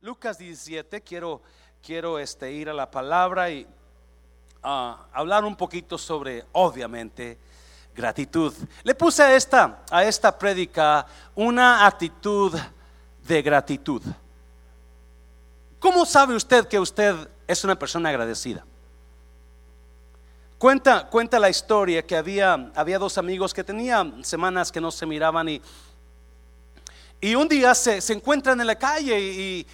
Lucas 0.00 0.36
17, 0.38 1.00
quiero, 1.00 1.40
quiero 1.82 2.18
este, 2.18 2.52
ir 2.52 2.68
a 2.68 2.74
la 2.74 2.90
palabra 2.90 3.50
y 3.50 3.66
ah, 4.62 5.06
hablar 5.12 5.44
un 5.44 5.56
poquito 5.56 5.96
sobre, 5.96 6.44
obviamente, 6.52 7.38
gratitud. 7.94 8.52
Le 8.82 8.94
puse 8.94 9.22
a 9.22 9.34
esta, 9.34 9.82
a 9.90 10.04
esta 10.04 10.38
prédica 10.38 11.06
una 11.34 11.86
actitud 11.86 12.56
de 13.26 13.42
gratitud. 13.42 14.02
¿Cómo 15.78 16.04
sabe 16.04 16.34
usted 16.34 16.66
que 16.68 16.78
usted 16.78 17.16
es 17.46 17.64
una 17.64 17.78
persona 17.78 18.10
agradecida? 18.10 18.66
Cuenta, 20.58 21.08
cuenta 21.08 21.38
la 21.38 21.48
historia 21.48 22.06
que 22.06 22.16
había, 22.16 22.70
había 22.74 22.98
dos 22.98 23.18
amigos 23.18 23.54
que 23.54 23.64
tenían 23.64 24.24
semanas 24.24 24.70
que 24.70 24.80
no 24.80 24.90
se 24.90 25.06
miraban 25.06 25.48
y 25.48 25.62
y 27.20 27.34
un 27.34 27.48
día 27.48 27.74
se, 27.74 28.00
encuentran 28.12 28.60
en 28.60 28.66
la 28.66 28.76
calle 28.76 29.66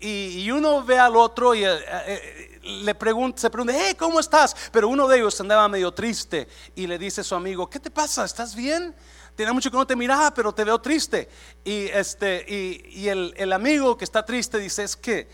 y, 0.00 0.50
uno 0.50 0.84
ve 0.84 0.98
al 0.98 1.16
otro 1.16 1.54
y 1.54 1.64
eh, 1.64 1.78
eh, 2.06 2.60
le 2.62 2.94
pregunta, 2.94 3.40
se 3.40 3.50
pregunta, 3.50 3.74
hey, 3.76 3.94
¿cómo 3.98 4.20
estás? 4.20 4.54
Pero 4.72 4.88
uno 4.88 5.06
de 5.08 5.18
ellos 5.18 5.40
andaba 5.40 5.68
medio 5.68 5.92
triste 5.92 6.48
y 6.74 6.86
le 6.86 6.98
dice 6.98 7.22
a 7.22 7.24
su 7.24 7.34
amigo, 7.34 7.68
¿qué 7.68 7.80
te 7.80 7.90
pasa? 7.90 8.24
¿Estás 8.24 8.54
bien? 8.54 8.94
Tiene 9.34 9.52
mucho 9.52 9.70
que 9.70 9.76
no 9.76 9.86
te 9.86 9.96
miraba, 9.96 10.32
pero 10.32 10.52
te 10.52 10.64
veo 10.64 10.80
triste. 10.80 11.28
Y, 11.64 11.86
este, 11.86 12.44
y, 12.48 13.08
el, 13.08 13.34
el, 13.36 13.52
amigo 13.52 13.96
que 13.96 14.04
está 14.04 14.24
triste 14.24 14.58
dice, 14.58 14.84
es 14.84 14.96
que 14.96 15.28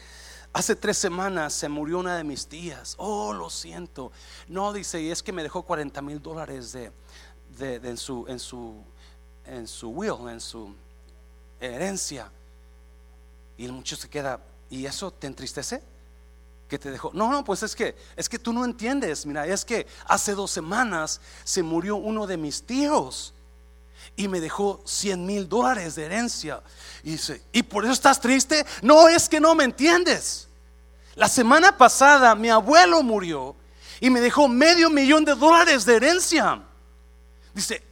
hace 0.52 0.74
tres 0.74 0.98
semanas 0.98 1.52
se 1.52 1.68
murió 1.68 1.98
una 1.98 2.16
de 2.16 2.24
mis 2.24 2.46
tías. 2.48 2.94
Oh, 2.98 3.32
lo 3.32 3.48
siento. 3.48 4.10
No, 4.48 4.72
dice, 4.72 5.00
y 5.00 5.10
es 5.10 5.22
que 5.22 5.32
me 5.32 5.42
dejó 5.42 5.62
40 5.62 6.02
mil 6.02 6.20
dólares 6.20 6.72
de, 6.72 6.92
de, 7.56 7.76
en, 7.76 7.96
su, 7.96 8.26
en, 8.26 8.40
su, 8.40 8.82
en 9.46 9.68
su 9.68 9.90
will, 9.90 10.28
en 10.28 10.40
su 10.40 10.74
herencia. 11.66 12.30
Y 13.56 13.64
el 13.64 13.72
muchacho 13.72 14.02
se 14.02 14.08
queda, 14.08 14.40
¿y 14.70 14.86
eso 14.86 15.10
te 15.10 15.26
entristece? 15.26 15.82
Que 16.68 16.78
te 16.78 16.90
dejó. 16.90 17.10
No, 17.14 17.30
no, 17.30 17.44
pues 17.44 17.62
es 17.62 17.76
que, 17.76 17.94
es 18.16 18.28
que 18.28 18.38
tú 18.38 18.52
no 18.52 18.64
entiendes. 18.64 19.26
Mira, 19.26 19.46
es 19.46 19.64
que 19.64 19.86
hace 20.06 20.34
dos 20.34 20.50
semanas 20.50 21.20
se 21.44 21.62
murió 21.62 21.96
uno 21.96 22.26
de 22.26 22.36
mis 22.36 22.62
tíos 22.62 23.34
y 24.16 24.28
me 24.28 24.40
dejó 24.40 24.82
100 24.84 25.24
mil 25.24 25.48
dólares 25.48 25.94
de 25.94 26.04
herencia. 26.06 26.62
Y 27.02 27.12
dice, 27.12 27.42
¿y 27.52 27.62
por 27.62 27.84
eso 27.84 27.92
estás 27.92 28.20
triste? 28.20 28.64
No, 28.82 29.08
es 29.08 29.28
que 29.28 29.40
no 29.40 29.54
me 29.54 29.64
entiendes. 29.64 30.48
La 31.14 31.28
semana 31.28 31.76
pasada 31.76 32.34
mi 32.34 32.48
abuelo 32.48 33.02
murió 33.02 33.54
y 34.00 34.10
me 34.10 34.20
dejó 34.20 34.48
medio 34.48 34.90
millón 34.90 35.24
de 35.24 35.34
dólares 35.34 35.84
de 35.84 35.96
herencia. 35.96 36.62
Dice, 37.54 37.82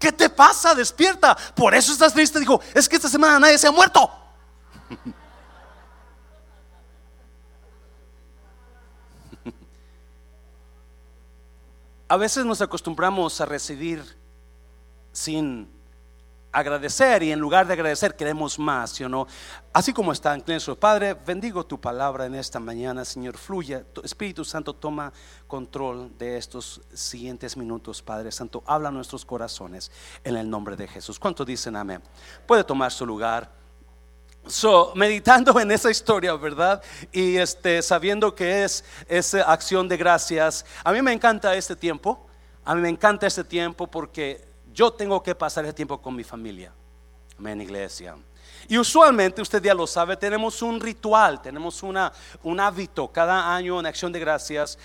¿Qué 0.00 0.10
te 0.10 0.28
pasa? 0.30 0.74
Despierta. 0.74 1.36
Por 1.54 1.74
eso 1.74 1.92
estás 1.92 2.14
triste. 2.14 2.40
Dijo, 2.40 2.60
es 2.74 2.88
que 2.88 2.96
esta 2.96 3.08
semana 3.08 3.38
nadie 3.38 3.58
se 3.58 3.68
ha 3.68 3.70
muerto. 3.70 4.10
A 12.08 12.16
veces 12.16 12.44
nos 12.44 12.60
acostumbramos 12.60 13.40
a 13.40 13.46
recibir 13.46 14.02
sin 15.12 15.70
agradecer 16.52 17.22
y 17.22 17.32
en 17.32 17.38
lugar 17.38 17.66
de 17.66 17.74
agradecer 17.74 18.14
queremos 18.16 18.58
más, 18.58 18.90
¿sí 18.90 19.04
o 19.04 19.08
no? 19.08 19.26
Así 19.72 19.92
como 19.92 20.12
está 20.12 20.34
en 20.34 20.42
nuestro 20.46 20.78
Padre, 20.78 21.14
bendigo 21.14 21.64
tu 21.64 21.80
palabra 21.80 22.26
en 22.26 22.34
esta 22.34 22.58
mañana, 22.58 23.04
Señor, 23.04 23.36
fluya. 23.36 23.84
Espíritu 24.02 24.44
Santo, 24.44 24.74
toma 24.74 25.12
control 25.46 26.16
de 26.18 26.36
estos 26.36 26.80
siguientes 26.92 27.56
minutos, 27.56 28.02
Padre 28.02 28.32
Santo. 28.32 28.62
Habla 28.66 28.90
nuestros 28.90 29.24
corazones 29.24 29.90
en 30.24 30.36
el 30.36 30.48
nombre 30.48 30.76
de 30.76 30.88
Jesús. 30.88 31.18
¿Cuánto 31.18 31.44
dicen 31.44 31.76
amén? 31.76 32.02
Puede 32.46 32.64
tomar 32.64 32.90
su 32.90 33.06
lugar. 33.06 33.60
So, 34.46 34.92
meditando 34.94 35.58
en 35.60 35.70
esa 35.70 35.90
historia, 35.90 36.34
¿verdad? 36.34 36.82
Y 37.12 37.36
este, 37.36 37.82
sabiendo 37.82 38.34
que 38.34 38.64
es 38.64 38.84
esa 39.06 39.42
acción 39.42 39.86
de 39.86 39.98
gracias, 39.98 40.64
a 40.82 40.92
mí 40.92 41.02
me 41.02 41.12
encanta 41.12 41.54
este 41.54 41.76
tiempo. 41.76 42.26
A 42.64 42.74
mí 42.74 42.80
me 42.80 42.88
encanta 42.88 43.26
este 43.26 43.44
tiempo 43.44 43.86
porque 43.86 44.49
yo 44.80 44.90
tengo 44.90 45.22
que 45.22 45.34
pasar 45.34 45.62
ese 45.66 45.74
tiempo 45.74 46.00
con 46.00 46.16
mi 46.16 46.24
familia. 46.24 46.72
Amén, 47.38 47.60
iglesia. 47.60 48.16
Y 48.66 48.78
usualmente, 48.78 49.42
usted 49.42 49.62
ya 49.62 49.74
lo 49.74 49.86
sabe, 49.86 50.16
tenemos 50.16 50.62
un 50.62 50.80
ritual, 50.80 51.42
tenemos 51.42 51.82
una, 51.82 52.10
un 52.42 52.58
hábito 52.58 53.06
cada 53.08 53.54
año 53.54 53.78
en 53.78 53.84
acción 53.84 54.10
de 54.10 54.20
gracias. 54.20 54.78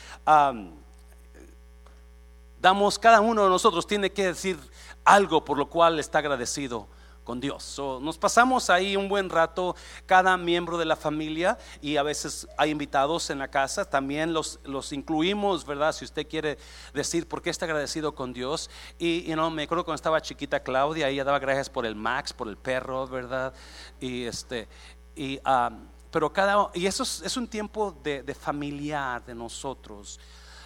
damos, 2.60 3.00
cada 3.00 3.22
uno 3.22 3.46
de 3.46 3.50
nosotros 3.50 3.88
tiene 3.88 4.12
que 4.12 4.26
decir 4.26 4.60
algo 5.06 5.46
por 5.46 5.58
lo 5.58 5.70
cual 5.70 5.98
está 5.98 6.20
agradecido 6.20 6.90
con 7.26 7.42
Dios. 7.42 7.82
nos 8.02 8.18
pasamos 8.18 8.70
ahí 8.70 8.96
un 8.96 9.10
buen 9.10 9.30
rato, 9.30 9.76
cada 10.06 10.38
miembro 10.38 10.78
de 10.78 10.86
la 10.86 10.96
familia, 10.96 11.58
y 11.82 11.98
a 11.98 12.04
veces 12.04 12.48
hay 12.58 12.70
invitados 12.70 13.30
en 13.30 13.40
la 13.40 13.50
casa, 13.50 13.84
también 13.84 14.32
los, 14.32 14.60
los 14.64 14.94
incluimos, 14.94 15.66
¿verdad? 15.66 15.92
Si 15.92 16.06
usted 16.06 16.26
quiere 16.28 16.58
decir 16.94 17.28
por 17.28 17.42
qué 17.42 17.50
está 17.50 17.66
agradecido 17.66 18.16
con 18.16 18.32
Dios. 18.32 18.70
Y 18.98 19.24
you 19.24 19.34
know, 19.34 19.50
me 19.50 19.64
acuerdo 19.64 19.84
cuando 19.84 19.96
estaba 19.96 20.22
chiquita 20.22 20.62
Claudia, 20.62 21.10
ella 21.10 21.24
daba 21.26 21.40
gracias 21.40 21.70
por 21.70 21.86
el 21.86 21.96
Max, 21.96 22.32
por 22.32 22.48
el 22.48 22.56
perro, 22.56 23.08
¿verdad? 23.08 23.54
Y 24.00 24.24
este, 24.24 24.70
y, 25.16 25.40
ah, 25.44 25.72
pero 26.12 26.32
cada, 26.32 26.70
y 26.74 26.86
eso 26.86 27.04
es, 27.04 27.36
un 27.36 27.48
tiempo 27.48 27.92
de, 28.04 28.24
de 28.24 28.36
familiar 28.36 29.26
de 29.26 29.36
nosotros 29.36 30.20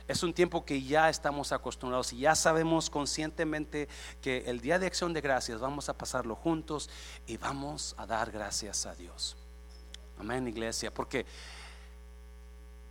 es 0.10 0.24
un 0.24 0.34
tiempo 0.34 0.66
que 0.66 0.82
ya 0.82 1.08
estamos 1.08 1.52
acostumbrados 1.52 2.14
y 2.14 2.22
ya 2.22 2.34
sabemos 2.34 2.90
conscientemente 2.90 3.88
que 4.22 4.40
el 4.48 4.60
día 4.60 4.80
de 4.80 4.88
acción 4.88 5.14
de 5.14 5.22
gracias 5.22 5.60
vamos 5.60 5.88
a 5.88 5.96
pasarlo 5.96 6.36
juntos 6.36 6.90
y 7.28 7.38
vamos 7.38 7.94
a 7.96 8.08
dar 8.08 8.32
gracias 8.32 8.88
a 8.88 8.96
Dios. 8.96 9.38
Amén, 10.18 10.48
iglesia, 10.48 10.92
porque 10.92 11.28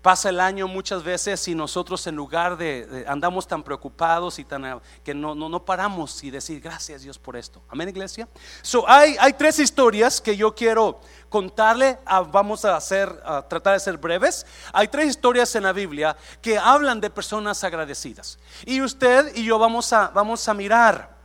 Pasa 0.08 0.30
el 0.30 0.40
año 0.40 0.66
muchas 0.66 1.04
veces 1.04 1.46
y 1.48 1.54
nosotros 1.54 2.06
en 2.06 2.16
lugar 2.16 2.56
de, 2.56 3.04
andamos 3.06 3.46
tan 3.46 3.62
preocupados 3.62 4.38
y 4.38 4.44
tan 4.46 4.80
que 5.04 5.12
no, 5.12 5.34
no, 5.34 5.50
no, 5.50 5.62
paramos 5.62 6.24
y 6.24 6.30
decir 6.30 6.62
gracias 6.62 7.02
Dios 7.02 7.18
por 7.18 7.36
esto. 7.36 7.60
Amén, 7.68 7.90
iglesia. 7.90 8.26
So, 8.62 8.88
hay, 8.88 9.18
hay 9.20 9.34
tres 9.34 9.58
historias 9.58 10.18
que 10.18 10.34
yo 10.34 10.54
quiero 10.54 10.98
contarle. 11.28 11.98
vamos 12.32 12.64
a 12.64 12.74
hacer, 12.76 13.22
a 13.22 13.42
tratar 13.46 13.74
de 13.74 13.80
ser 13.80 13.98
breves. 13.98 14.46
Hay 14.72 14.88
tres 14.88 15.10
historias 15.10 15.54
en 15.56 15.64
la 15.64 15.74
Biblia 15.74 16.16
que 16.40 16.56
hablan 16.56 17.02
de 17.02 17.10
personas 17.10 17.62
agradecidas. 17.62 18.38
Y 18.64 18.80
usted 18.80 19.36
y 19.36 19.44
yo 19.44 19.58
vamos 19.58 19.92
a, 19.92 20.08
vamos 20.08 20.48
a 20.48 20.54
mirar 20.54 21.18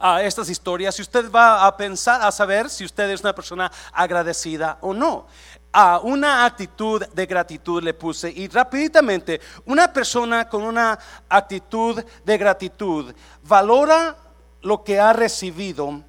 a 0.00 0.22
estas 0.22 0.48
historias 0.48 0.98
y 0.98 1.02
usted 1.02 1.30
va 1.30 1.66
a 1.66 1.76
pensar, 1.76 2.22
a 2.22 2.32
saber 2.32 2.70
si 2.70 2.84
usted 2.84 3.10
es 3.10 3.20
una 3.20 3.34
persona 3.34 3.70
agradecida 3.92 4.78
o 4.80 4.94
no 4.94 5.26
a 5.72 6.00
una 6.00 6.44
actitud 6.44 7.04
de 7.06 7.26
gratitud 7.26 7.82
le 7.82 7.94
puse 7.94 8.30
y 8.30 8.48
rapidamente 8.48 9.40
una 9.66 9.92
persona 9.92 10.48
con 10.48 10.62
una 10.62 10.98
actitud 11.28 12.02
de 12.24 12.38
gratitud 12.38 13.14
valora 13.42 14.16
lo 14.62 14.82
que 14.82 14.98
ha 14.98 15.12
recibido 15.12 16.02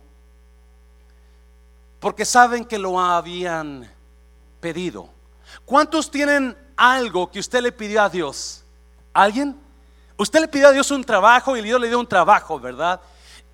porque 2.00 2.26
saben 2.26 2.66
que 2.66 2.80
lo 2.80 3.00
habían 3.00 3.88
pedido. 4.60 5.08
¿Cuántos 5.66 6.10
tienen 6.10 6.58
algo 6.76 7.30
que 7.30 7.40
usted 7.40 7.62
le 7.62 7.72
pidió 7.72 8.02
a 8.02 8.10
Dios? 8.10 8.64
¿Alguien? 9.14 9.56
Usted 10.18 10.42
le 10.42 10.48
pidió 10.48 10.70
a 10.70 10.72
Dios 10.72 10.90
un 10.90 11.04
trabajo 11.04 11.56
y 11.56 11.62
Dios 11.62 11.80
le 11.80 11.88
dio 11.88 12.00
un 12.00 12.08
trabajo, 12.08 12.60
¿verdad? 12.60 13.00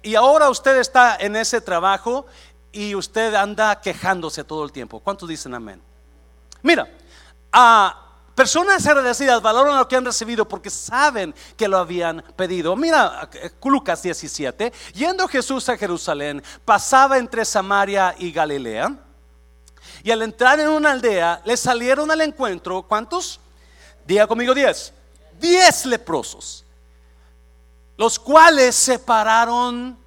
Y 0.02 0.16
ahora 0.16 0.50
usted 0.50 0.78
está 0.78 1.18
en 1.20 1.36
ese 1.36 1.60
trabajo 1.60 2.26
y 2.72 2.96
usted 2.96 3.36
anda 3.36 3.82
quejándose 3.82 4.46
todo 4.46 4.64
el 4.64 4.72
tiempo. 4.72 5.02
¿Cuántos 5.02 5.28
dicen 5.28 5.54
amén? 5.54 5.82
Mira, 6.68 6.86
a 7.50 7.96
personas 8.36 8.86
agradecidas 8.86 9.42
valoran 9.42 9.78
lo 9.78 9.88
que 9.88 9.96
han 9.96 10.04
recibido 10.04 10.46
porque 10.46 10.70
saben 10.70 11.34
que 11.56 11.66
lo 11.66 11.78
habían 11.78 12.22
pedido. 12.36 12.76
Mira, 12.76 13.30
eh, 13.36 13.52
Lucas 13.64 14.04
17, 14.04 14.74
yendo 14.94 15.30
Jesús 15.30 15.70
a 15.70 15.78
Jerusalén, 15.78 16.44
pasaba 16.66 17.18
entre 17.20 17.46
Samaria 17.46 18.14
y 18.20 18.34
Galilea. 18.34 18.94
Y 20.04 20.12
al 20.12 20.22
entrar 20.24 20.60
en 20.60 20.68
una 20.68 20.92
aldea, 20.92 21.42
le 21.46 21.56
salieron 21.56 22.12
al 22.12 22.20
encuentro, 22.20 22.84
¿cuántos? 22.84 23.40
Diga 24.06 24.28
conmigo 24.28 24.54
10. 24.54 24.94
10 25.40 25.86
leprosos, 25.86 26.66
los 27.96 28.20
cuales 28.20 28.76
se 28.76 29.00
pararon 29.00 29.98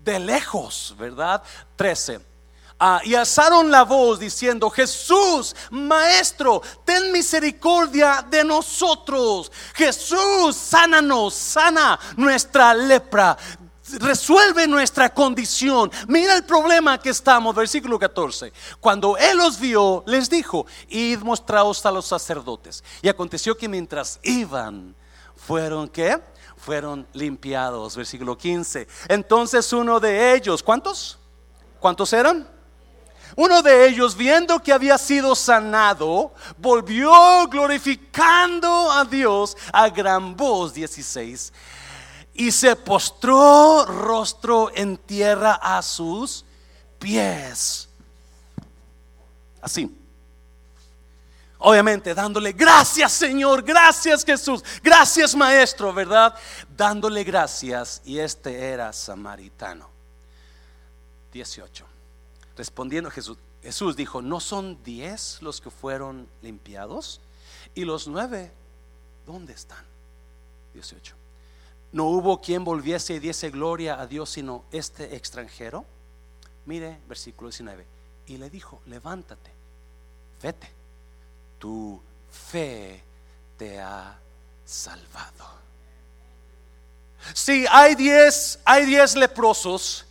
de 0.00 0.18
lejos, 0.18 0.94
¿verdad? 0.98 1.42
13 1.76 2.33
Ah, 2.78 3.00
y 3.04 3.14
alzaron 3.14 3.70
la 3.70 3.84
voz 3.84 4.18
diciendo, 4.18 4.68
Jesús, 4.68 5.54
Maestro, 5.70 6.60
ten 6.84 7.12
misericordia 7.12 8.26
de 8.28 8.44
nosotros. 8.44 9.50
Jesús, 9.74 10.56
sánanos, 10.56 11.34
sana 11.34 11.98
nuestra 12.16 12.74
lepra. 12.74 13.36
Resuelve 14.00 14.66
nuestra 14.66 15.12
condición. 15.12 15.90
Mira 16.08 16.34
el 16.34 16.44
problema 16.44 17.00
que 17.00 17.10
estamos, 17.10 17.54
versículo 17.54 17.98
14. 17.98 18.52
Cuando 18.80 19.16
él 19.16 19.36
los 19.36 19.60
vio, 19.60 20.02
les 20.06 20.28
dijo, 20.28 20.66
id 20.88 21.20
mostraos 21.20 21.84
a 21.86 21.92
los 21.92 22.06
sacerdotes. 22.06 22.82
Y 23.02 23.08
aconteció 23.08 23.56
que 23.56 23.68
mientras 23.68 24.18
iban, 24.22 24.96
fueron 25.36 25.88
que 25.88 26.20
fueron 26.56 27.06
limpiados, 27.12 27.94
versículo 27.94 28.36
15. 28.36 28.88
Entonces 29.08 29.72
uno 29.72 30.00
de 30.00 30.34
ellos, 30.34 30.62
¿cuántos? 30.62 31.18
¿Cuántos 31.78 32.12
eran? 32.14 32.53
Uno 33.36 33.62
de 33.62 33.88
ellos, 33.88 34.16
viendo 34.16 34.62
que 34.62 34.72
había 34.72 34.96
sido 34.96 35.34
sanado, 35.34 36.32
volvió 36.56 37.46
glorificando 37.48 38.90
a 38.92 39.04
Dios 39.04 39.56
a 39.72 39.88
gran 39.88 40.36
voz, 40.36 40.72
16, 40.72 41.52
y 42.34 42.52
se 42.52 42.76
postró 42.76 43.84
rostro 43.86 44.70
en 44.74 44.96
tierra 44.96 45.54
a 45.54 45.82
sus 45.82 46.44
pies. 46.98 47.88
Así. 49.60 50.00
Obviamente 51.58 52.14
dándole 52.14 52.52
gracias 52.52 53.10
Señor, 53.12 53.62
gracias 53.62 54.22
Jesús, 54.22 54.62
gracias 54.82 55.34
Maestro, 55.34 55.94
¿verdad? 55.94 56.34
Dándole 56.76 57.24
gracias 57.24 58.02
y 58.04 58.18
este 58.18 58.54
era 58.68 58.92
samaritano. 58.92 59.88
18. 61.32 61.86
Respondiendo 62.56 63.10
Jesús, 63.10 63.38
Jesús 63.62 63.96
dijo, 63.96 64.22
¿no 64.22 64.40
son 64.40 64.82
diez 64.84 65.40
los 65.42 65.60
que 65.60 65.70
fueron 65.70 66.28
limpiados? 66.42 67.20
¿Y 67.74 67.84
los 67.84 68.06
nueve 68.06 68.52
dónde 69.26 69.52
están? 69.52 69.84
18. 70.74 71.14
¿No 71.92 72.04
hubo 72.06 72.40
quien 72.40 72.64
volviese 72.64 73.14
y 73.14 73.18
diese 73.20 73.50
gloria 73.50 74.00
a 74.00 74.06
Dios 74.06 74.30
sino 74.30 74.64
este 74.70 75.16
extranjero? 75.16 75.84
Mire, 76.66 76.98
versículo 77.08 77.48
19. 77.48 77.86
Y 78.26 78.36
le 78.36 78.50
dijo, 78.50 78.80
levántate, 78.86 79.50
vete, 80.42 80.68
tu 81.58 82.00
fe 82.30 83.02
te 83.56 83.80
ha 83.80 84.18
salvado. 84.64 85.54
Si 87.32 87.64
hay 87.70 87.94
diez, 87.94 88.58
hay 88.64 88.86
diez 88.86 89.16
leprosos 89.16 90.04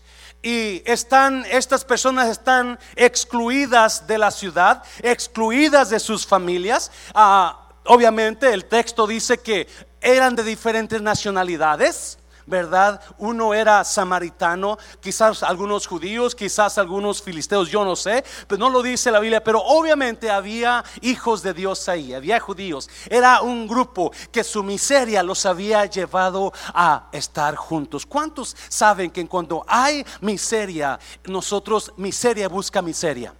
y 0.44 0.84
están, 0.86 1.46
estas 1.50 1.86
personas 1.86 2.30
están 2.30 2.78
excluidas 2.98 4.06
de 4.06 4.18
la 4.18 4.30
ciudad, 4.30 4.84
excluidas 5.02 5.90
de 5.90 6.00
sus 6.00 6.28
familias. 6.28 6.92
Ah, 7.16 7.70
obviamente 7.86 8.54
el 8.54 8.66
texto 8.66 9.08
dice 9.08 9.38
que 9.38 9.68
eran 10.02 10.36
de 10.36 10.44
diferentes 10.44 11.02
nacionalidades. 11.02 12.20
¿Verdad? 12.46 13.02
Uno 13.18 13.54
era 13.54 13.84
samaritano, 13.84 14.78
quizás 15.00 15.44
algunos 15.44 15.88
judíos, 15.88 16.36
quizás 16.36 16.78
algunos 16.78 17.22
filisteos, 17.22 17.70
yo 17.70 17.84
no 17.86 17.96
sé, 17.96 18.24
pero 18.48 18.60
no 18.60 18.70
lo 18.70 18.82
dice 18.82 19.12
la 19.12 19.20
Biblia, 19.20 19.44
pero 19.44 19.62
obviamente 19.62 20.30
había 20.30 20.84
hijos 21.02 21.42
de 21.44 21.54
Dios 21.54 21.88
ahí, 21.90 22.14
había 22.14 22.40
judíos. 22.40 22.90
Era 23.10 23.42
un 23.42 23.68
grupo 23.68 24.12
que 24.32 24.44
su 24.44 24.64
miseria 24.64 25.24
los 25.24 25.46
había 25.46 25.86
llevado 25.86 26.54
a 26.74 27.08
estar 27.12 27.56
juntos. 27.56 28.06
¿Cuántos 28.06 28.56
saben 28.70 29.12
que 29.12 29.28
cuando 29.28 29.64
hay 29.68 30.06
miseria, 30.22 31.00
nosotros 31.26 31.92
miseria 31.98 32.48
busca 32.48 32.82
miseria? 32.82 33.34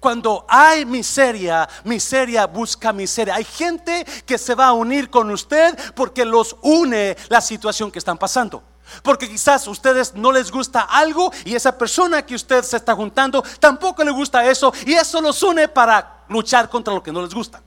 Cuando 0.00 0.44
hay 0.48 0.84
miseria, 0.84 1.68
miseria 1.84 2.46
busca 2.46 2.92
miseria. 2.92 3.34
Hay 3.34 3.44
gente 3.44 4.04
que 4.24 4.38
se 4.38 4.54
va 4.54 4.68
a 4.68 4.72
unir 4.72 5.10
con 5.10 5.30
usted 5.30 5.76
porque 5.94 6.24
los 6.24 6.56
une 6.62 7.16
la 7.28 7.40
situación 7.40 7.90
que 7.90 7.98
están 7.98 8.18
pasando. 8.18 8.62
Porque 9.02 9.28
quizás 9.28 9.66
a 9.66 9.70
ustedes 9.70 10.14
no 10.14 10.30
les 10.30 10.50
gusta 10.50 10.82
algo 10.82 11.32
y 11.44 11.54
esa 11.54 11.76
persona 11.76 12.24
que 12.24 12.34
usted 12.34 12.62
se 12.62 12.76
está 12.76 12.94
juntando 12.94 13.42
tampoco 13.58 14.04
le 14.04 14.12
gusta 14.12 14.48
eso 14.48 14.72
y 14.84 14.94
eso 14.94 15.20
los 15.20 15.42
une 15.42 15.66
para 15.66 16.24
luchar 16.28 16.68
contra 16.68 16.94
lo 16.94 17.02
que 17.02 17.12
no 17.12 17.22
les 17.22 17.34
gusta. 17.34 17.62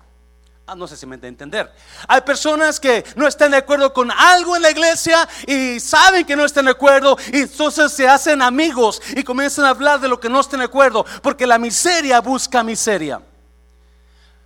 Ah, 0.72 0.76
no 0.76 0.88
sé 0.88 0.96
si 0.96 1.08
me 1.08 1.16
entiende 1.16 1.46
entender. 1.46 1.74
Hay 2.08 2.22
personas 2.22 2.80
que 2.80 3.04
no 3.16 3.26
están 3.26 3.50
de 3.50 3.58
acuerdo 3.58 3.92
con 3.92 4.12
algo 4.12 4.56
en 4.56 4.62
la 4.62 4.70
iglesia 4.70 5.28
y 5.48 5.80
saben 5.80 6.24
que 6.24 6.36
no 6.36 6.46
están 6.46 6.66
de 6.66 6.72
acuerdo 6.72 7.18
y 7.34 7.40
entonces 7.40 7.92
se 7.92 8.08
hacen 8.08 8.40
amigos 8.40 9.02
y 9.16 9.24
comienzan 9.24 9.66
a 9.66 9.70
hablar 9.70 10.00
de 10.00 10.08
lo 10.08 10.20
que 10.20 10.30
no 10.30 10.40
están 10.40 10.60
de 10.60 10.68
acuerdo 10.68 11.04
porque 11.24 11.48
la 11.48 11.58
miseria 11.58 12.22
busca 12.22 12.62
miseria. 12.62 13.20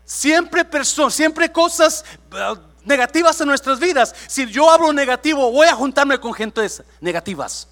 Siempre 0.05 0.63
personas, 0.63 1.13
siempre 1.13 1.51
cosas 1.51 2.05
eh, 2.31 2.55
negativas 2.85 3.41
en 3.41 3.47
nuestras 3.49 3.77
vidas. 3.77 4.15
Si 4.27 4.45
yo 4.45 4.71
hablo 4.71 4.93
negativo, 4.93 5.51
voy 5.51 5.67
a 5.67 5.75
juntarme 5.75 6.21
con 6.21 6.33
gente 6.33 6.65
negativas. 7.01 7.67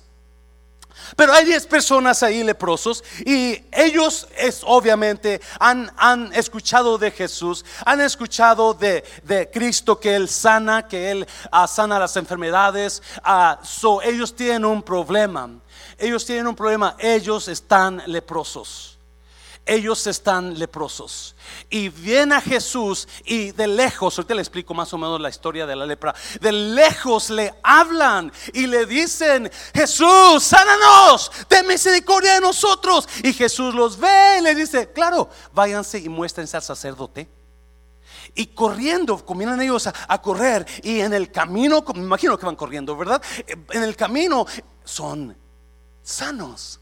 Pero 1.16 1.34
hay 1.34 1.46
10 1.46 1.68
personas 1.68 2.24
ahí 2.24 2.44
leprosos 2.44 3.04
y 3.26 3.62
ellos 3.72 4.28
es 4.38 4.62
obviamente 4.66 5.42
han, 5.60 5.92
han 5.98 6.34
escuchado 6.34 6.98
de 6.98 7.12
Jesús, 7.12 7.66
han 7.86 8.02
escuchado 8.02 8.74
de, 8.74 9.04
de, 9.24 9.50
Cristo 9.50 10.00
que 10.00 10.16
Él 10.16 10.30
sana, 10.30 10.88
que 10.88 11.12
Él 11.12 11.28
uh, 11.52 11.68
sana 11.68 12.00
las 12.00 12.16
enfermedades. 12.18 13.02
Uh, 13.26 14.00
ellos 14.04 14.36
tienen 14.36 14.66
un 14.66 14.82
problema. 14.84 15.50
Ellos 15.98 16.26
tienen 16.26 16.48
un 16.48 16.56
problema. 16.56 16.96
Ellos 17.00 17.48
están 17.48 18.02
leprosos 18.06 18.91
ellos 19.71 20.06
están 20.06 20.59
leprosos. 20.59 21.33
Y 21.69 21.88
viene 21.88 22.35
a 22.35 22.41
Jesús 22.41 23.07
y 23.23 23.51
de 23.51 23.68
lejos, 23.68 24.18
ahorita 24.18 24.35
le 24.35 24.41
explico 24.41 24.73
más 24.73 24.94
o 24.94 24.97
menos 24.97 25.21
la 25.21 25.29
historia 25.29 25.65
de 25.65 25.77
la 25.77 25.85
lepra, 25.85 26.13
de 26.41 26.51
lejos 26.51 27.29
le 27.29 27.53
hablan 27.63 28.33
y 28.53 28.68
le 28.68 28.85
dicen, 28.85 29.50
Jesús, 29.73 30.44
sánanos, 30.44 31.31
ten 31.47 31.65
misericordia 31.65 32.33
de 32.33 32.41
nosotros. 32.41 33.07
Y 33.23 33.31
Jesús 33.31 33.73
los 33.73 33.97
ve 33.97 34.39
y 34.39 34.41
le 34.41 34.56
dice, 34.56 34.91
claro, 34.91 35.29
váyanse 35.53 36.00
y 36.00 36.09
muéstrense 36.09 36.57
al 36.57 36.63
sacerdote. 36.63 37.29
Y 38.35 38.47
corriendo, 38.47 39.25
comienzan 39.25 39.62
ellos 39.62 39.88
a, 39.88 39.94
a, 40.07 40.21
correr. 40.21 40.65
Y 40.83 41.00
en 41.00 41.13
el 41.13 41.31
camino, 41.31 41.81
me 41.95 42.01
imagino 42.01 42.38
que 42.38 42.45
van 42.45 42.57
corriendo, 42.57 42.97
¿verdad? 42.97 43.21
En 43.47 43.83
el 43.83 43.95
camino 43.95 44.45
son 44.83 45.38
sanos. 46.03 46.81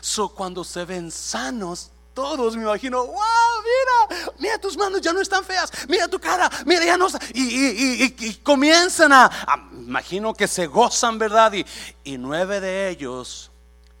So 0.00 0.28
cuando 0.28 0.64
se 0.64 0.84
ven 0.84 1.10
sanos, 1.10 1.90
todos 2.14 2.56
me 2.56 2.62
imagino, 2.62 3.04
wow, 3.04 3.16
mira, 3.16 4.32
mira 4.38 4.58
tus 4.58 4.76
manos 4.76 5.00
ya 5.00 5.12
no 5.12 5.20
están 5.20 5.44
feas, 5.44 5.70
mira 5.88 6.06
tu 6.08 6.20
cara, 6.20 6.48
mira 6.64 6.84
ya 6.84 6.96
no 6.96 7.08
y, 7.34 8.04
y, 8.04 8.34
comienzan 8.36 9.12
a, 9.12 9.30
imagino 9.72 10.32
que 10.32 10.46
se 10.46 10.66
gozan, 10.66 11.18
¿verdad? 11.18 11.52
Y, 11.52 11.66
y 12.04 12.16
nueve 12.16 12.60
de 12.60 12.88
ellos 12.88 13.50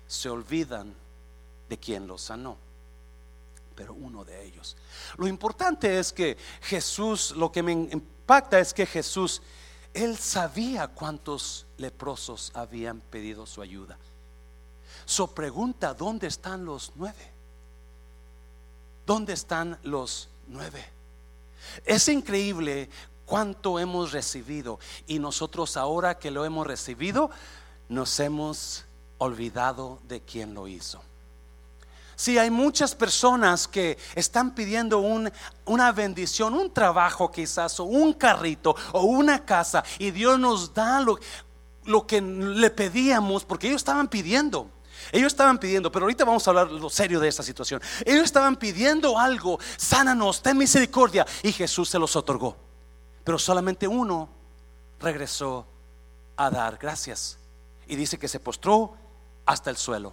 se 0.06 0.28
olvidan 0.28 0.94
de 1.68 1.76
quien 1.76 2.06
los 2.06 2.22
sanó, 2.22 2.56
pero 3.74 3.94
uno 3.94 4.24
de 4.24 4.44
ellos. 4.44 4.76
Lo 5.16 5.26
importante 5.26 5.98
es 5.98 6.12
que 6.12 6.36
Jesús, 6.62 7.32
lo 7.32 7.50
que 7.50 7.62
me 7.62 7.72
impacta 7.72 8.60
es 8.60 8.72
que 8.72 8.86
Jesús, 8.86 9.42
él 9.92 10.16
sabía 10.16 10.88
cuántos 10.88 11.66
leprosos 11.78 12.52
habían 12.54 13.00
pedido 13.00 13.46
su 13.46 13.60
ayuda. 13.60 13.98
So 15.06 15.26
pregunta, 15.28 15.94
¿dónde 15.94 16.26
están 16.26 16.64
los 16.64 16.92
nueve? 16.94 17.30
¿Dónde 19.06 19.32
están 19.34 19.78
los 19.82 20.28
nueve? 20.48 20.84
Es 21.84 22.08
increíble 22.08 22.88
cuánto 23.26 23.78
hemos 23.78 24.12
recibido 24.12 24.78
y 25.06 25.18
nosotros 25.18 25.76
ahora 25.76 26.18
que 26.18 26.30
lo 26.30 26.44
hemos 26.44 26.66
recibido 26.66 27.30
nos 27.88 28.18
hemos 28.20 28.84
olvidado 29.18 29.98
de 30.08 30.20
quien 30.20 30.54
lo 30.54 30.68
hizo. 30.68 31.02
Si 32.16 32.38
hay 32.38 32.50
muchas 32.50 32.94
personas 32.94 33.66
que 33.66 33.98
están 34.14 34.54
pidiendo 34.54 35.00
una 35.64 35.92
bendición, 35.92 36.54
un 36.54 36.72
trabajo 36.72 37.30
quizás, 37.30 37.80
o 37.80 37.84
un 37.84 38.12
carrito, 38.12 38.76
o 38.92 39.02
una 39.02 39.44
casa, 39.44 39.82
y 39.98 40.12
Dios 40.12 40.38
nos 40.38 40.72
da 40.72 41.00
lo, 41.00 41.18
lo 41.84 42.06
que 42.06 42.20
le 42.20 42.70
pedíamos, 42.70 43.44
porque 43.44 43.66
ellos 43.66 43.80
estaban 43.80 44.06
pidiendo. 44.06 44.70
Ellos 45.12 45.32
estaban 45.32 45.58
pidiendo, 45.58 45.90
pero 45.90 46.04
ahorita 46.04 46.24
vamos 46.24 46.46
a 46.46 46.50
hablar 46.50 46.70
lo 46.70 46.90
serio 46.90 47.20
de 47.20 47.28
esta 47.28 47.42
situación. 47.42 47.80
Ellos 48.04 48.24
estaban 48.24 48.56
pidiendo 48.56 49.18
algo, 49.18 49.58
sánanos, 49.76 50.42
ten 50.42 50.56
misericordia, 50.56 51.26
y 51.42 51.52
Jesús 51.52 51.88
se 51.88 51.98
los 51.98 52.14
otorgó. 52.16 52.56
Pero 53.24 53.38
solamente 53.38 53.88
uno 53.88 54.28
regresó 55.00 55.66
a 56.36 56.50
dar 56.50 56.76
gracias. 56.76 57.38
Y 57.86 57.96
dice 57.96 58.18
que 58.18 58.28
se 58.28 58.40
postró 58.40 58.96
hasta 59.46 59.70
el 59.70 59.76
suelo. 59.76 60.12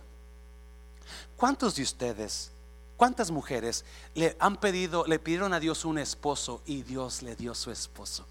¿Cuántos 1.37 1.75
de 1.75 1.83
ustedes, 1.83 2.51
cuántas 2.97 3.31
mujeres 3.31 3.83
le 4.13 4.35
han 4.39 4.57
pedido, 4.57 5.05
le 5.07 5.19
pidieron 5.19 5.53
a 5.53 5.59
Dios 5.59 5.85
un 5.85 5.97
esposo 5.97 6.61
y 6.65 6.83
Dios 6.83 7.21
le 7.21 7.35
dio 7.35 7.55
su 7.55 7.71
esposo? 7.71 8.25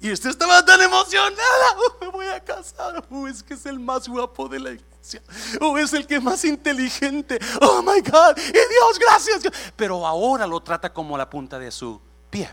Y 0.00 0.12
usted 0.12 0.30
estaba 0.30 0.64
tan 0.64 0.80
emocionada, 0.80 1.76
me 2.00 2.08
voy 2.08 2.26
a 2.26 2.42
casar, 2.42 3.02
es 3.30 3.42
que 3.42 3.54
es 3.54 3.64
el 3.64 3.78
más 3.78 4.08
guapo 4.08 4.48
de 4.48 4.58
la 4.58 4.70
iglesia, 4.72 4.93
o 5.60 5.78
es 5.78 5.92
el 5.92 6.06
que 6.06 6.20
más 6.20 6.44
inteligente, 6.44 7.38
oh 7.60 7.82
my 7.82 8.00
God, 8.00 8.38
y 8.38 8.52
Dios, 8.52 8.98
gracias. 8.98 9.42
Pero 9.76 10.06
ahora 10.06 10.46
lo 10.46 10.60
trata 10.60 10.92
como 10.92 11.16
la 11.16 11.28
punta 11.28 11.58
de 11.58 11.70
su 11.70 12.00
pie. 12.30 12.50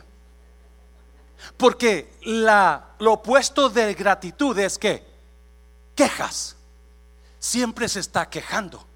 Porque 1.57 2.13
la, 2.23 2.95
lo 2.99 3.13
opuesto 3.13 3.69
de 3.69 3.93
gratitud 3.93 4.57
es 4.59 4.77
que 4.77 5.05
quejas, 5.95 6.55
siempre 7.39 7.87
se 7.89 7.99
está 7.99 8.29
quejando 8.29 8.90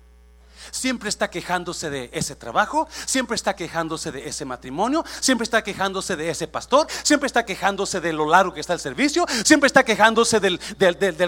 siempre 0.71 1.09
está 1.09 1.29
quejándose 1.29 1.89
de 1.89 2.09
ese 2.13 2.35
trabajo, 2.35 2.87
siempre 3.05 3.35
está 3.35 3.55
quejándose 3.55 4.11
de 4.11 4.27
ese 4.27 4.45
matrimonio, 4.45 5.03
siempre 5.19 5.43
está 5.43 5.63
quejándose 5.63 6.15
de 6.15 6.29
ese 6.29 6.47
pastor, 6.47 6.87
siempre 7.03 7.27
está 7.27 7.45
quejándose 7.45 8.01
de 8.01 8.13
lo 8.13 8.27
largo 8.29 8.53
que 8.53 8.59
está 8.59 8.73
el 8.73 8.79
servicio, 8.79 9.25
siempre 9.43 9.67
está 9.67 9.83
quejándose 9.83 10.39
del, 10.39 10.59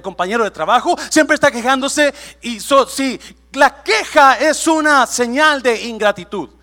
compañero 0.01 0.43
de 0.43 0.51
trabajo, 0.51 0.95
siempre 1.09 1.35
está 1.35 1.51
quejándose 1.51 2.13
y 2.41 2.59
sí, 2.59 3.19
la 3.53 3.83
queja 3.83 4.35
es 4.39 4.67
una 4.67 5.05
señal 5.07 5.61
de 5.61 5.83
ingratitud. 5.83 6.56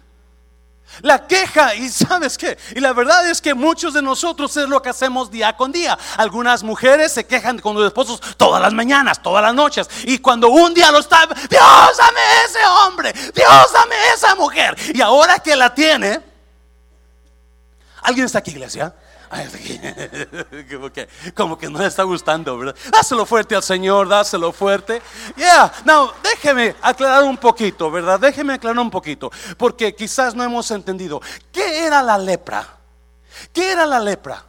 La 1.00 1.26
queja, 1.26 1.74
y 1.74 1.88
sabes 1.88 2.38
qué, 2.38 2.56
y 2.74 2.80
la 2.80 2.92
verdad 2.92 3.28
es 3.28 3.40
que 3.40 3.52
muchos 3.52 3.94
de 3.94 4.02
nosotros 4.02 4.56
es 4.56 4.68
lo 4.68 4.80
que 4.80 4.90
hacemos 4.90 5.30
día 5.30 5.56
con 5.56 5.72
día. 5.72 5.98
Algunas 6.16 6.62
mujeres 6.62 7.12
se 7.12 7.26
quejan 7.26 7.58
con 7.58 7.74
los 7.74 7.84
esposos 7.84 8.20
todas 8.36 8.62
las 8.62 8.72
mañanas, 8.72 9.20
todas 9.20 9.42
las 9.42 9.54
noches, 9.54 9.88
y 10.04 10.18
cuando 10.18 10.48
un 10.48 10.72
día 10.72 10.92
lo 10.92 11.00
está, 11.00 11.26
Dios 11.26 11.96
dame 11.98 12.20
ese 12.46 12.64
hombre, 12.64 13.12
Dios 13.12 13.72
dame 13.72 13.96
esa 14.14 14.34
mujer, 14.36 14.76
y 14.94 15.00
ahora 15.00 15.40
que 15.40 15.56
la 15.56 15.74
tiene, 15.74 16.20
¿alguien 18.02 18.26
está 18.26 18.38
aquí, 18.38 18.52
iglesia? 18.52 18.94
como, 20.70 20.92
que, 20.92 21.08
como 21.34 21.58
que 21.58 21.68
no 21.68 21.78
le 21.78 21.86
está 21.86 22.02
gustando, 22.02 22.56
¿verdad? 22.58 22.76
Dáselo 22.90 23.26
fuerte 23.26 23.56
al 23.56 23.62
Señor, 23.62 24.08
dáselo 24.08 24.52
fuerte. 24.52 25.02
Yeah, 25.36 25.72
now, 25.84 26.12
déjeme 26.22 26.74
aclarar 26.80 27.24
un 27.24 27.36
poquito, 27.36 27.90
¿verdad? 27.90 28.20
Déjeme 28.20 28.54
aclarar 28.54 28.78
un 28.78 28.90
poquito, 28.90 29.30
porque 29.56 29.94
quizás 29.94 30.34
no 30.34 30.42
hemos 30.44 30.70
entendido. 30.70 31.20
¿Qué 31.52 31.84
era 31.84 32.02
la 32.02 32.18
lepra? 32.18 32.66
¿Qué 33.52 33.72
era 33.72 33.86
la 33.86 34.00
lepra? 34.00 34.44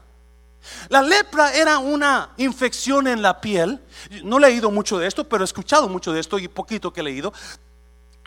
La 0.89 1.01
lepra 1.01 1.53
era 1.53 1.79
una 1.79 2.31
infección 2.37 3.07
en 3.07 3.21
la 3.21 3.39
piel. 3.39 3.81
No 4.23 4.37
he 4.37 4.41
leído 4.41 4.71
mucho 4.71 4.97
de 4.97 5.07
esto, 5.07 5.27
pero 5.27 5.43
he 5.43 5.45
escuchado 5.45 5.87
mucho 5.87 6.11
de 6.11 6.19
esto 6.19 6.37
y 6.39 6.47
poquito 6.47 6.91
que 6.91 7.01
he 7.01 7.03
leído. 7.03 7.33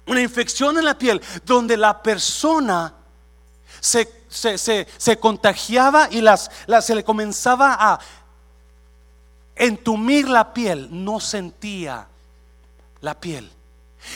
Una 0.06 0.20
infección 0.20 0.78
en 0.78 0.84
la 0.84 0.96
piel 0.96 1.20
donde 1.44 1.76
la 1.76 2.02
persona 2.02 2.94
se 3.80 4.17
se, 4.28 5.18
contagiaba 5.18 6.08
y 6.10 6.20
las, 6.20 6.50
se 6.80 6.94
le 6.94 7.04
comenzaba 7.04 7.76
a 7.78 7.98
entumir 9.56 10.28
la 10.28 10.52
piel, 10.52 10.88
no 10.90 11.20
sentía 11.20 12.06
la 13.00 13.18
piel. 13.18 13.50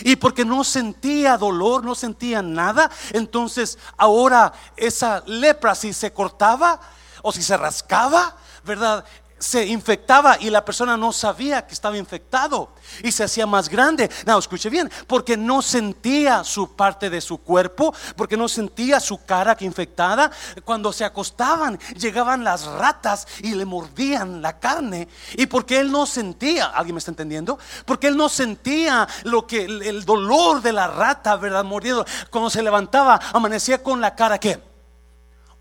Y 0.02 0.16
porque 0.16 0.45
no 0.45 0.64
sentía 0.64 1.37
dolor, 1.37 1.85
no 1.85 1.95
sentía 1.95 2.40
nada, 2.40 2.90
entonces 3.11 3.78
ahora 3.97 4.52
esa 4.76 5.23
lepra 5.26 5.75
si 5.75 5.92
se 5.92 6.12
cortaba 6.12 6.81
o 7.23 7.33
si 7.33 7.42
se 7.42 7.57
rascaba, 7.57 8.37
¿verdad? 8.64 9.04
Se 9.42 9.66
infectaba 9.66 10.38
y 10.40 10.50
la 10.50 10.64
persona 10.64 10.96
no 10.96 11.12
sabía 11.12 11.66
que 11.66 11.75
estaba 11.75 11.99
infectado 11.99 12.70
y 13.02 13.11
se 13.11 13.25
hacía 13.25 13.44
más 13.44 13.68
grande. 13.68 14.08
No, 14.25 14.38
escuche 14.38 14.70
bien, 14.70 14.88
porque 15.08 15.37
no 15.37 15.62
sentía 15.62 16.44
su 16.44 16.76
parte 16.76 17.11
de 17.11 17.20
su 17.20 17.38
cuerpo, 17.38 17.92
porque 18.14 18.37
no 18.37 18.49
sentía 18.49 19.00
su 19.00 19.25
cara 19.25 19.56
que 19.56 19.64
infectada. 19.64 20.30
Cuando 20.64 20.92
se 20.92 21.04
acostaban, 21.04 21.76
llegaban 21.96 22.44
las 22.44 22.66
ratas 22.66 23.26
y 23.40 23.54
le 23.54 23.64
mordían 23.64 24.40
la 24.42 24.61
carne. 24.61 25.08
Y 25.32 25.46
porque 25.46 25.80
él 25.80 25.90
no 25.90 26.06
sentía, 26.06 26.66
¿alguien 26.66 26.94
me 26.94 27.00
está 27.00 27.11
entendiendo? 27.11 27.58
Porque 27.84 28.06
él 28.06 28.16
no 28.16 28.28
sentía 28.28 29.08
lo 29.25 29.44
que 29.44 29.64
el 29.64 30.04
dolor 30.04 30.62
de 30.62 30.72
la 30.72 30.87
rata, 30.87 31.34
¿verdad? 31.34 31.64
Mordiendo. 31.64 32.06
Cuando 32.30 32.49
se 32.49 32.62
levantaba, 32.62 33.18
amanecía 33.32 33.82
con 33.82 34.00
la 34.00 34.14
cara 34.14 34.38
que, 34.38 34.62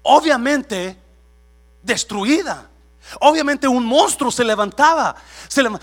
obviamente, 0.04 1.02
destruida. 1.82 2.71
Obviamente 3.20 3.68
un 3.68 3.86
monstruo 3.86 4.32
se 4.32 4.44
levantaba, 4.44 5.16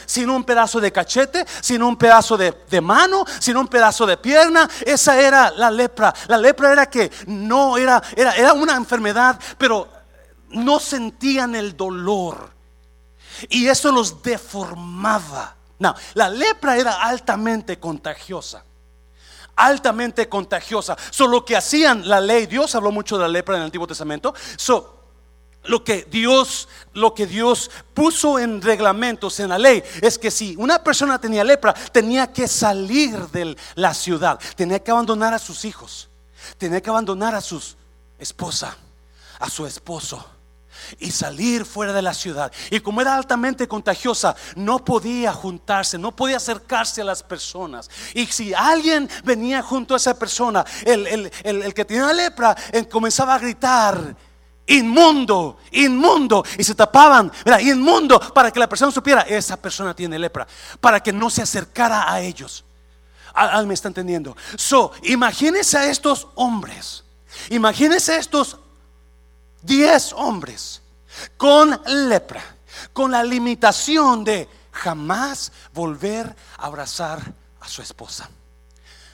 sin 0.07 0.31
un 0.31 0.45
pedazo 0.45 0.81
de 0.81 0.93
cachete, 0.93 1.45
sin 1.61 1.83
un 1.83 1.97
pedazo 1.97 2.37
de, 2.37 2.81
mano, 2.81 3.25
sin 3.39 3.57
un 3.57 3.69
pedazo 3.69 4.07
de 4.07 4.17
pierna. 4.17 4.69
Esa 4.85 5.21
era 5.21 5.51
la 5.51 5.71
lepra. 5.71 6.15
La 6.29 6.39
lepra 6.39 6.73
era 6.73 6.87
que 6.87 7.11
no 7.27 7.77
era, 7.77 8.03
era, 8.17 8.33
era 8.35 8.53
una 8.53 8.77
enfermedad, 8.77 9.39
pero 9.59 9.89
no 10.51 10.81
sentían 10.81 11.55
el 11.55 11.77
dolor. 11.77 12.51
Y 13.49 13.69
eso 13.69 13.93
los 13.93 14.23
deformaba. 14.23 15.57
No, 15.79 15.95
la 16.15 16.29
lepra 16.29 16.77
era 16.77 17.03
altamente 17.03 17.79
contagiosa 17.79 18.65
altamente 19.59 20.29
contagiosa. 20.29 20.97
Solo 21.11 21.45
que 21.45 21.57
hacían 21.57 22.09
la 22.09 22.21
ley, 22.21 22.47
Dios 22.47 22.75
habló 22.75 22.93
mucho 22.93 23.17
de 23.17 23.23
la 23.23 23.29
lepra 23.29 23.57
en 23.57 23.63
el 23.63 23.67
Antiguo 23.67 23.89
Testamento. 23.89 24.33
So, 24.57 24.98
lo 25.65 25.85
que 25.85 26.07
Dios, 26.11 26.69
lo 26.95 27.15
que 27.15 27.27
Dios 27.27 27.71
puso 27.95 28.39
en 28.39 28.63
reglamentos 28.63 29.39
en 29.41 29.51
la 29.51 29.59
ley 29.59 29.83
es 30.01 30.19
que 30.19 30.31
si 30.31 30.57
una 30.57 30.83
persona 30.83 31.21
tenía 31.21 31.45
lepra, 31.45 31.75
tenía 31.93 32.33
que 32.33 32.49
salir 32.49 33.17
de 33.29 33.57
la 33.75 33.95
ciudad, 33.95 34.39
tenía 34.57 34.83
que 34.83 34.91
abandonar 34.91 35.35
a 35.35 35.39
sus 35.39 35.65
hijos, 35.65 36.09
tenía 36.57 36.81
que 36.81 36.91
abandonar 36.91 37.35
a 37.35 37.41
su 37.41 37.63
esposa, 38.19 38.77
a 39.39 39.51
su 39.51 39.67
esposo 39.67 40.25
y 40.99 41.11
salir 41.11 41.65
fuera 41.65 41.93
de 41.93 42.03
la 42.03 42.15
ciudad. 42.15 42.53
Y 42.71 42.81
como 42.81 43.01
era 43.01 43.15
altamente 43.15 43.69
contagiosa, 43.69 44.35
no 44.57 44.85
podía 44.85 45.33
juntarse, 45.33 45.99
no 45.99 46.15
podía 46.15 46.37
acercarse 46.37 47.03
a 47.03 47.05
las 47.05 47.23
personas. 47.23 47.91
Y 48.15 48.27
si 48.27 48.55
alguien 48.55 49.09
venía 49.25 49.63
junto 49.63 49.95
a 49.95 49.99
esa 49.99 50.19
persona, 50.19 50.65
el, 50.85 51.31
que 51.75 51.85
tenía 51.85 52.13
lepra 52.13 52.57
comenzaba 52.91 53.35
a 53.35 53.39
gritar 53.39 54.17
inmundo, 54.69 55.59
inmundo. 55.73 56.45
Y 56.57 56.65
se 56.65 56.75
tapaban. 56.75 57.33
Inmundo, 57.61 58.21
para 58.33 58.51
que 58.53 58.61
la 58.61 58.69
persona 58.69 58.93
supiera, 58.93 59.23
esa 59.23 59.57
persona 59.57 59.95
tiene 59.95 60.19
lepra, 60.19 60.47
para 60.81 61.01
que 61.01 61.13
no 61.13 61.29
se 61.31 61.43
acercara 61.43 62.11
a 62.11 62.21
ellos. 62.21 62.65
Al 63.35 63.67
me 63.67 63.75
está 63.75 63.89
entendiendo. 63.89 64.37
So, 64.57 64.93
imagínense 65.03 65.77
a 65.79 65.91
estos 65.91 66.29
hombres, 66.35 67.05
imagínense 67.51 68.13
a 68.13 68.19
estos 68.19 68.59
10 69.63 70.13
hombres 70.15 70.83
con 71.37 71.81
lepra, 72.09 72.43
con 72.93 73.11
la 73.11 73.23
limitación 73.23 74.25
de 74.25 74.49
jamás 74.73 75.53
volver 75.73 76.35
a 76.57 76.67
abrazar 76.67 77.35
a 77.61 77.69
su 77.69 77.83
esposa. 77.83 78.29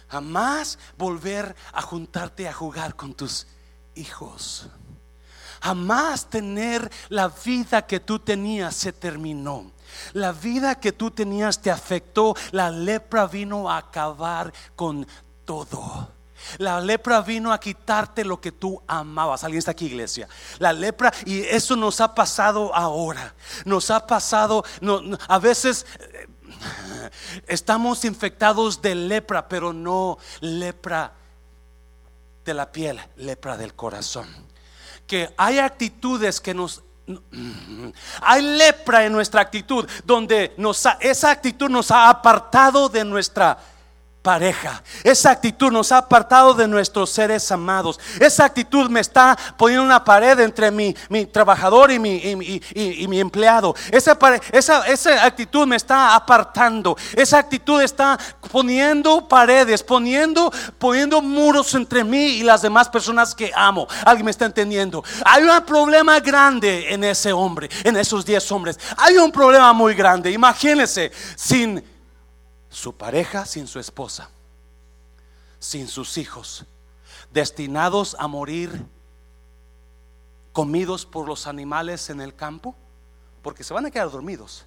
Jamás 0.08 0.78
volver 0.96 1.56
a 1.72 1.82
juntarte 1.82 2.48
a 2.48 2.52
jugar 2.52 2.94
con 2.94 3.14
tus 3.14 3.46
hijos 3.94 4.68
jamás 5.64 6.28
tener 6.28 6.90
la 7.08 7.28
vida 7.28 7.86
que 7.86 7.98
tú 7.98 8.18
tenías 8.18 8.76
se 8.76 8.92
terminó. 8.92 9.72
La 10.12 10.32
vida 10.32 10.74
que 10.74 10.92
tú 10.92 11.10
tenías 11.10 11.60
te 11.60 11.70
afectó. 11.70 12.36
La 12.50 12.70
lepra 12.70 13.26
vino 13.26 13.70
a 13.70 13.78
acabar 13.78 14.52
con 14.76 15.06
todo. 15.46 16.10
La 16.58 16.82
lepra 16.82 17.22
vino 17.22 17.50
a 17.50 17.58
quitarte 17.58 18.24
lo 18.24 18.38
que 18.40 18.52
tú 18.52 18.82
amabas. 18.86 19.42
Alguien 19.42 19.60
está 19.60 19.70
aquí, 19.70 19.86
iglesia. 19.86 20.28
La 20.58 20.74
lepra, 20.74 21.10
y 21.24 21.40
eso 21.40 21.76
nos 21.76 22.00
ha 22.02 22.14
pasado 22.14 22.74
ahora. 22.74 23.34
Nos 23.64 23.90
ha 23.90 24.06
pasado, 24.06 24.64
a 25.28 25.38
veces 25.38 25.86
eh, 25.98 26.28
estamos 27.46 28.04
infectados 28.04 28.82
de 28.82 28.94
lepra, 28.94 29.48
pero 29.48 29.72
no 29.72 30.18
lepra 30.40 31.14
de 32.44 32.52
la 32.52 32.70
piel, 32.70 33.00
lepra 33.16 33.56
del 33.56 33.72
corazón 33.72 34.53
hay 35.36 35.58
actitudes 35.58 36.40
que 36.40 36.54
nos... 36.54 36.82
Hay 38.22 38.40
lepra 38.40 39.04
en 39.04 39.12
nuestra 39.12 39.42
actitud, 39.42 39.86
donde 40.04 40.54
esa 41.00 41.30
actitud 41.30 41.68
nos 41.68 41.90
ha 41.90 42.08
apartado 42.08 42.88
de 42.88 43.04
nuestra 43.04 43.58
pareja. 44.24 44.82
Esa 45.04 45.32
actitud 45.32 45.70
nos 45.70 45.92
ha 45.92 45.98
apartado 45.98 46.54
de 46.54 46.66
nuestros 46.66 47.10
seres 47.10 47.52
amados. 47.52 48.00
Esa 48.18 48.46
actitud 48.46 48.88
me 48.88 49.00
está 49.00 49.36
poniendo 49.58 49.84
una 49.84 50.02
pared 50.02 50.40
entre 50.40 50.70
mi, 50.70 50.96
mi 51.10 51.26
trabajador 51.26 51.92
y 51.92 51.98
mi, 51.98 52.16
y, 52.74 53.06
mi 53.06 53.20
empleado. 53.20 53.74
Esa, 53.90 54.18
esa, 54.50 54.86
esa 54.86 55.24
actitud 55.26 55.66
me 55.66 55.76
está 55.76 56.14
apartando. 56.14 56.96
Esa 57.14 57.36
actitud 57.36 57.82
está 57.82 58.18
poniendo 58.50 59.28
paredes, 59.28 59.82
poniendo, 59.82 60.50
poniendo 60.78 61.20
muros 61.20 61.74
entre 61.74 62.02
mí 62.02 62.38
y 62.38 62.42
las 62.42 62.62
demás 62.62 62.88
personas 62.88 63.34
que 63.34 63.52
amo. 63.54 63.86
¿Alguien 64.06 64.24
me 64.24 64.30
está 64.30 64.46
entendiendo? 64.46 65.04
Hay 65.26 65.42
un 65.42 65.64
problema 65.66 66.18
grande 66.20 66.94
en 66.94 67.04
ese 67.04 67.30
hombre, 67.30 67.68
en 67.84 67.94
esos 67.98 68.24
diez 68.24 68.50
hombres. 68.50 68.80
Hay 68.96 69.18
un 69.18 69.30
problema 69.30 69.74
muy 69.74 69.92
grande. 69.92 70.30
Imagínense 70.30 71.12
sin 71.36 71.93
su 72.74 72.96
pareja 72.96 73.46
sin 73.46 73.66
su 73.66 73.78
esposa, 73.78 74.30
sin 75.60 75.86
sus 75.86 76.18
hijos, 76.18 76.64
destinados 77.32 78.16
a 78.18 78.26
morir 78.26 78.84
comidos 80.52 81.06
por 81.06 81.26
los 81.26 81.46
animales 81.46 82.10
en 82.10 82.20
el 82.20 82.34
campo, 82.34 82.74
porque 83.42 83.64
se 83.64 83.72
van 83.72 83.86
a 83.86 83.90
quedar 83.90 84.10
dormidos. 84.10 84.64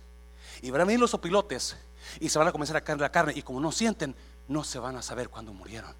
Y 0.62 0.72
van 0.72 0.82
a 0.82 0.86
venir 0.86 1.00
los 1.00 1.14
opilotes 1.14 1.76
y 2.20 2.30
se 2.30 2.40
van 2.40 2.48
a 2.48 2.52
comenzar 2.52 2.78
a 2.78 2.84
caer 2.84 3.00
la 3.00 3.12
carne. 3.12 3.34
Y 3.36 3.42
como 3.42 3.60
no 3.60 3.72
sienten, 3.72 4.16
no 4.48 4.64
se 4.64 4.80
van 4.80 4.96
a 4.96 5.02
saber 5.02 5.30
cuándo 5.30 5.54
murieron. 5.54 5.94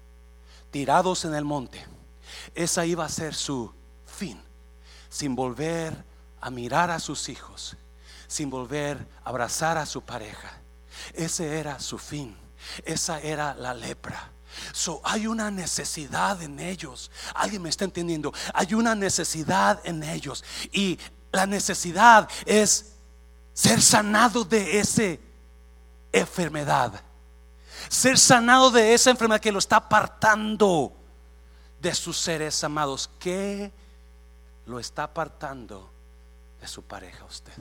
Tirados 0.70 1.24
en 1.24 1.34
el 1.34 1.44
monte. 1.44 1.84
Esa 2.54 2.86
iba 2.86 3.04
a 3.04 3.08
ser 3.08 3.34
su 3.34 3.72
fin. 4.06 4.40
Sin 5.08 5.36
volver 5.36 6.04
a 6.40 6.50
mirar 6.50 6.90
a 6.90 6.98
sus 6.98 7.28
hijos. 7.28 7.76
Sin 8.26 8.50
volver 8.50 9.06
a 9.24 9.28
abrazar 9.28 9.78
a 9.78 9.86
su 9.86 10.02
pareja 10.02 10.58
ese 11.14 11.58
era 11.58 11.78
su 11.80 11.98
fin. 11.98 12.36
Esa 12.84 13.20
era 13.20 13.54
la 13.54 13.74
lepra. 13.74 14.32
So, 14.72 15.00
hay 15.04 15.26
una 15.26 15.50
necesidad 15.50 16.42
en 16.42 16.58
ellos. 16.58 17.10
Alguien 17.34 17.62
me 17.62 17.68
está 17.68 17.84
entendiendo. 17.84 18.32
Hay 18.54 18.74
una 18.74 18.94
necesidad 18.94 19.80
en 19.84 20.02
ellos. 20.02 20.44
Y 20.72 20.98
la 21.32 21.46
necesidad 21.46 22.28
es 22.44 22.92
ser 23.52 23.80
sanado 23.80 24.44
de 24.44 24.78
esa 24.80 25.16
enfermedad. 26.12 27.00
Ser 27.88 28.18
sanado 28.18 28.70
de 28.70 28.94
esa 28.94 29.10
enfermedad 29.10 29.40
que 29.40 29.52
lo 29.52 29.58
está 29.58 29.76
apartando 29.76 30.92
de 31.80 31.94
sus 31.94 32.18
seres 32.18 32.62
amados. 32.64 33.10
¿Qué 33.18 33.72
lo 34.66 34.78
está 34.78 35.04
apartando 35.04 35.90
de 36.60 36.66
su 36.66 36.82
pareja 36.82 37.24
usted? 37.24 37.52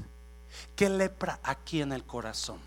¿Qué 0.75 0.89
lepra 0.89 1.39
aquí 1.43 1.81
en 1.81 1.93
el 1.93 2.03
corazón? 2.03 2.59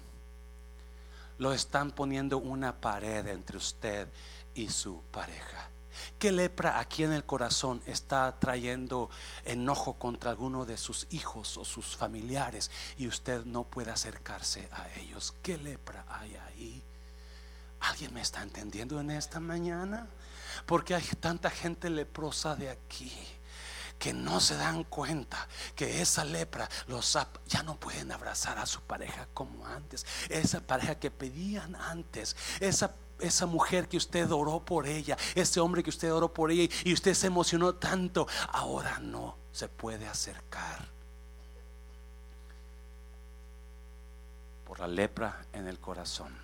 Lo 1.41 1.55
están 1.55 1.91
poniendo 1.91 2.37
una 2.37 2.79
pared 2.79 3.27
entre 3.27 3.57
usted 3.57 4.07
y 4.55 4.69
su 4.69 5.03
pareja. 5.11 5.71
¿Qué 6.19 6.33
lepra 6.33 6.79
aquí 6.79 7.03
en 7.03 7.15
el 7.15 7.25
corazón 7.25 7.83
está 7.87 8.39
trayendo 8.39 9.09
enojo 9.47 9.95
contra 9.95 10.33
alguno 10.33 10.67
de 10.67 10.77
sus 10.77 11.07
hijos 11.09 11.57
o 11.57 11.65
sus 11.65 11.97
familiares 11.97 12.71
y 12.99 13.07
usted 13.07 13.47
no 13.47 13.65
puede 13.65 13.91
acercarse 13.91 14.69
a 14.71 14.87
ellos? 15.01 15.35
¿Qué 15.43 15.57
lepra 15.57 16.05
hay 16.11 16.37
ahí? 16.37 16.83
¿Alguien 17.81 18.13
me 18.13 18.21
está 18.21 18.43
entendiendo 18.43 19.01
en 19.01 19.11
esta 19.11 19.41
mañana? 19.41 20.09
Porque 20.67 20.95
hay 20.95 21.05
tanta 21.21 21.49
gente 21.49 21.89
leprosa 21.89 22.55
de 22.55 22.69
aquí 22.69 23.11
que 24.01 24.13
no 24.15 24.41
se 24.41 24.57
dan 24.57 24.83
cuenta 24.85 25.47
que 25.77 26.01
esa 26.01 26.25
lepra 26.25 26.69
los 26.89 27.17
ya 27.47 27.63
no 27.63 27.79
pueden 27.79 28.11
abrazar 28.11 28.59
a 28.59 28.67
su 28.67 28.81
pareja 28.81 29.29
como 29.35 29.67
antes. 29.67 30.05
Esa 30.31 30.59
pareja 30.61 30.97
que 30.97 31.13
pedían 31.13 31.77
antes, 31.77 32.35
esa 32.59 32.97
esa 33.21 33.45
mujer 33.45 33.87
que 33.87 33.99
usted 33.99 34.31
oró 34.33 34.61
por 34.61 34.87
ella, 34.87 35.15
ese 35.35 35.61
hombre 35.61 35.83
que 35.83 35.91
usted 35.91 36.11
oró 36.11 36.33
por 36.33 36.51
ella 36.51 36.75
y 36.85 36.95
usted 36.95 37.13
se 37.13 37.27
emocionó 37.27 37.75
tanto, 37.75 38.27
ahora 38.49 38.99
no 38.99 39.37
se 39.53 39.69
puede 39.69 40.09
acercar. 40.09 40.89
Por 44.65 44.81
la 44.81 44.89
lepra 44.89 45.45
en 45.53 45.69
el 45.69 45.79
corazón. 45.79 46.35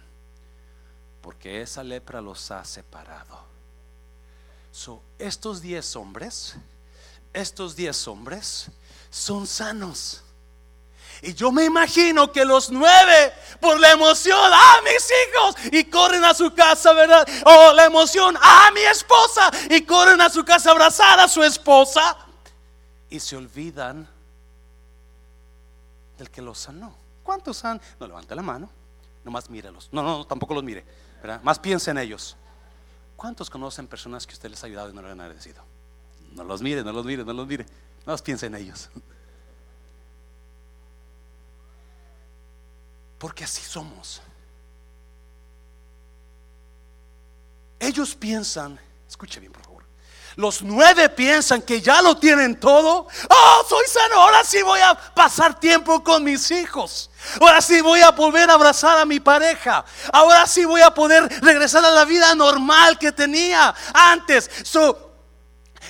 Porque 1.23 1.63
esa 1.63 1.83
lepra 1.83 2.21
los 2.21 2.51
ha 2.51 2.63
separado. 2.63 3.47
Estos 5.19 5.63
diez 5.63 5.97
hombres, 5.97 6.57
estos 7.37 7.77
diez 7.77 8.09
hombres 8.09 8.67
son 9.11 9.47
sanos. 9.47 10.23
Y 11.23 11.35
yo 11.35 11.51
me 11.51 11.65
imagino 11.65 12.31
que 12.31 12.45
los 12.45 12.71
nueve, 12.71 13.33
por 13.61 13.79
la 13.81 13.93
emoción, 13.93 14.51
a 14.53 14.83
mis 14.83 15.09
hijos, 15.11 15.73
y 15.73 15.85
corren 15.85 16.25
a 16.25 16.35
su 16.35 16.55
casa, 16.55 16.93
¿verdad? 16.93 17.27
O 17.45 17.73
la 17.73 17.87
emoción, 17.87 18.37
a 18.41 18.71
mi 18.73 18.81
esposa, 18.81 19.51
y 19.71 19.83
corren 19.83 20.21
a 20.21 20.29
su 20.29 20.45
casa 20.45 20.71
a 20.71 20.73
abrazar 20.73 21.21
a 21.21 21.29
su 21.29 21.43
esposa. 21.43 22.17
Y 23.09 23.21
se 23.21 23.37
olvidan 23.37 24.07
del 26.19 26.31
que 26.31 26.43
los 26.43 26.59
sanó. 26.59 26.95
¿Cuántos 27.23 27.65
han? 27.65 27.81
No 27.99 28.07
levante 28.07 28.35
la 28.35 28.43
mano, 28.43 28.71
nomás 29.25 29.49
mírelos. 29.49 29.89
No, 29.93 30.03
no, 30.03 30.27
tampoco 30.27 30.55
los 30.55 30.65
mire. 30.65 30.85
Más 31.43 31.59
piense 31.59 31.91
en 31.91 31.99
ellos. 31.99 32.37
¿Cuántos 33.17 33.49
conocen 33.49 33.89
personas 33.89 34.27
que 34.27 34.35
usted 34.35 34.51
les 34.51 34.63
ha 34.63 34.67
ayudado 34.67 34.91
y 34.91 34.93
no 34.93 35.03
le 35.03 35.11
han 35.11 35.21
agradecido? 35.21 35.76
No 36.37 36.45
los 36.45 36.61
mire, 36.61 36.85
no 36.85 36.93
los 36.93 37.05
mire, 37.05 37.25
no 37.25 37.33
los 37.33 37.47
mire. 37.47 37.65
No 38.05 38.13
más 38.13 38.23
piense 38.23 38.47
en 38.47 38.55
ellos. 38.55 38.91
Porque 43.19 43.45
así 43.45 43.63
somos. 43.63 44.21
Ellos 47.81 48.15
piensan, 48.15 48.79
escuche 49.09 49.41
bien 49.41 49.53
por 49.53 49.63
favor, 49.63 49.85
los 50.37 50.61
nueve 50.63 51.09
piensan 51.09 51.63
que 51.63 51.81
ya 51.81 52.03
lo 52.03 52.19
tienen 52.19 52.61
todo. 52.61 53.07
Oh, 53.31 53.67
soy 53.67 53.87
sano, 53.87 54.21
ahora 54.21 54.45
sí 54.45 54.61
voy 54.63 54.81
a 54.81 54.95
pasar 54.95 55.59
tiempo 55.59 56.05
con 56.05 56.23
mis 56.23 56.51
hijos. 56.51 57.11
Ahora 57.41 57.63
sí 57.63 57.81
voy 57.81 58.01
a 58.01 58.11
volver 58.11 58.51
a 58.51 58.55
abrazar 58.55 58.99
a 58.99 59.07
mi 59.07 59.21
pareja. 59.21 59.85
Ahora 60.13 60.47
sí 60.47 60.67
voy 60.67 60.83
a 60.83 60.93
poder 60.93 61.27
regresar 61.43 61.85
a 61.85 61.91
la 61.91 62.05
vida 62.05 62.35
normal 62.35 62.99
que 62.99 63.13
tenía 63.13 63.75
antes. 63.95 64.51
So, 64.63 65.06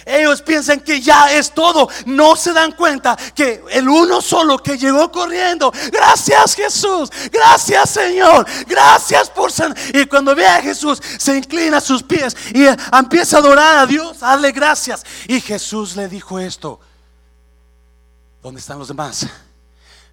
ellos 0.04 0.42
piensan 0.42 0.80
que 0.80 1.00
ya 1.00 1.32
es 1.32 1.52
todo. 1.52 1.88
No 2.06 2.36
se 2.36 2.52
dan 2.52 2.72
cuenta 2.72 3.16
que 3.34 3.62
el 3.70 3.88
uno 3.88 4.20
solo 4.20 4.58
que 4.58 4.76
llegó 4.78 5.10
corriendo. 5.10 5.72
Gracias 5.90 6.54
Jesús. 6.54 7.10
Gracias 7.32 7.90
Señor. 7.90 8.46
Gracias 8.66 9.30
por 9.30 9.50
san. 9.50 9.74
Y 9.92 10.06
cuando 10.06 10.34
ve 10.34 10.46
a 10.46 10.60
Jesús, 10.60 11.00
se 11.18 11.36
inclina 11.36 11.78
a 11.78 11.80
sus 11.80 12.02
pies 12.02 12.36
y 12.52 12.66
empieza 12.96 13.36
a 13.36 13.40
adorar 13.40 13.78
a 13.78 13.86
Dios. 13.86 14.20
Dale 14.20 14.52
gracias. 14.52 15.04
Y 15.26 15.40
Jesús 15.40 15.96
le 15.96 16.08
dijo 16.08 16.38
esto. 16.38 16.80
¿Dónde 18.42 18.60
están 18.60 18.78
los 18.78 18.88
demás? 18.88 19.26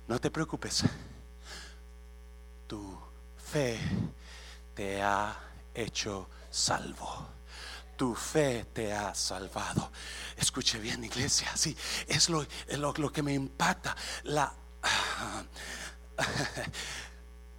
No 0.07 0.19
te 0.19 0.31
preocupes. 0.31 0.83
Tu 2.67 2.97
fe 3.51 3.79
te 4.73 5.01
ha 5.01 5.35
hecho 5.73 6.27
salvo 6.49 7.32
tu 7.95 8.15
fe 8.15 8.65
te 8.73 8.93
ha 8.93 9.13
salvado. 9.13 9.91
Escuche 10.37 10.79
bien, 10.79 11.03
iglesia, 11.03 11.51
sí, 11.55 11.75
es 12.07 12.29
lo, 12.29 12.45
lo, 12.77 12.93
lo 12.93 13.11
que 13.11 13.23
me 13.23 13.33
impacta. 13.33 13.95
La, 14.23 14.53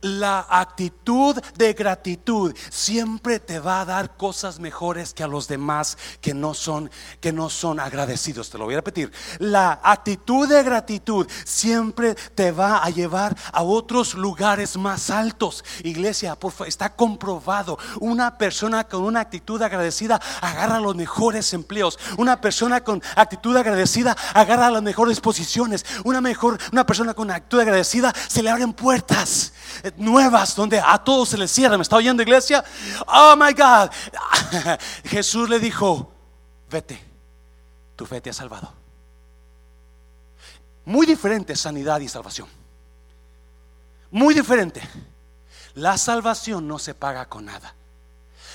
la 0.05 0.47
actitud 0.51 1.41
de 1.57 1.73
gratitud 1.73 2.55
siempre 2.69 3.41
te 3.41 3.59
va 3.59 3.81
a 3.81 3.85
dar 3.87 4.17
cosas 4.19 4.61
mejores 4.61 5.15
que 5.15 5.23
a 5.23 5.27
los 5.27 5.49
demás 5.49 5.97
que 6.21 6.35
no 6.35 6.53
son 6.53 6.91
que 7.21 7.33
no 7.33 7.49
son 7.49 7.81
agradecidos. 7.81 8.51
Te 8.51 8.59
lo 8.59 8.67
voy 8.67 8.75
a 8.75 8.79
repetir. 8.79 9.11
La 9.39 9.81
actitud 9.83 10.47
de 10.47 10.63
gratitud 10.63 11.27
siempre 11.45 12.15
te 12.15 12.53
va 12.53 12.85
a 12.85 12.91
llevar 12.91 13.35
a 13.51 13.63
otros 13.63 14.13
lugares 14.15 14.77
más 14.77 15.09
altos. 15.09 15.65
Iglesia, 15.83 16.37
por 16.37 16.53
favor, 16.53 16.69
está 16.69 16.95
comprobado. 16.95 17.79
Una 18.01 18.37
persona 18.37 18.85
con 18.85 19.05
una 19.05 19.21
actitud 19.21 19.61
agradecida 19.63 20.21
agarra 20.43 20.81
los 20.81 20.95
mejores 20.95 21.55
empleos. 21.55 21.99
Una 22.19 22.43
persona 22.43 22.83
con 22.83 23.03
actitud 23.17 23.57
agradecida 23.57 24.15
agarra 24.35 24.71
las 24.71 24.83
mejores 24.83 25.21
posiciones. 25.21 25.87
Una 26.05 26.21
mejor 26.21 26.59
una 26.73 26.85
persona 26.85 27.15
con 27.15 27.31
actitud 27.31 27.61
agradecida 27.61 28.13
se 28.29 28.43
le 28.43 28.51
abren 28.51 28.75
puertas 28.75 29.55
nuevas 29.97 30.55
donde 30.55 30.81
a 30.81 30.99
todos 30.99 31.29
se 31.31 31.39
les 31.39 31.51
cierra. 31.51 31.77
¿Me 31.77 31.83
está 31.83 31.97
oyendo 31.97 32.23
iglesia? 32.23 32.65
Oh 33.07 33.35
my 33.37 33.53
God. 33.53 33.91
Jesús 35.05 35.49
le 35.49 35.59
dijo, 35.59 36.13
vete, 36.71 37.03
tu 37.97 38.07
fe 38.07 38.21
te 38.21 38.31
ha 38.31 38.33
salvado. 38.33 38.73
Muy 40.85 41.07
diferente 41.07 41.57
sanidad 41.57 42.01
y 42.01 42.09
salvación. 42.09 42.49
Muy 44.11 44.35
diferente. 44.35 44.83
La 45.75 45.99
salvación 45.99 46.69
no 46.69 46.79
se 46.79 46.95
paga 46.95 47.27
con 47.29 47.47
nada. 47.47 47.75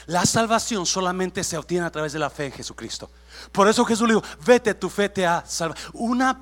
La 0.05 0.25
salvación 0.25 0.85
solamente 0.85 1.43
se 1.43 1.57
obtiene 1.57 1.85
a 1.85 1.91
través 1.91 2.13
de 2.13 2.19
la 2.19 2.29
fe 2.29 2.47
en 2.47 2.51
Jesucristo. 2.53 3.09
Por 3.51 3.67
eso 3.67 3.85
Jesús 3.85 4.07
le 4.07 4.15
dijo, 4.15 4.25
vete, 4.45 4.73
tu 4.73 4.89
fe 4.89 5.09
te 5.09 5.25
ha 5.25 5.43
salvado. 5.45 5.79
Una, 5.93 6.39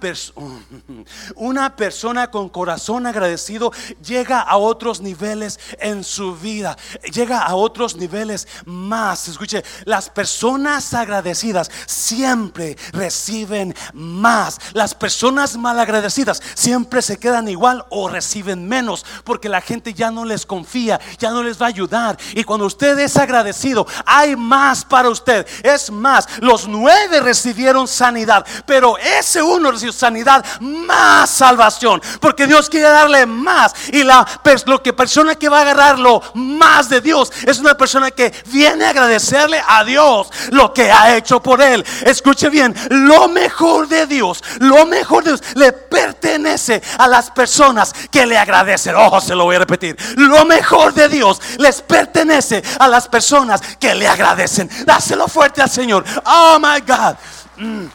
una 1.35 1.75
persona 1.75 2.29
con 2.29 2.49
corazón 2.49 3.05
agradecido 3.05 3.71
llega 4.03 4.41
a 4.41 4.57
otros 4.57 4.99
niveles 4.99 5.59
en 5.79 6.03
su 6.03 6.35
vida. 6.35 6.77
Llega 7.13 7.41
a 7.41 7.55
otros 7.55 7.95
niveles 7.95 8.47
más. 8.65 9.27
Escuche, 9.27 9.63
las 9.85 10.09
personas 10.09 10.93
agradecidas 10.93 11.71
siempre 11.85 12.77
reciben 12.91 13.75
más. 13.93 14.59
Las 14.73 14.93
personas 14.95 15.55
malagradecidas 15.55 16.41
siempre 16.55 17.01
se 17.01 17.17
quedan 17.17 17.47
igual 17.47 17.85
o 17.89 18.09
reciben 18.09 18.67
menos. 18.67 19.05
Porque 19.23 19.49
la 19.49 19.61
gente 19.61 19.93
ya 19.93 20.11
no 20.11 20.25
les 20.25 20.45
confía, 20.45 20.99
ya 21.19 21.31
no 21.31 21.43
les 21.43 21.61
va 21.61 21.67
a 21.67 21.69
ayudar. 21.69 22.17
Y 22.33 22.43
cuando 22.43 22.65
usted 22.65 22.97
es 22.99 23.15
agradecido, 23.17 23.87
hay 24.05 24.35
más 24.35 24.83
para 24.83 25.09
usted. 25.09 25.47
Es 25.63 25.89
más, 25.91 26.27
los 26.41 26.67
nuevos 26.67 26.86
recibieron 27.21 27.87
sanidad, 27.87 28.45
pero 28.65 28.97
ese 28.97 29.41
uno 29.41 29.71
recibió 29.71 29.93
sanidad 29.93 30.45
más 30.59 31.29
salvación, 31.29 32.01
porque 32.19 32.47
Dios 32.47 32.69
quiere 32.69 32.89
darle 32.89 33.25
más. 33.25 33.73
Y 33.91 34.03
la 34.03 34.25
lo 34.65 34.81
que 34.81 34.93
persona 34.93 35.35
que 35.35 35.49
va 35.49 35.59
a 35.59 35.61
agarrarlo 35.61 36.21
más 36.33 36.89
de 36.89 37.01
Dios 37.01 37.31
es 37.45 37.59
una 37.59 37.75
persona 37.75 38.11
que 38.11 38.33
viene 38.47 38.85
a 38.85 38.89
agradecerle 38.89 39.61
a 39.65 39.83
Dios 39.83 40.29
lo 40.51 40.73
que 40.73 40.91
ha 40.91 41.15
hecho 41.15 41.41
por 41.41 41.61
él. 41.61 41.85
Escuche 42.05 42.49
bien, 42.49 42.73
lo 42.89 43.27
mejor 43.27 43.87
de 43.87 44.05
Dios, 44.07 44.43
lo 44.59 44.85
mejor 44.85 45.23
de 45.23 45.31
Dios 45.31 45.43
le 45.55 45.71
pertenece 45.73 46.81
a 46.97 47.07
las 47.07 47.31
personas 47.31 47.93
que 48.11 48.25
le 48.25 48.37
agradecen. 48.37 48.95
Ojo, 48.95 49.21
se 49.21 49.35
lo 49.35 49.45
voy 49.45 49.55
a 49.57 49.59
repetir. 49.59 49.95
Lo 50.15 50.45
mejor 50.45 50.93
de 50.93 51.09
Dios 51.09 51.41
les 51.57 51.81
pertenece 51.81 52.63
a 52.79 52.87
las 52.87 53.07
personas 53.07 53.61
que 53.79 53.93
le 53.95 54.07
agradecen. 54.07 54.69
Dáselo 54.85 55.27
fuerte 55.27 55.61
al 55.61 55.69
Señor. 55.69 56.03
Oh 56.25 56.57
my 56.59 56.76
God. 56.81 57.15
Mm. 57.57 57.87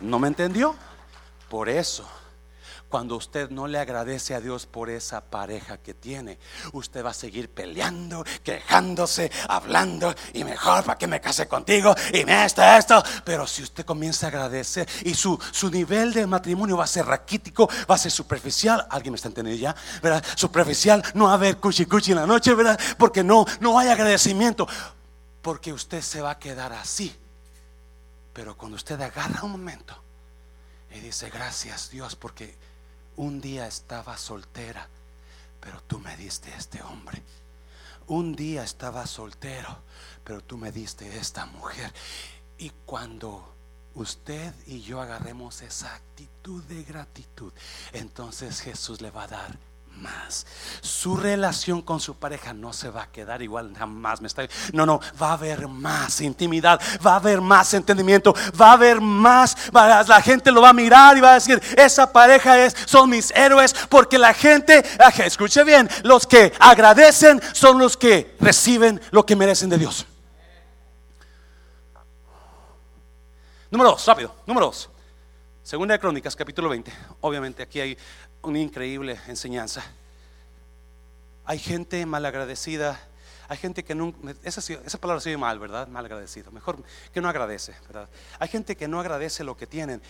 ¿No 0.00 0.18
me 0.18 0.28
entendió? 0.28 0.74
Por 1.48 1.68
eso, 1.68 2.08
cuando 2.92 3.16
usted 3.16 3.48
no 3.48 3.66
le 3.66 3.78
agradece 3.78 4.34
a 4.34 4.40
Dios 4.40 4.66
por 4.66 4.90
esa 4.90 5.22
pareja 5.22 5.78
que 5.78 5.94
tiene, 5.94 6.38
usted 6.72 7.02
va 7.02 7.10
a 7.10 7.14
seguir 7.14 7.48
peleando, 7.48 8.22
quejándose, 8.42 9.30
hablando 9.48 10.14
y 10.34 10.44
mejor 10.44 10.84
para 10.84 10.98
que 10.98 11.06
me 11.06 11.18
case 11.18 11.48
contigo 11.48 11.94
y 12.12 12.24
me 12.26 12.44
esto, 12.44 12.62
esto. 12.62 13.02
Pero 13.24 13.46
si 13.46 13.62
usted 13.62 13.86
comienza 13.86 14.26
a 14.26 14.28
agradecer 14.28 14.86
y 15.04 15.14
su, 15.14 15.38
su 15.52 15.70
nivel 15.70 16.12
de 16.12 16.26
matrimonio 16.26 16.76
va 16.76 16.84
a 16.84 16.86
ser 16.86 17.06
raquítico, 17.06 17.66
va 17.90 17.94
a 17.94 17.98
ser 17.98 18.10
superficial, 18.10 18.86
alguien 18.90 19.12
me 19.12 19.16
está 19.16 19.28
entendiendo 19.28 19.62
ya, 19.62 19.74
¿verdad? 20.02 20.22
Superficial, 20.36 21.02
no 21.14 21.24
va 21.24 21.30
a 21.30 21.34
haber 21.34 21.56
cuchi 21.56 21.86
cuchi 21.86 22.10
en 22.10 22.18
la 22.18 22.26
noche, 22.26 22.54
¿verdad? 22.54 22.78
Porque 22.98 23.24
no, 23.24 23.46
no 23.60 23.78
hay 23.78 23.88
agradecimiento, 23.88 24.68
porque 25.42 25.72
usted 25.72 26.00
se 26.00 26.20
va 26.20 26.30
a 26.30 26.38
quedar 26.38 26.72
así. 26.72 27.14
Pero 28.32 28.56
cuando 28.56 28.76
usted 28.76 29.00
agarra 29.00 29.42
un 29.42 29.52
momento 29.52 29.94
y 30.90 31.00
dice, 31.00 31.28
gracias 31.28 31.90
Dios, 31.90 32.16
porque 32.16 32.56
un 33.16 33.40
día 33.40 33.66
estaba 33.66 34.16
soltera, 34.16 34.88
pero 35.60 35.82
tú 35.82 35.98
me 35.98 36.16
diste 36.16 36.54
este 36.54 36.82
hombre. 36.82 37.22
Un 38.06 38.34
día 38.34 38.64
estaba 38.64 39.06
soltero, 39.06 39.82
pero 40.24 40.42
tú 40.42 40.56
me 40.56 40.72
diste 40.72 41.16
esta 41.18 41.46
mujer. 41.46 41.92
Y 42.58 42.70
cuando 42.86 43.54
usted 43.94 44.54
y 44.66 44.80
yo 44.80 45.00
agarremos 45.00 45.60
esa 45.62 45.94
actitud 45.94 46.62
de 46.64 46.82
gratitud, 46.84 47.52
entonces 47.92 48.60
Jesús 48.60 49.00
le 49.00 49.10
va 49.10 49.24
a 49.24 49.28
dar 49.28 49.58
Su 50.80 51.16
relación 51.16 51.82
con 51.82 52.00
su 52.00 52.16
pareja 52.16 52.52
no 52.52 52.72
se 52.72 52.90
va 52.90 53.02
a 53.02 53.10
quedar 53.10 53.42
igual 53.42 53.72
jamás. 53.76 54.20
Me 54.20 54.26
está, 54.26 54.42
no, 54.72 54.86
no, 54.86 55.00
va 55.20 55.30
a 55.30 55.32
haber 55.34 55.68
más 55.68 56.20
intimidad, 56.20 56.80
va 57.04 57.12
a 57.12 57.16
haber 57.16 57.40
más 57.40 57.74
entendimiento, 57.74 58.34
va 58.60 58.70
a 58.70 58.72
haber 58.72 59.00
más. 59.00 59.56
la 59.72 60.22
gente 60.22 60.50
lo 60.50 60.62
va 60.62 60.70
a 60.70 60.72
mirar 60.72 61.16
y 61.16 61.20
va 61.20 61.32
a 61.32 61.34
decir: 61.34 61.60
Esa 61.76 62.12
pareja 62.12 62.58
es, 62.64 62.76
son 62.86 63.10
mis 63.10 63.30
héroes. 63.32 63.74
Porque 63.88 64.18
la 64.18 64.34
gente, 64.34 64.82
ah, 64.98 65.12
escuche 65.24 65.64
bien, 65.64 65.88
los 66.02 66.26
que 66.26 66.52
agradecen 66.58 67.40
son 67.52 67.78
los 67.78 67.96
que 67.96 68.36
reciben 68.40 69.00
lo 69.10 69.24
que 69.26 69.36
merecen 69.36 69.70
de 69.70 69.78
Dios. 69.78 70.06
Número 73.70 73.90
dos, 73.90 74.06
rápido. 74.06 74.34
Número 74.46 74.66
dos. 74.66 74.90
Segunda 75.62 75.94
de 75.94 75.98
Crónicas, 76.00 76.36
capítulo 76.36 76.68
20. 76.68 76.92
Obviamente 77.20 77.62
aquí 77.62 77.80
hay 77.80 77.96
una 78.42 78.58
increíble 78.58 79.18
enseñanza. 79.28 79.82
Hay 81.44 81.58
gente 81.58 82.04
malagradecida, 82.06 83.00
hay 83.48 83.56
gente 83.56 83.84
que 83.84 83.94
no, 83.94 84.14
esa, 84.42 84.60
esa 84.60 84.98
palabra 84.98 85.20
se 85.20 85.30
oye 85.30 85.38
mal, 85.38 85.58
¿verdad? 85.58 85.88
Mal 85.88 86.04
agradecido, 86.04 86.50
mejor 86.50 86.82
que 87.12 87.20
no 87.20 87.28
agradece, 87.28 87.74
¿verdad? 87.86 88.08
Hay 88.38 88.48
gente 88.48 88.76
que 88.76 88.88
no 88.88 89.00
agradece 89.00 89.44
lo 89.44 89.56
que 89.56 89.66
tienen 89.66 90.02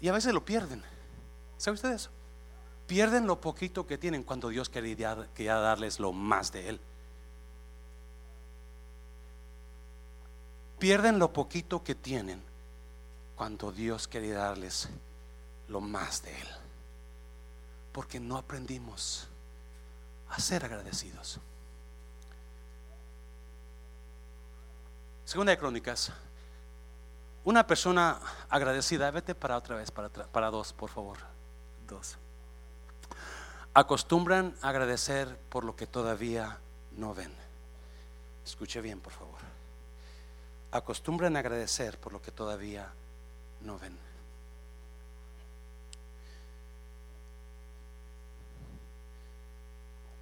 y 0.00 0.08
a 0.08 0.12
veces 0.12 0.32
lo 0.32 0.44
pierden. 0.44 0.82
¿Sabe 1.56 1.74
usted 1.74 1.92
eso? 1.92 2.10
Pierden 2.86 3.26
lo 3.26 3.40
poquito 3.40 3.86
que 3.86 3.98
tienen 3.98 4.22
cuando 4.22 4.48
Dios 4.48 4.68
quería, 4.68 5.28
quería 5.34 5.56
darles 5.56 6.00
lo 6.00 6.12
más 6.12 6.52
de 6.52 6.68
Él. 6.68 6.80
Pierden 10.78 11.18
lo 11.18 11.32
poquito 11.32 11.82
que 11.82 11.94
tienen 11.94 12.40
cuando 13.34 13.72
Dios 13.72 14.06
quería 14.06 14.38
darles 14.38 14.88
lo 15.68 15.80
más 15.80 16.22
de 16.22 16.30
Él 16.30 16.48
porque 17.92 18.20
no 18.20 18.36
aprendimos 18.36 19.28
a 20.30 20.40
ser 20.40 20.64
agradecidos. 20.64 21.40
Segunda 25.24 25.50
de 25.50 25.58
Crónicas. 25.58 26.10
Una 27.44 27.66
persona 27.66 28.18
agradecida, 28.48 29.10
vete 29.10 29.34
para 29.34 29.56
otra 29.56 29.76
vez, 29.76 29.90
para, 29.90 30.08
para 30.08 30.50
dos, 30.50 30.72
por 30.72 30.90
favor. 30.90 31.18
Dos. 31.86 32.16
Acostumbran 33.74 34.56
a 34.62 34.70
agradecer 34.70 35.38
por 35.48 35.64
lo 35.64 35.76
que 35.76 35.86
todavía 35.86 36.58
no 36.96 37.14
ven. 37.14 37.32
Escuche 38.44 38.80
bien, 38.80 39.00
por 39.00 39.12
favor. 39.12 39.38
Acostumbran 40.72 41.36
a 41.36 41.40
agradecer 41.40 41.98
por 41.98 42.12
lo 42.12 42.20
que 42.20 42.32
todavía 42.32 42.90
no 43.60 43.78
ven. 43.78 44.07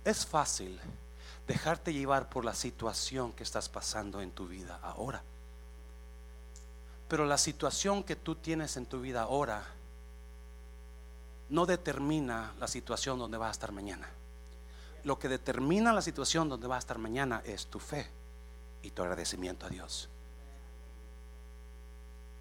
Es 0.07 0.25
fácil 0.25 0.79
dejarte 1.49 1.93
llevar 1.93 2.29
por 2.29 2.45
la 2.45 2.55
situación 2.55 3.33
que 3.33 3.43
estás 3.43 3.69
pasando 3.69 4.21
en 4.21 4.31
tu 4.31 4.47
vida 4.47 4.79
ahora. 4.81 5.21
Pero 7.09 7.27
la 7.27 7.37
situación 7.37 8.05
que 8.05 8.15
tú 8.15 8.37
tienes 8.37 8.77
en 8.77 8.87
tu 8.87 9.01
vida 9.01 9.23
ahora 9.23 9.65
no 11.49 11.67
determina 11.67 12.55
la 12.61 12.69
situación 12.69 13.19
donde 13.19 13.37
vas 13.37 13.49
a 13.49 13.51
estar 13.51 13.73
mañana. 13.73 14.09
Lo 15.03 15.19
que 15.19 15.29
determina 15.29 15.93
la 15.93 16.03
situación 16.03 16.49
donde 16.49 16.69
vas 16.69 16.77
a 16.77 16.85
estar 16.87 16.99
mañana 16.99 17.43
es 17.45 17.67
tu 17.67 17.81
fe 17.81 18.09
y 18.83 18.93
tu 18.93 19.03
agradecimiento 19.03 19.67
a 19.67 19.71
Dios. 19.71 20.09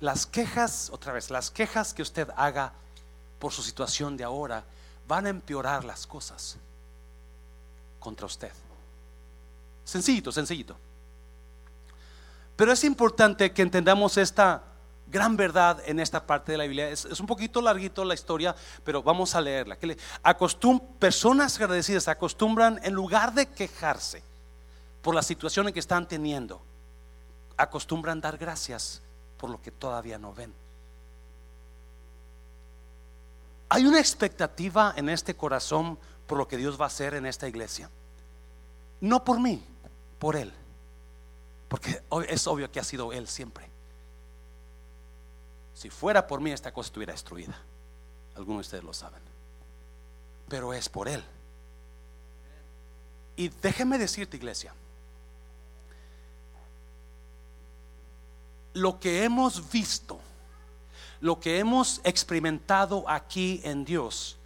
Las 0.02 0.28
quejas, 0.28 0.92
otra 0.92 1.14
vez, 1.14 1.32
las 1.32 1.50
quejas 1.50 1.96
que 1.96 2.04
usted 2.04 2.30
haga 2.36 2.74
por 3.40 3.52
su 3.52 3.64
situación 3.64 4.18
de 4.18 4.24
ahora 4.24 4.64
van 5.08 5.26
a 5.26 5.30
empeorar 5.30 5.84
las 5.84 6.06
cosas 6.06 6.60
contra 8.06 8.28
usted. 8.28 8.52
Sencillito, 9.84 10.32
sencillito. 10.32 10.78
Pero 12.56 12.72
es 12.72 12.84
importante 12.84 13.52
que 13.52 13.64
entendamos 13.64 14.18
esta 14.18 14.62
gran 15.08 15.36
verdad 15.36 15.82
en 15.88 16.00
esta 16.00 16.28
parte 16.28 16.52
de 16.52 16.60
la 16.60 16.66
Biblia. 16.66 16.88
Es, 16.88 17.20
un 17.20 17.26
poquito 17.26 17.62
larguito 17.62 18.06
la 18.06 18.14
historia, 18.14 18.56
pero 18.84 19.02
vamos 19.02 19.34
a 19.34 19.42
leerla. 19.42 19.76
Acostum, 20.22 20.80
personas 21.00 21.60
agradecidas 21.60 22.08
acostumbran, 22.08 22.80
en 22.84 22.94
lugar 22.94 23.34
de 23.34 23.48
quejarse 23.48 24.22
por 25.02 25.16
la 25.16 25.24
situación 25.24 25.68
en 25.68 25.74
que 25.74 25.80
están 25.80 26.08
teniendo, 26.08 26.62
acostumbran 27.58 28.22
dar 28.22 28.38
gracias 28.38 29.02
por 29.38 29.50
lo 29.50 29.60
que 29.60 29.72
todavía 29.72 30.20
no 30.20 30.32
ven. 30.32 30.54
Hay 33.70 33.88
una 33.88 34.00
expectativa 34.00 34.94
en 34.96 35.10
este 35.10 35.36
corazón 35.36 35.98
por 36.28 36.38
lo 36.38 36.48
que 36.48 36.58
Dios 36.58 36.80
va 36.80 36.86
a 36.86 36.88
hacer 36.88 37.14
en 37.14 37.26
esta 37.26 37.48
iglesia. 37.48 37.90
No 39.02 39.24
por 39.24 39.40
mí, 39.40 39.64
por 40.20 40.36
Él. 40.36 40.54
Porque 41.68 42.02
es 42.30 42.48
obvio 42.48 42.72
que 42.72 42.80
ha 42.80 42.84
sido 42.84 43.12
Él 43.14 43.28
siempre. 43.28 43.70
Si 45.74 45.90
fuera 45.90 46.26
por 46.26 46.40
mí, 46.40 46.52
esta 46.52 46.74
cosa 46.74 46.88
estuviera 46.88 47.14
destruida. 47.14 47.60
Algunos 48.36 48.58
de 48.58 48.68
ustedes 48.68 48.84
lo 48.84 48.94
saben. 48.94 49.22
Pero 50.48 50.74
es 50.74 50.90
por 50.90 51.08
Él. 51.08 51.24
Y 53.36 53.50
déjeme 53.50 53.98
decirte, 53.98 54.38
iglesia, 54.38 54.74
lo 58.74 59.00
que 59.00 59.24
hemos 59.24 59.70
visto, 59.70 60.20
lo 61.20 61.40
que 61.40 61.60
hemos 61.60 62.00
experimentado 62.04 63.10
aquí 63.10 63.62
en 63.64 63.84
Dios, 63.84 64.38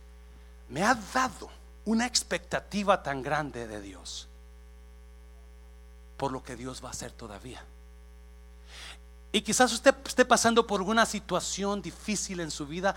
me 0.69 0.83
ha 0.83 0.95
dado 0.95 1.49
una 1.89 2.05
expectativa 2.05 3.01
tan 3.01 3.23
grande 3.23 3.67
de 3.67 3.81
Dios 3.81 4.27
por 6.17 6.31
lo 6.31 6.43
que 6.43 6.55
Dios 6.55 6.83
va 6.83 6.89
a 6.89 6.91
hacer 6.91 7.11
todavía. 7.11 7.65
Y 9.31 9.41
quizás 9.41 9.73
usted 9.73 9.95
esté 10.05 10.23
pasando 10.23 10.67
por 10.67 10.83
una 10.83 11.07
situación 11.07 11.81
difícil 11.81 12.41
en 12.41 12.51
su 12.51 12.67
vida, 12.67 12.95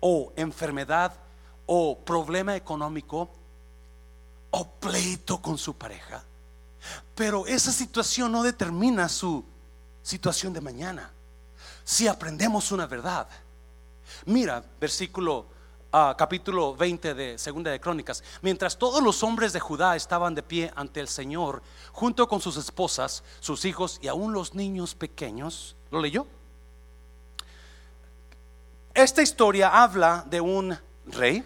o 0.00 0.32
enfermedad, 0.36 1.12
o 1.66 1.98
problema 1.98 2.56
económico, 2.56 3.28
o 4.52 4.70
pleito 4.80 5.42
con 5.42 5.58
su 5.58 5.76
pareja. 5.76 6.24
Pero 7.14 7.46
esa 7.46 7.72
situación 7.72 8.32
no 8.32 8.42
determina 8.42 9.06
su 9.10 9.44
situación 10.02 10.54
de 10.54 10.62
mañana. 10.62 11.10
Si 11.84 12.08
aprendemos 12.08 12.72
una 12.72 12.86
verdad. 12.86 13.28
Mira, 14.24 14.64
versículo 14.80 15.55
capítulo 16.16 16.76
20 16.76 17.14
de 17.14 17.38
Segunda 17.38 17.70
de 17.70 17.80
Crónicas, 17.80 18.22
mientras 18.42 18.76
todos 18.76 19.02
los 19.02 19.22
hombres 19.22 19.54
de 19.54 19.60
Judá 19.60 19.96
estaban 19.96 20.34
de 20.34 20.42
pie 20.42 20.70
ante 20.76 21.00
el 21.00 21.08
Señor, 21.08 21.62
junto 21.92 22.28
con 22.28 22.40
sus 22.40 22.58
esposas, 22.58 23.22
sus 23.40 23.64
hijos 23.64 23.98
y 24.02 24.08
aún 24.08 24.34
los 24.34 24.54
niños 24.54 24.94
pequeños, 24.94 25.74
¿lo 25.90 26.00
leyó? 26.00 26.26
Esta 28.92 29.22
historia 29.22 29.82
habla 29.82 30.24
de 30.28 30.40
un 30.40 30.78
rey, 31.06 31.42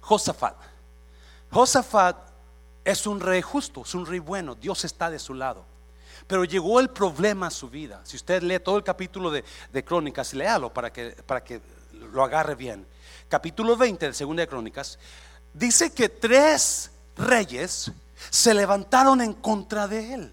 Josafat. 0.00 0.56
Josafat 1.52 2.16
es 2.84 3.06
un 3.06 3.20
rey 3.20 3.40
justo, 3.40 3.82
es 3.82 3.94
un 3.94 4.04
rey 4.04 4.18
bueno, 4.18 4.56
Dios 4.56 4.84
está 4.84 5.10
de 5.10 5.20
su 5.20 5.34
lado. 5.34 5.64
Pero 6.26 6.44
llegó 6.44 6.80
el 6.80 6.90
problema 6.90 7.48
a 7.48 7.50
su 7.50 7.68
vida. 7.68 8.00
Si 8.04 8.16
usted 8.16 8.42
lee 8.42 8.58
todo 8.58 8.78
el 8.78 8.82
capítulo 8.82 9.30
de, 9.30 9.44
de 9.72 9.84
Crónicas, 9.84 10.32
léalo 10.32 10.72
para 10.72 10.92
que, 10.92 11.10
para 11.26 11.44
que 11.44 11.60
lo 12.14 12.24
agarre 12.24 12.54
bien. 12.54 12.86
Capítulo 13.28 13.76
20 13.76 14.06
de 14.06 14.14
Segunda 14.14 14.42
de 14.42 14.48
Crónicas 14.48 14.98
dice 15.52 15.92
que 15.92 16.08
tres 16.08 16.90
reyes 17.16 17.90
se 18.30 18.54
levantaron 18.54 19.20
en 19.20 19.34
contra 19.34 19.88
de 19.88 20.14
él 20.14 20.32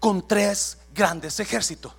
con 0.00 0.26
tres 0.26 0.78
grandes 0.92 1.38
ejércitos. 1.40 1.92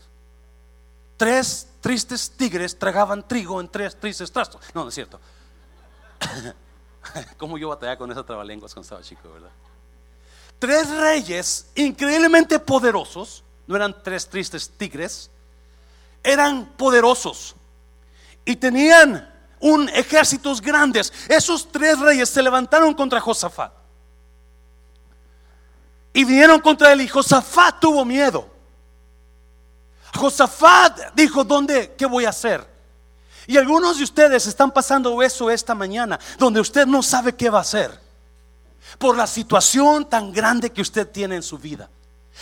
Tres 1.17 1.67
tristes 1.79 2.31
tigres 2.31 2.77
tragaban 2.77 3.27
trigo 3.27 3.61
en 3.61 3.69
tres 3.69 3.99
tristes 3.99 4.31
trastos. 4.31 4.61
No, 4.73 4.83
no 4.83 4.89
es 4.89 4.95
cierto. 4.95 5.19
Como 7.37 7.57
yo 7.57 7.69
batallaba 7.69 7.97
con 7.97 8.11
esa 8.11 8.25
trabalenguas 8.25 8.73
cuando 8.73 8.85
estaba 8.85 9.01
chico, 9.03 9.31
¿verdad? 9.31 9.51
Tres 10.57 10.89
reyes 10.97 11.67
increíblemente 11.75 12.57
poderosos, 12.59 13.43
no 13.67 13.75
eran 13.75 14.01
tres 14.01 14.27
tristes 14.27 14.69
tigres, 14.69 15.29
eran 16.23 16.65
poderosos 16.77 17.55
y 18.45 18.55
tenían 18.55 19.29
un 19.59 19.89
ejércitos 19.89 20.61
grandes. 20.61 21.11
Esos 21.27 21.71
tres 21.71 21.99
reyes 21.99 22.29
se 22.29 22.41
levantaron 22.41 22.93
contra 22.93 23.19
Josafat 23.19 23.83
y 26.13 26.23
vinieron 26.23 26.61
contra 26.61 26.93
él 26.93 27.01
y 27.01 27.07
Josafat 27.07 27.79
tuvo 27.79 28.05
miedo. 28.05 28.47
Josafat 30.15 31.13
dijo, 31.15 31.43
¿dónde? 31.43 31.95
¿Qué 31.97 32.05
voy 32.05 32.25
a 32.25 32.29
hacer? 32.29 32.71
Y 33.47 33.57
algunos 33.57 33.97
de 33.97 34.03
ustedes 34.03 34.45
están 34.45 34.71
pasando 34.71 35.21
eso 35.23 35.49
esta 35.49 35.73
mañana, 35.73 36.19
donde 36.37 36.59
usted 36.59 36.85
no 36.85 37.01
sabe 37.01 37.33
qué 37.33 37.49
va 37.49 37.57
a 37.57 37.61
hacer. 37.61 37.99
Por 38.99 39.17
la 39.17 39.25
situación 39.25 40.07
tan 40.07 40.31
grande 40.31 40.69
que 40.71 40.81
usted 40.81 41.09
tiene 41.09 41.37
en 41.37 41.43
su 41.43 41.57
vida. 41.57 41.89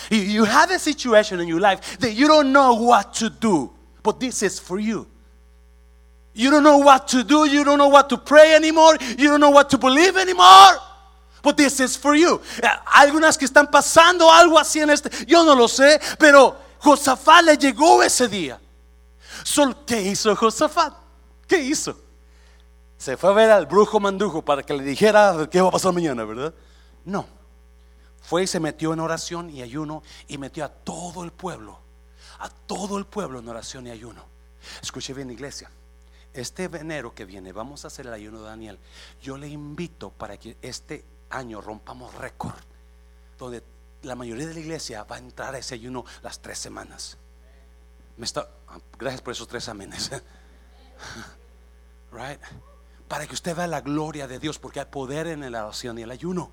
You 0.09 0.45
have 0.45 0.73
a 0.73 0.79
situation 0.79 1.39
in 1.41 1.47
your 1.47 1.61
life 1.61 1.97
that 1.99 2.11
you 2.11 2.27
don't 2.27 2.51
know 2.51 2.73
what 2.73 3.13
to 3.19 3.29
do, 3.29 3.73
but 4.03 4.19
this 4.19 4.43
is 4.43 4.59
for 4.59 4.79
you. 4.79 5.07
You 6.33 6.49
don't 6.49 6.63
know 6.63 6.77
what 6.77 7.07
to 7.09 7.23
do, 7.23 7.45
you 7.45 7.63
don't 7.63 7.77
know 7.77 7.89
what 7.89 8.07
to 8.09 8.17
pray 8.17 8.55
anymore, 8.55 8.97
you 9.17 9.27
don't 9.29 9.41
know 9.41 9.51
what 9.51 9.69
to 9.69 9.77
believe 9.77 10.15
anymore. 10.17 10.79
But 11.43 11.57
this 11.57 11.79
is 11.79 11.97
for 11.97 12.15
you. 12.15 12.39
Eh, 12.61 12.67
algunas 12.85 13.37
que 13.37 13.45
están 13.45 13.67
pasando 13.69 14.31
algo 14.31 14.59
así 14.59 14.79
en 14.79 14.91
este, 14.91 15.09
yo 15.25 15.43
no 15.43 15.55
lo 15.55 15.67
sé, 15.67 15.99
pero 16.17 16.55
Josafat 16.79 17.43
le 17.43 17.57
llegó 17.57 18.01
ese 18.03 18.27
día. 18.27 18.59
¿Qué 19.85 20.01
hizo 20.01 20.35
Josafat? 20.35 20.93
¿Qué 21.47 21.57
hizo? 21.57 21.97
Se 22.97 23.17
fue 23.17 23.31
a 23.31 23.33
ver 23.33 23.49
al 23.49 23.65
brujo 23.65 23.99
mandujo 23.99 24.43
para 24.43 24.61
que 24.61 24.73
le 24.73 24.83
dijera 24.83 25.47
qué 25.51 25.59
va 25.59 25.69
a 25.69 25.71
pasar 25.71 25.91
mañana, 25.91 26.23
¿verdad? 26.23 26.53
No. 27.03 27.25
Fue 28.21 28.43
y 28.43 28.47
se 28.47 28.59
metió 28.59 28.93
en 28.93 28.99
oración 28.99 29.49
y 29.49 29.63
ayuno 29.63 30.03
y 30.27 30.37
metió 30.37 30.63
a 30.63 30.69
todo 30.69 31.23
el 31.23 31.31
pueblo, 31.31 31.79
a 32.39 32.49
todo 32.49 32.99
el 32.99 33.05
pueblo 33.05 33.39
en 33.39 33.49
oración 33.49 33.87
y 33.87 33.89
ayuno. 33.89 34.23
Escuche 34.81 35.13
bien, 35.13 35.31
iglesia. 35.31 35.69
Este 36.33 36.63
enero 36.63 37.13
que 37.13 37.25
viene 37.25 37.51
vamos 37.51 37.83
a 37.83 37.87
hacer 37.87 38.07
el 38.07 38.13
ayuno 38.13 38.41
de 38.41 38.49
Daniel. 38.49 38.79
Yo 39.21 39.37
le 39.37 39.47
invito 39.47 40.11
para 40.11 40.37
que 40.37 40.57
este 40.61 41.05
año 41.29 41.61
rompamos 41.61 42.13
récord, 42.15 42.55
donde 43.37 43.63
la 44.03 44.15
mayoría 44.15 44.47
de 44.47 44.53
la 44.53 44.59
iglesia 44.59 45.03
va 45.03 45.17
a 45.17 45.19
entrar 45.19 45.55
a 45.55 45.57
ese 45.57 45.75
ayuno 45.75 46.05
las 46.21 46.41
tres 46.41 46.57
semanas. 46.57 47.17
Ah, 48.67 48.79
gracias 48.97 49.21
por 49.21 49.33
esos 49.33 49.47
tres 49.47 49.67
amenes. 49.67 50.11
right? 52.11 52.39
Para 53.07 53.27
que 53.27 53.33
usted 53.33 53.55
vea 53.55 53.67
la 53.67 53.81
gloria 53.81 54.27
de 54.27 54.39
Dios, 54.39 54.59
porque 54.59 54.79
hay 54.79 54.85
poder 54.85 55.27
en 55.27 55.51
la 55.51 55.65
oración 55.65 55.99
y 55.99 56.03
el 56.03 56.11
ayuno. 56.11 56.51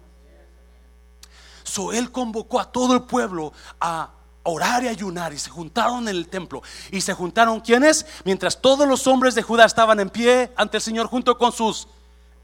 So 1.62 1.92
él 1.92 2.10
convocó 2.10 2.60
a 2.60 2.72
todo 2.72 2.94
el 2.94 3.02
pueblo 3.02 3.52
a 3.80 4.17
orar 4.48 4.84
y 4.84 4.88
ayunar 4.88 5.32
y 5.32 5.38
se 5.38 5.50
juntaron 5.50 6.08
en 6.08 6.16
el 6.16 6.28
templo. 6.28 6.62
Y 6.90 7.00
se 7.00 7.14
juntaron 7.14 7.60
quienes? 7.60 8.06
Mientras 8.24 8.60
todos 8.60 8.86
los 8.88 9.06
hombres 9.06 9.34
de 9.34 9.42
Judá 9.42 9.64
estaban 9.64 10.00
en 10.00 10.10
pie 10.10 10.52
ante 10.56 10.78
el 10.78 10.82
Señor 10.82 11.06
junto 11.06 11.38
con 11.38 11.52
sus 11.52 11.88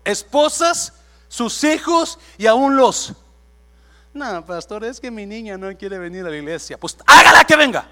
esposas, 0.04 0.92
sus 1.28 1.64
hijos 1.64 2.18
y 2.38 2.46
aún 2.46 2.76
los 2.76 3.14
no, 4.14 4.46
pastor, 4.46 4.84
es 4.84 5.00
que 5.00 5.10
mi 5.10 5.26
niña 5.26 5.58
no 5.58 5.76
quiere 5.76 5.98
venir 5.98 6.24
a 6.24 6.30
la 6.30 6.36
iglesia. 6.36 6.78
Pues 6.78 6.96
hágala 7.04 7.44
que 7.44 7.56
venga. 7.56 7.84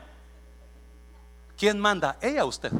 ¿Quién 1.58 1.80
manda? 1.80 2.16
Ella, 2.22 2.44
usted. 2.44 2.72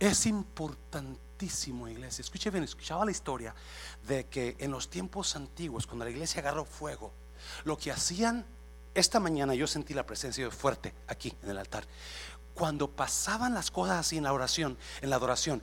Es 0.00 0.24
importantísimo, 0.24 1.88
iglesia. 1.88 2.22
Escuche 2.22 2.50
bien, 2.50 2.64
escuchaba 2.64 3.04
la 3.04 3.10
historia 3.10 3.54
de 4.06 4.26
que 4.26 4.56
en 4.58 4.70
los 4.70 4.88
tiempos 4.88 5.36
antiguos, 5.36 5.86
cuando 5.86 6.06
la 6.06 6.10
iglesia 6.10 6.40
agarró 6.40 6.64
fuego, 6.64 7.12
lo 7.64 7.76
que 7.76 7.92
hacían, 7.92 8.46
esta 8.98 9.20
mañana 9.20 9.54
yo 9.54 9.66
sentí 9.66 9.94
la 9.94 10.06
presencia 10.06 10.50
fuerte 10.50 10.94
aquí 11.06 11.34
en 11.42 11.50
el 11.50 11.58
altar. 11.58 11.84
Cuando 12.54 12.90
pasaban 12.90 13.54
las 13.54 13.70
cosas 13.70 13.98
así 13.98 14.16
en 14.16 14.24
la 14.24 14.32
oración, 14.32 14.76
en 15.00 15.10
la 15.10 15.16
adoración, 15.16 15.62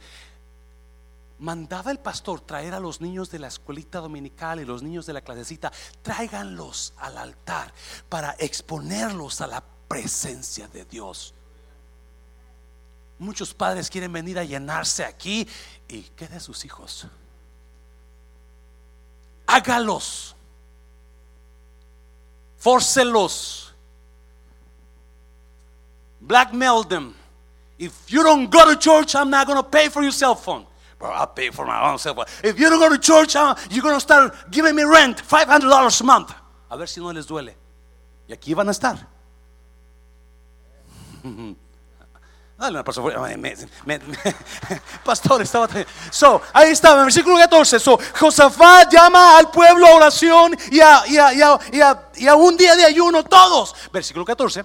mandaba 1.39 1.91
el 1.91 1.99
pastor 1.99 2.41
traer 2.41 2.73
a 2.73 2.79
los 2.79 3.01
niños 3.01 3.29
de 3.29 3.39
la 3.39 3.47
escuelita 3.47 3.99
dominical 3.99 4.59
y 4.59 4.65
los 4.65 4.81
niños 4.81 5.05
de 5.05 5.13
la 5.13 5.21
clasecita, 5.21 5.71
tráiganlos 6.01 6.93
al 6.97 7.17
altar 7.17 7.73
para 8.07 8.35
exponerlos 8.39 9.41
a 9.41 9.47
la 9.47 9.63
presencia 9.87 10.67
de 10.67 10.85
Dios. 10.85 11.33
Muchos 13.19 13.53
padres 13.53 13.89
quieren 13.89 14.11
venir 14.11 14.37
a 14.39 14.43
llenarse 14.43 15.05
aquí 15.05 15.47
y 15.87 16.03
¿qué 16.03 16.27
de 16.27 16.39
sus 16.39 16.65
hijos? 16.65 17.07
Hágalos. 19.47 20.35
Fórcelos. 22.65 23.71
Blackmail 26.19 26.83
them. 26.83 27.13
If 27.77 28.11
you 28.11 28.23
don't 28.23 28.49
go 28.49 28.73
to 28.73 28.79
church, 28.79 29.13
I'm 29.15 29.29
not 29.29 29.45
going 29.45 29.57
to 29.61 29.69
pay 29.69 29.89
for 29.89 30.01
your 30.01 30.11
cell 30.11 30.33
phone. 30.33 30.65
Bro, 30.97 31.11
I'll 31.11 31.27
pay 31.27 31.51
for 31.51 31.65
my 31.67 31.91
own 31.91 31.99
cell 31.99 32.15
phone. 32.15 32.25
If 32.43 32.59
you 32.59 32.67
don't 32.69 32.79
go 32.79 32.89
to 32.89 32.97
church, 32.97 33.35
uh, 33.35 33.53
you're 33.69 33.83
going 33.83 33.95
to 33.95 33.99
start 33.99 34.33
giving 34.49 34.75
me 34.75 34.83
rent, 34.83 35.17
$500 35.17 36.01
a 36.01 36.03
month. 36.03 36.33
A 36.71 36.77
ver 36.77 36.87
si 36.87 36.99
no 36.99 37.11
les 37.11 37.27
duele. 37.27 37.53
Y 38.27 38.33
aquí 38.33 38.55
van 38.55 38.67
a 38.67 38.71
estar. 38.71 39.07
Dale, 42.57 42.83
pastor, 42.85 43.13
pastor 45.03 45.41
estaba 45.41 45.67
So, 46.09 46.41
ahí 46.53 46.71
estaba, 46.71 46.99
en 46.99 47.05
versículo 47.07 47.35
14. 47.35 47.79
So, 47.79 47.99
Josafat 48.17 48.91
llama 48.93 49.37
al 49.37 49.51
pueblo 49.51 49.87
a 49.87 49.95
oración 49.95 50.55
y 50.71 50.79
a 50.79 52.35
un 52.35 52.55
día 52.55 52.75
de 52.75 52.85
ayuno, 52.85 53.23
todos. 53.25 53.75
Versículo 53.91 54.23
14. 54.23 54.63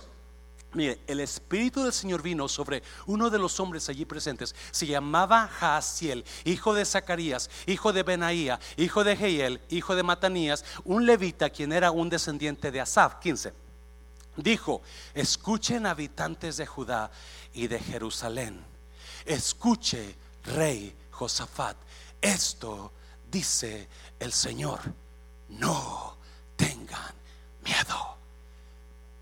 Mire, 0.73 1.01
el 1.09 1.19
Espíritu 1.19 1.83
del 1.83 1.93
Señor 1.93 2.23
vino 2.23 2.49
sobre 2.49 2.85
uno 3.07 3.29
de 3.29 3.39
los 3.39 3.59
hombres 3.59 3.89
allí 3.89 4.05
presentes. 4.05 4.55
Se 4.71 4.87
llamaba 4.87 5.49
Jaasiel, 5.49 6.25
hijo 6.45 6.75
de 6.75 6.85
Zacarías, 6.85 7.51
hijo 7.67 7.93
de 7.93 8.05
Benaía, 8.05 8.61
hijo 8.77 9.03
de 9.03 9.17
Jehiel, 9.17 9.61
hijo 9.69 9.97
de 9.97 10.05
Matanías, 10.05 10.65
un 10.85 11.07
levita 11.07 11.51
quien 11.51 11.73
era 11.73 11.91
un 11.91 12.09
descendiente 12.09 12.71
de 12.71 12.81
Asaf. 12.81 13.17
15. 13.17 13.53
Dijo, 14.37 14.81
escuchen 15.13 15.87
habitantes 15.87 16.57
de 16.57 16.67
Judá 16.67 17.11
y 17.55 17.67
de 17.67 17.79
Jerusalén. 17.79 18.65
Escuche, 19.25 20.17
rey 20.45 20.95
Josafat. 21.11 21.77
Esto 22.21 22.93
dice 23.31 23.89
el 24.19 24.33
Señor. 24.33 24.81
No 25.49 26.17
tengan 26.57 27.13
miedo 27.65 28.11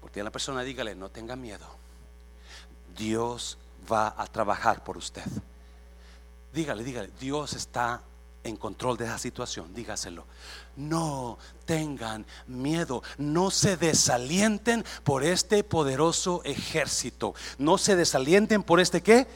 porque 0.09 0.23
la 0.23 0.31
persona 0.31 0.63
dígale, 0.63 0.95
no 0.95 1.11
tenga 1.11 1.37
miedo. 1.37 1.67
Dios 2.97 3.59
va 3.93 4.15
a 4.17 4.27
trabajar 4.27 4.83
por 4.83 4.97
usted. 4.97 5.27
Dígale, 6.51 6.83
dígale, 6.83 7.11
Dios 7.21 7.53
está 7.53 8.01
en 8.43 8.57
control 8.57 8.97
de 8.97 9.05
esa 9.05 9.19
situación, 9.19 9.75
dígaselo. 9.75 10.25
No 10.79 11.39
tengan 11.65 12.25
miedo, 12.47 13.03
no 13.19 13.51
se 13.51 13.77
desalienten 13.77 14.85
por 15.03 15.25
este 15.25 15.65
poderoso 15.65 16.41
ejército. 16.45 17.35
No 17.59 17.79
se 17.79 17.97
desalienten 17.97 18.63
por 18.63 18.79
este 18.79 19.03
qué? 19.03 19.27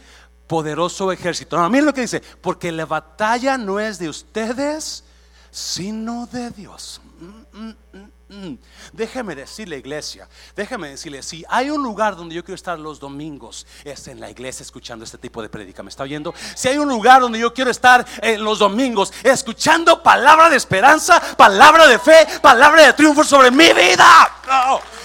Poderoso 0.47 1.11
ejército. 1.11 1.59
No, 1.59 1.69
miren 1.69 1.87
lo 1.87 1.95
que 1.95 2.03
dice, 2.03 2.23
porque 2.41 2.71
la 2.71 2.87
batalla 2.87 3.59
no 3.59 3.81
es 3.81 3.99
de 3.99 4.09
ustedes, 4.09 5.03
sino 5.51 6.29
de 6.29 6.51
Dios. 6.51 7.01
Mm, 7.19 7.59
mm, 7.59 7.77
mm. 7.93 8.12
Mm, 8.33 8.55
déjeme 8.95 9.35
decirle, 9.35 9.77
iglesia, 9.77 10.27
déjame 10.57 10.89
decirle, 10.89 11.23
si 11.23 11.45
hay 11.51 11.69
un 11.69 11.83
lugar 11.83 12.17
donde 12.17 12.35
yo 12.35 12.43
quiero 12.43 12.55
estar 12.55 12.79
los 12.79 12.99
domingos, 12.99 13.67
es 13.85 14.09
en 14.09 14.21
la 14.21 14.31
iglesia 14.31 14.63
escuchando 14.63 15.05
este 15.05 15.19
tipo 15.19 15.43
de 15.43 15.51
prédica. 15.51 15.83
¿Me 15.83 15.91
está 15.91 16.05
oyendo? 16.05 16.33
Si 16.55 16.67
hay 16.67 16.79
un 16.79 16.89
lugar 16.89 17.21
donde 17.21 17.39
yo 17.39 17.53
quiero 17.53 17.71
estar 17.71 18.07
en 18.23 18.43
los 18.43 18.59
domingos, 18.59 19.13
escuchando 19.23 20.03
palabra 20.03 20.49
de 20.49 20.57
esperanza, 20.57 21.21
palabra 21.37 21.87
de 21.87 21.99
fe, 21.99 22.27
palabra 22.41 22.87
de 22.87 22.95
triunfo 22.95 23.23
sobre 23.23 23.51
mi 23.51 23.71
vida. 23.75 24.35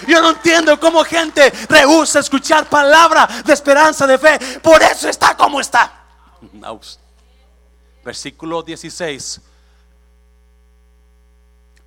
yo 0.06 0.22
no 0.22 0.30
entiendo 0.30 0.80
cómo 0.80 1.04
gente 1.04 1.50
rehúsa 1.68 2.20
escuchar 2.20 2.66
palabra 2.66 3.28
de 3.44 3.52
esperanza, 3.52 4.06
de 4.06 4.16
fe. 4.16 4.38
Por 4.60 4.82
eso 4.82 5.06
está 5.06 5.36
como 5.36 5.60
está. 5.60 6.02
Versículo 8.02 8.62
16. 8.62 9.42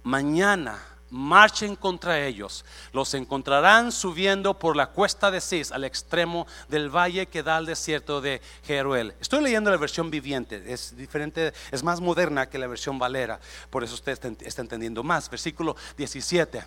Mañana 0.04 0.91
marchen 1.12 1.76
contra 1.76 2.26
ellos. 2.26 2.66
Los 2.94 3.14
encontrarán 3.14 3.92
subiendo 3.92 4.58
por 4.58 4.76
la 4.76 4.88
cuesta 4.88 5.30
de 5.30 5.42
Cis 5.42 5.72
al 5.72 5.84
extremo 5.84 6.48
del 6.70 6.90
valle 6.90 7.28
que 7.28 7.44
da 7.44 7.58
al 7.58 7.66
desierto 7.66 8.22
de 8.22 8.42
Jeruel. 8.64 9.14
Estoy 9.20 9.44
leyendo 9.44 9.70
la 9.70 9.78
versión 9.78 10.10
viviente, 10.10 10.64
es 10.74 10.96
diferente, 10.96 11.54
es 11.72 11.84
más 11.84 12.02
moderna 12.02 12.50
que 12.50 12.58
la 12.58 12.68
versión 12.68 12.98
valera, 12.98 13.40
por 13.70 13.84
eso 13.84 13.94
usted 13.94 14.18
está 14.42 14.62
entendiendo 14.62 15.04
más. 15.04 15.30
Versículo 15.30 15.76
17. 15.98 16.64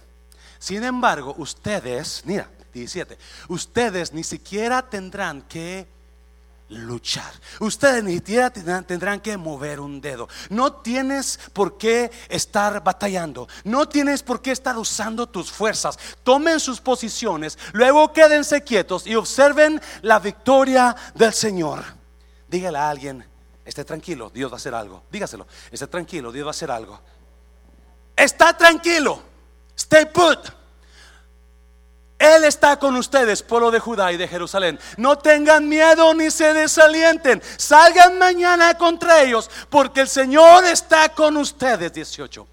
Sin 0.58 0.84
embargo, 0.84 1.34
ustedes, 1.38 2.22
mira, 2.24 2.48
17. 2.72 3.18
Ustedes 3.48 4.12
ni 4.12 4.24
siquiera 4.24 4.82
tendrán 4.82 5.42
que 5.42 5.93
luchar. 6.68 7.32
Ustedes 7.60 8.02
ni 8.02 8.14
siquiera 8.14 8.50
tendrán, 8.50 9.20
que 9.20 9.36
mover 9.36 9.80
un 9.80 10.00
dedo. 10.00 10.28
No 10.50 10.72
tienes 10.74 11.38
por 11.52 11.76
qué 11.78 12.10
estar 12.28 12.82
batallando. 12.82 13.48
No 13.64 13.88
tienes 13.88 14.22
por 14.22 14.40
qué 14.40 14.50
estar 14.50 14.76
usando 14.78 15.28
tus 15.28 15.50
fuerzas. 15.52 15.98
Tomen 16.22 16.60
sus 16.60 16.80
posiciones, 16.80 17.58
luego 17.72 18.12
quédense 18.12 18.62
quietos 18.62 19.06
y 19.06 19.14
observen 19.14 19.80
la 20.02 20.18
victoria 20.18 20.96
del 21.14 21.32
Señor. 21.32 21.84
Dígale 22.48 22.78
a 22.78 22.88
alguien, 22.88 23.24
esté 23.64 23.84
tranquilo, 23.84 24.30
Dios 24.30 24.50
va 24.50 24.56
a 24.56 24.58
hacer 24.58 24.74
algo. 24.74 25.04
Dígaselo, 25.10 25.46
esté 25.70 25.86
tranquilo, 25.86 26.32
Dios 26.32 26.46
va 26.46 26.50
a 26.50 26.52
hacer 26.52 26.70
algo. 26.70 27.00
Está 28.16 28.56
tranquilo. 28.56 29.22
Stay 29.76 30.06
put. 30.06 30.63
Él 32.18 32.44
está 32.44 32.78
con 32.78 32.96
ustedes, 32.96 33.42
pueblo 33.42 33.70
de 33.70 33.80
Judá 33.80 34.12
y 34.12 34.16
de 34.16 34.28
Jerusalén. 34.28 34.78
No 34.96 35.18
tengan 35.18 35.68
miedo 35.68 36.14
ni 36.14 36.30
se 36.30 36.52
desalienten. 36.54 37.42
Salgan 37.56 38.18
mañana 38.18 38.74
contra 38.78 39.22
ellos, 39.22 39.50
porque 39.68 40.02
el 40.02 40.08
Señor 40.08 40.64
está 40.64 41.08
con 41.10 41.36
ustedes. 41.36 41.92
18. 41.92 42.46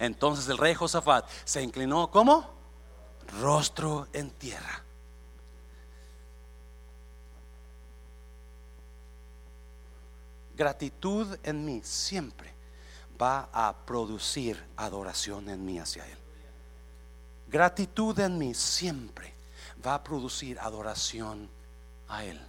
Entonces 0.00 0.48
el 0.48 0.58
rey 0.58 0.74
Josafat 0.74 1.28
se 1.44 1.62
inclinó 1.62 2.10
como 2.10 2.50
rostro 3.40 4.08
en 4.12 4.30
tierra. 4.30 4.82
Gratitud 10.54 11.38
en 11.42 11.64
mí 11.64 11.80
siempre 11.84 12.52
va 13.20 13.48
a 13.52 13.74
producir 13.86 14.62
adoración 14.76 15.48
en 15.48 15.64
mí 15.64 15.78
hacia 15.78 16.06
Él. 16.06 16.19
Gratitud 17.50 18.16
en 18.20 18.38
mí 18.38 18.54
siempre 18.54 19.34
va 19.84 19.94
a 19.94 20.04
producir 20.04 20.56
adoración 20.60 21.50
a 22.06 22.24
Él. 22.24 22.40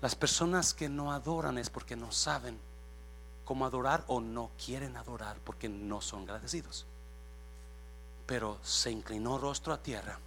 Las 0.00 0.16
personas 0.16 0.72
que 0.72 0.88
no 0.88 1.12
adoran 1.12 1.58
es 1.58 1.68
porque 1.68 1.96
no 1.96 2.10
saben 2.12 2.58
cómo 3.44 3.66
adorar 3.66 4.04
o 4.06 4.22
no 4.22 4.50
quieren 4.64 4.96
adorar 4.96 5.36
porque 5.44 5.68
no 5.68 6.00
son 6.00 6.22
agradecidos. 6.22 6.86
Pero 8.24 8.58
se 8.62 8.90
inclinó 8.90 9.36
rostro 9.36 9.74
a 9.74 9.82
tierra. 9.82 10.18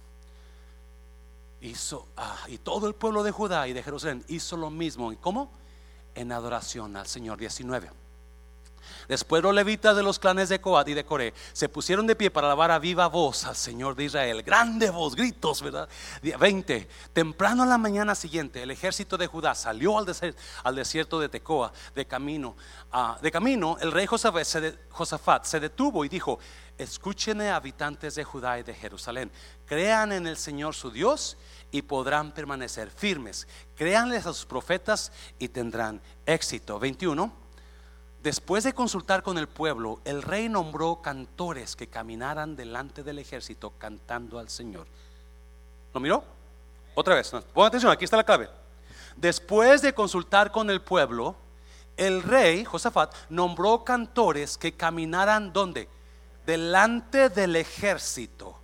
Hizo, 1.62 2.06
ah, 2.16 2.44
y 2.46 2.58
todo 2.58 2.86
el 2.86 2.94
pueblo 2.94 3.24
de 3.24 3.32
Judá 3.32 3.66
y 3.66 3.72
de 3.72 3.82
Jerusalén 3.82 4.24
hizo 4.28 4.56
lo 4.56 4.70
mismo. 4.70 5.10
¿Y 5.10 5.16
cómo? 5.16 5.50
En 6.14 6.30
adoración 6.30 6.96
al 6.96 7.08
Señor 7.08 7.38
19. 7.38 8.03
Después 9.08 9.42
los 9.42 9.54
levitas 9.54 9.96
de 9.96 10.02
los 10.02 10.18
clanes 10.18 10.48
de 10.48 10.60
Coat 10.60 10.88
y 10.88 10.94
de 10.94 11.04
Coré 11.04 11.34
se 11.52 11.68
pusieron 11.68 12.06
de 12.06 12.16
pie 12.16 12.30
para 12.30 12.46
alabar 12.46 12.70
a 12.70 12.78
viva 12.78 13.06
voz 13.06 13.44
al 13.44 13.56
Señor 13.56 13.94
de 13.94 14.04
Israel. 14.04 14.42
Grande 14.42 14.90
voz, 14.90 15.14
gritos, 15.14 15.62
¿verdad? 15.62 15.88
20. 16.22 16.88
Temprano 17.12 17.62
a 17.62 17.66
la 17.66 17.78
mañana 17.78 18.14
siguiente, 18.14 18.62
el 18.62 18.70
ejército 18.70 19.16
de 19.16 19.26
Judá 19.26 19.54
salió 19.54 19.98
al, 19.98 20.06
desierto, 20.74 21.20
de 21.20 21.28
Tecoa 21.28 21.72
de 21.94 22.06
camino. 22.06 22.56
de 23.20 23.30
camino, 23.30 23.76
el 23.80 23.92
rey 23.92 24.06
Josafat 24.06 24.44
se, 24.44 24.78
Josafat 24.90 25.44
se 25.44 25.60
detuvo 25.60 26.04
y 26.04 26.08
dijo: 26.08 26.38
Escúchenme, 26.76 27.50
habitantes 27.50 28.16
de 28.16 28.24
Judá 28.24 28.58
y 28.58 28.64
de 28.64 28.74
Jerusalén. 28.74 29.30
Crean 29.64 30.12
en 30.12 30.26
el 30.26 30.36
Señor 30.36 30.74
su 30.74 30.90
Dios 30.90 31.36
y 31.70 31.82
podrán 31.82 32.32
permanecer 32.32 32.90
firmes. 32.90 33.46
Créanles 33.76 34.26
a 34.26 34.32
sus 34.32 34.46
profetas 34.46 35.12
y 35.38 35.48
tendrán 35.48 36.00
éxito. 36.26 36.78
21. 36.78 37.43
Después 38.24 38.64
de 38.64 38.72
consultar 38.72 39.22
con 39.22 39.36
el 39.36 39.48
pueblo, 39.48 40.00
el 40.06 40.22
rey 40.22 40.48
nombró 40.48 41.02
cantores 41.02 41.76
que 41.76 41.88
caminaran 41.88 42.56
delante 42.56 43.02
del 43.02 43.18
ejército 43.18 43.74
cantando 43.76 44.38
al 44.38 44.48
Señor. 44.48 44.86
¿Lo 45.92 46.00
miró? 46.00 46.24
Otra 46.94 47.16
vez, 47.16 47.30
pongan 47.52 47.68
atención, 47.68 47.92
aquí 47.92 48.06
está 48.06 48.16
la 48.16 48.24
clave. 48.24 48.48
Después 49.14 49.82
de 49.82 49.92
consultar 49.92 50.50
con 50.50 50.70
el 50.70 50.80
pueblo, 50.80 51.36
el 51.98 52.22
rey 52.22 52.64
Josafat 52.64 53.14
nombró 53.28 53.84
cantores 53.84 54.56
que 54.56 54.72
caminaran 54.72 55.52
donde? 55.52 55.86
Delante 56.46 57.28
del 57.28 57.56
ejército, 57.56 58.56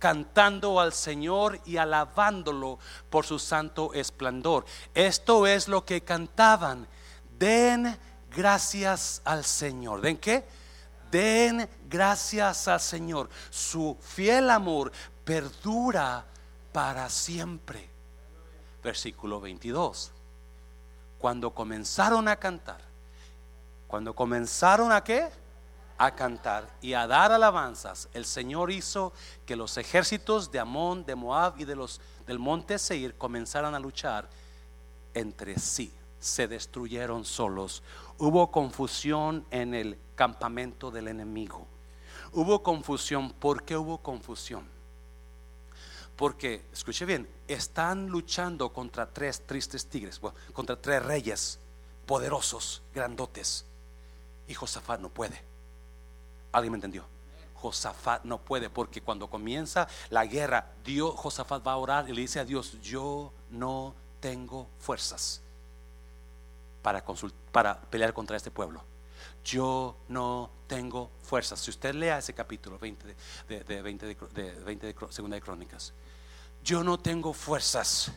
cantando 0.00 0.80
al 0.80 0.92
Señor 0.92 1.60
y 1.66 1.76
alabándolo 1.76 2.80
por 3.10 3.26
su 3.26 3.38
santo 3.38 3.94
esplendor. 3.94 4.64
Esto 4.92 5.46
es 5.46 5.68
lo 5.68 5.84
que 5.84 6.00
cantaban. 6.00 6.88
Den 7.38 7.96
gracias 8.36 9.22
al 9.24 9.44
Señor. 9.44 10.02
¿Den 10.02 10.18
qué? 10.18 10.44
Den 11.10 11.68
gracias 11.88 12.68
al 12.68 12.80
Señor. 12.80 13.30
Su 13.50 13.96
fiel 14.00 14.50
amor 14.50 14.92
perdura 15.24 16.24
para 16.70 17.08
siempre. 17.08 17.88
Versículo 18.84 19.40
22. 19.40 20.12
Cuando 21.18 21.54
comenzaron 21.54 22.28
a 22.28 22.36
cantar, 22.36 22.80
cuando 23.86 24.14
comenzaron 24.14 24.92
a 24.92 25.02
qué? 25.02 25.30
A 25.96 26.14
cantar 26.14 26.68
y 26.82 26.92
a 26.92 27.06
dar 27.06 27.32
alabanzas, 27.32 28.10
el 28.12 28.26
Señor 28.26 28.70
hizo 28.70 29.14
que 29.46 29.56
los 29.56 29.78
ejércitos 29.78 30.52
de 30.52 30.58
Amón, 30.58 31.06
de 31.06 31.14
Moab 31.14 31.54
y 31.58 31.64
de 31.64 31.74
los 31.74 32.02
del 32.26 32.38
monte 32.38 32.78
Seir 32.78 33.16
comenzaran 33.16 33.74
a 33.74 33.80
luchar 33.80 34.28
entre 35.14 35.58
sí. 35.58 35.90
Se 36.18 36.48
destruyeron 36.48 37.24
solos 37.24 37.82
Hubo 38.18 38.50
confusión 38.50 39.44
en 39.50 39.74
el 39.74 39.98
campamento 40.14 40.90
del 40.90 41.08
enemigo. 41.08 41.66
Hubo 42.32 42.62
confusión. 42.62 43.32
¿Por 43.32 43.62
qué 43.62 43.76
hubo 43.76 43.98
confusión? 43.98 44.66
Porque, 46.16 46.64
escuche 46.72 47.04
bien, 47.04 47.28
están 47.46 48.08
luchando 48.08 48.72
contra 48.72 49.12
tres 49.12 49.46
tristes 49.46 49.86
tigres, 49.86 50.18
contra 50.54 50.80
tres 50.80 51.04
reyes 51.04 51.58
poderosos, 52.06 52.82
grandotes. 52.94 53.66
Y 54.48 54.54
Josafat 54.54 54.98
no 55.00 55.10
puede. 55.10 55.42
¿Alguien 56.52 56.72
me 56.72 56.76
entendió? 56.78 57.04
Josafat 57.54 58.24
no 58.24 58.38
puede 58.38 58.70
porque 58.70 59.02
cuando 59.02 59.28
comienza 59.28 59.88
la 60.08 60.24
guerra, 60.24 60.72
Dios, 60.84 61.14
Josafat 61.16 61.66
va 61.66 61.72
a 61.72 61.76
orar 61.76 62.08
y 62.08 62.14
le 62.14 62.22
dice 62.22 62.40
a 62.40 62.46
Dios, 62.46 62.80
yo 62.80 63.32
no 63.50 63.94
tengo 64.20 64.68
fuerzas 64.78 65.42
para, 67.52 67.80
pelear 67.90 68.12
contra 68.12 68.36
este 68.36 68.50
pueblo. 68.50 68.84
Yo 69.44 69.96
no 70.08 70.50
tengo 70.66 71.10
fuerzas. 71.22 71.58
Si 71.60 71.70
usted 71.70 71.94
lea 71.94 72.18
ese 72.18 72.32
capítulo 72.32 72.78
20 72.78 73.16
de, 73.48 73.64
de, 73.64 73.82
20 73.82 74.06
de, 74.06 74.50
20 74.64 74.86
de 74.86 74.94
Segunda 75.10 75.36
de 75.36 75.40
Crónicas, 75.40 75.92
yo 76.62 76.84
no 76.84 76.98
tengo 76.98 77.32
fuerzas. 77.32 78.12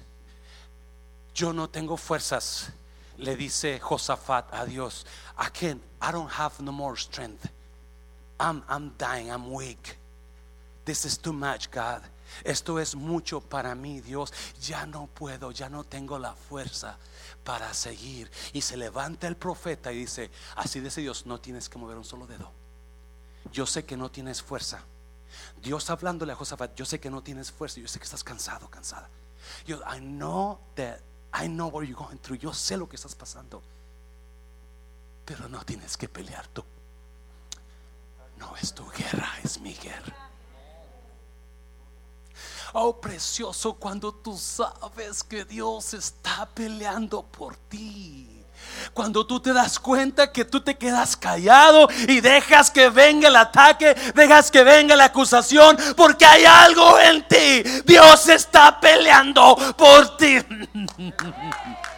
Yo 1.33 1.51
no 1.51 1.67
tengo 1.69 1.97
fuerzas. 1.97 2.71
Le 3.17 3.35
dice 3.35 3.79
Josafat 3.79 4.53
a 4.53 4.65
Dios, 4.65 5.05
I 5.37 5.49
can't, 5.51 5.81
I 6.01 6.11
don't 6.11 6.31
have 6.31 6.61
no 6.61 6.71
more 6.71 6.95
strength. 6.95 7.49
I'm, 8.39 8.63
I'm 8.69 8.93
dying, 8.97 9.29
I'm 9.29 9.51
weak. 9.51 9.97
This 10.85 11.05
is 11.05 11.17
too 11.17 11.33
much, 11.33 11.69
God. 11.69 12.01
Esto 12.45 12.79
es 12.79 12.95
mucho 12.95 13.41
para 13.41 13.75
mí, 13.75 13.99
Dios. 13.99 14.31
Ya 14.61 14.85
no 14.85 15.09
puedo, 15.13 15.51
ya 15.51 15.67
no 15.69 15.83
tengo 15.83 16.17
la 16.17 16.33
fuerza 16.33 16.97
para 17.49 17.73
seguir. 17.73 18.29
Y 18.53 18.61
se 18.61 18.77
levanta 18.77 19.27
el 19.27 19.35
profeta 19.35 19.91
y 19.91 19.97
dice, 19.97 20.29
así 20.55 20.79
dice 20.81 21.01
Dios, 21.01 21.25
no 21.25 21.41
tienes 21.41 21.67
que 21.67 21.79
mover 21.79 21.97
un 21.97 22.05
solo 22.05 22.27
dedo. 22.27 22.51
Yo 23.51 23.65
sé 23.65 23.85
que 23.85 23.97
no 23.97 24.11
tienes 24.11 24.43
fuerza. 24.43 24.83
Dios 25.59 25.89
hablándole 25.89 26.33
a 26.33 26.35
Josafat, 26.35 26.75
yo 26.75 26.85
sé 26.85 26.99
que 26.99 27.09
no 27.09 27.23
tienes 27.23 27.51
fuerza, 27.51 27.79
yo 27.79 27.87
sé 27.87 27.97
que 27.97 28.05
estás 28.05 28.23
cansado, 28.23 28.69
cansada. 28.69 29.09
Yo, 29.65 29.79
I 29.79 29.99
know 29.99 30.59
that, 30.75 30.99
I 31.33 31.47
know 31.47 31.69
what 31.69 31.85
you're 31.85 31.95
going 31.95 32.19
through. 32.19 32.37
Yo 32.37 32.53
sé 32.53 32.77
lo 32.77 32.87
que 32.87 32.97
estás 32.97 33.15
pasando. 33.15 33.63
Pero 35.25 35.49
no 35.49 35.65
tienes 35.65 35.97
que 35.97 36.07
pelear 36.07 36.47
tú. 36.49 36.63
No 38.37 38.55
es 38.57 38.75
tu 38.75 38.87
guerra, 38.91 39.39
es 39.43 39.59
mi 39.59 39.73
guerra. 39.73 40.28
Oh, 42.73 42.99
precioso 42.99 43.73
cuando 43.73 44.11
tú 44.13 44.37
sabes 44.37 45.23
que 45.23 45.43
Dios 45.43 45.93
está 45.93 46.47
peleando 46.53 47.23
por 47.23 47.55
ti. 47.55 48.27
Cuando 48.93 49.25
tú 49.25 49.39
te 49.39 49.53
das 49.53 49.79
cuenta 49.79 50.31
que 50.31 50.45
tú 50.45 50.61
te 50.61 50.77
quedas 50.77 51.17
callado 51.17 51.87
y 52.07 52.21
dejas 52.21 52.69
que 52.69 52.89
venga 52.89 53.27
el 53.27 53.35
ataque, 53.35 53.95
dejas 54.13 54.51
que 54.51 54.63
venga 54.63 54.95
la 54.95 55.05
acusación, 55.05 55.77
porque 55.95 56.25
hay 56.25 56.45
algo 56.45 56.99
en 56.99 57.27
ti. 57.27 57.63
Dios 57.85 58.27
está 58.27 58.79
peleando 58.79 59.55
por 59.75 60.17
ti. 60.17 60.37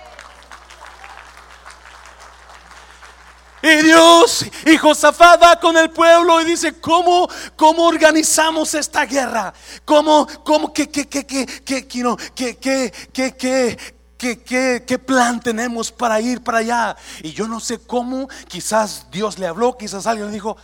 Y 3.64 3.84
Dios 3.84 4.46
y 4.66 4.76
Josafat 4.76 5.42
va 5.42 5.60
con 5.60 5.78
el 5.78 5.92
pueblo 5.92 6.42
y 6.42 6.46
dice, 6.46 6.80
¿cómo, 6.80 7.30
cómo 7.56 7.86
organizamos 7.86 8.74
esta 8.74 9.06
guerra? 9.06 9.54
¿Cómo, 9.86 10.28
cómo, 10.44 10.74
qué, 10.74 10.90
qué, 10.90 11.08
qué, 11.08 11.26
qué, 11.26 11.46
qué, 11.46 11.88
qué, 11.88 12.58
qué, 12.58 12.92
qué, 13.14 13.78
qué, 14.18 14.84
qué, 14.88 15.00
plan 15.00 15.40
tenemos 15.40 15.92
para 15.92 16.20
ir 16.20 16.42
para 16.42 16.60
allá? 16.60 16.98
Y 17.22 17.34
yo 17.34 17.48
no 17.48 17.60
sé 17.60 17.80
cómo, 17.80 18.28
quizás 18.48 19.06
Dios 19.12 19.38
le 19.38 19.46
habló, 19.46 19.78
quizás 19.78 20.08
alguien 20.08 20.28
le 20.28 20.34
dijo, 20.34 20.58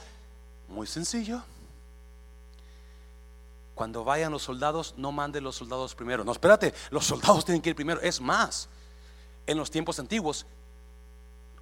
muy 0.68 0.88
sencillo. 0.88 1.44
Cuando 3.76 4.04
vayan 4.04 4.32
los 4.32 4.42
soldados, 4.42 4.96
no 4.98 5.12
manden 5.12 5.44
los 5.44 5.56
soldados 5.56 5.94
primero. 5.94 6.24
No, 6.24 6.32
espérate, 6.32 6.74
los 6.90 7.06
soldados 7.06 7.46
tienen 7.46 7.62
que 7.62 7.70
ir 7.70 7.76
primero. 7.76 8.02
Es 8.02 8.20
más, 8.20 8.70
en 9.46 9.56
los 9.56 9.70
tiempos 9.70 10.00
antiguos, 10.00 10.48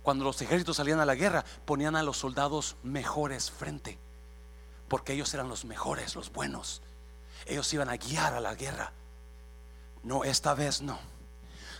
cuando 0.05 0.23
los 0.23 0.39
ejércitos 0.39 0.77
salían 0.77 0.99
a 0.99 1.05
la 1.05 1.15
guerra, 1.15 1.43
ponían 1.65 1.95
a 1.95 2.03
los 2.03 2.17
soldados 2.17 2.75
mejores 2.83 3.49
frente, 3.49 3.97
porque 4.87 5.13
ellos 5.13 5.33
eran 5.33 5.49
los 5.49 5.65
mejores, 5.65 6.13
los 6.13 6.31
buenos. 6.31 6.83
Ellos 7.47 7.73
iban 7.73 7.89
a 7.89 7.97
guiar 7.97 8.35
a 8.35 8.39
la 8.39 8.53
guerra. 8.53 8.91
No, 10.03 10.23
esta 10.23 10.53
vez 10.53 10.83
no. 10.83 10.99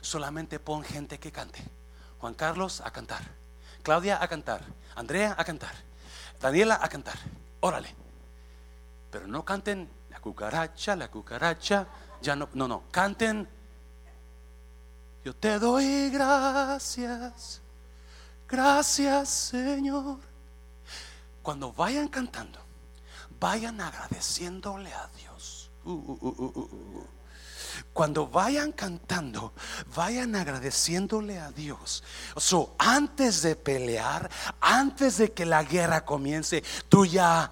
Solamente 0.02 0.58
pon 0.58 0.84
gente 0.84 1.20
que 1.20 1.32
cante. 1.32 1.64
Juan 2.18 2.34
Carlos 2.34 2.82
a 2.82 2.90
cantar. 2.90 3.22
Claudia 3.84 4.18
a 4.20 4.28
cantar. 4.28 4.64
Andrea 4.96 5.36
a 5.38 5.46
cantar. 5.46 5.76
Daniela 6.42 6.80
a 6.82 6.90
cantar. 6.90 7.20
Órale. 7.60 7.94
Pero 9.12 9.28
no 9.28 9.46
canten 9.46 9.88
la 10.10 10.20
cucaracha, 10.20 10.96
la 10.96 11.12
cucaracha. 11.12 11.86
Ya 12.24 12.36
no, 12.36 12.50
no, 12.54 12.68
no. 12.68 12.86
Canten. 12.90 13.48
Yo 15.24 15.36
te 15.36 15.60
doy 15.60 16.10
gracias. 16.10 17.62
Gracias, 18.48 19.30
Señor. 19.30 20.20
Cuando 21.42 21.72
vayan 21.74 22.08
cantando, 22.08 22.60
vayan 23.40 23.82
agradeciéndole 23.82 24.94
a 24.94 25.10
Dios. 25.18 25.72
Uh, 25.84 25.92
uh, 25.92 26.52
uh, 26.60 27.08
cuando 27.94 28.28
vayan 28.28 28.72
cantando, 28.72 29.54
vayan 29.94 30.36
agradeciéndole 30.36 31.40
a 31.40 31.52
Dios. 31.52 32.04
So, 32.38 32.76
antes 32.78 33.42
de 33.42 33.56
pelear, 33.56 34.30
antes 34.60 35.18
de 35.18 35.32
que 35.32 35.46
la 35.46 35.64
guerra 35.64 36.06
comience, 36.06 36.64
tú 36.90 37.06
ya 37.06 37.52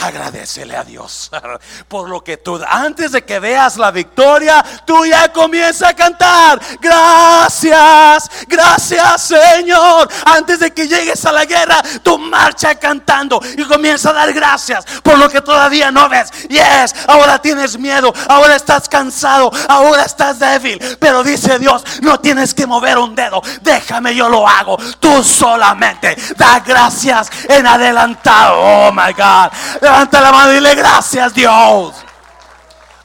Agradecele 0.00 0.76
a 0.76 0.84
Dios 0.84 1.28
por 1.88 2.08
lo 2.08 2.22
que 2.22 2.36
tú, 2.36 2.60
antes 2.68 3.10
de 3.10 3.24
que 3.24 3.40
veas 3.40 3.76
la 3.76 3.90
victoria, 3.90 4.64
tú 4.86 5.04
ya 5.04 5.32
comienza 5.32 5.88
a 5.88 5.94
cantar. 5.94 6.60
Gracias, 6.80 8.30
gracias 8.46 9.22
Señor. 9.22 10.08
Antes 10.24 10.60
de 10.60 10.72
que 10.72 10.86
llegues 10.86 11.24
a 11.26 11.32
la 11.32 11.44
guerra, 11.44 11.82
tú 12.04 12.16
marcha 12.16 12.76
cantando 12.76 13.40
y 13.56 13.64
comienza 13.64 14.10
a 14.10 14.12
dar 14.12 14.32
gracias 14.32 14.84
por 15.02 15.18
lo 15.18 15.28
que 15.28 15.40
todavía 15.40 15.90
no 15.90 16.08
ves. 16.08 16.30
Yes, 16.48 16.94
ahora 17.08 17.40
tienes 17.40 17.76
miedo, 17.76 18.14
ahora 18.28 18.54
estás 18.54 18.88
cansado, 18.88 19.50
ahora 19.68 20.04
estás 20.04 20.38
débil. 20.38 20.78
Pero 21.00 21.24
dice 21.24 21.58
Dios, 21.58 21.82
no 22.02 22.20
tienes 22.20 22.54
que 22.54 22.68
mover 22.68 22.98
un 22.98 23.16
dedo. 23.16 23.42
Déjame, 23.62 24.14
yo 24.14 24.28
lo 24.28 24.46
hago. 24.46 24.78
Tú 25.00 25.24
solamente 25.24 26.16
da 26.36 26.60
gracias 26.60 27.30
en 27.48 27.66
adelantado. 27.66 28.60
Oh 28.60 28.92
my 28.92 29.12
God. 29.12 29.50
Levanta 29.88 30.20
la 30.20 30.32
mano 30.32 30.52
y 30.52 30.56
dile 30.56 30.74
gracias 30.74 31.32
Dios. 31.32 31.94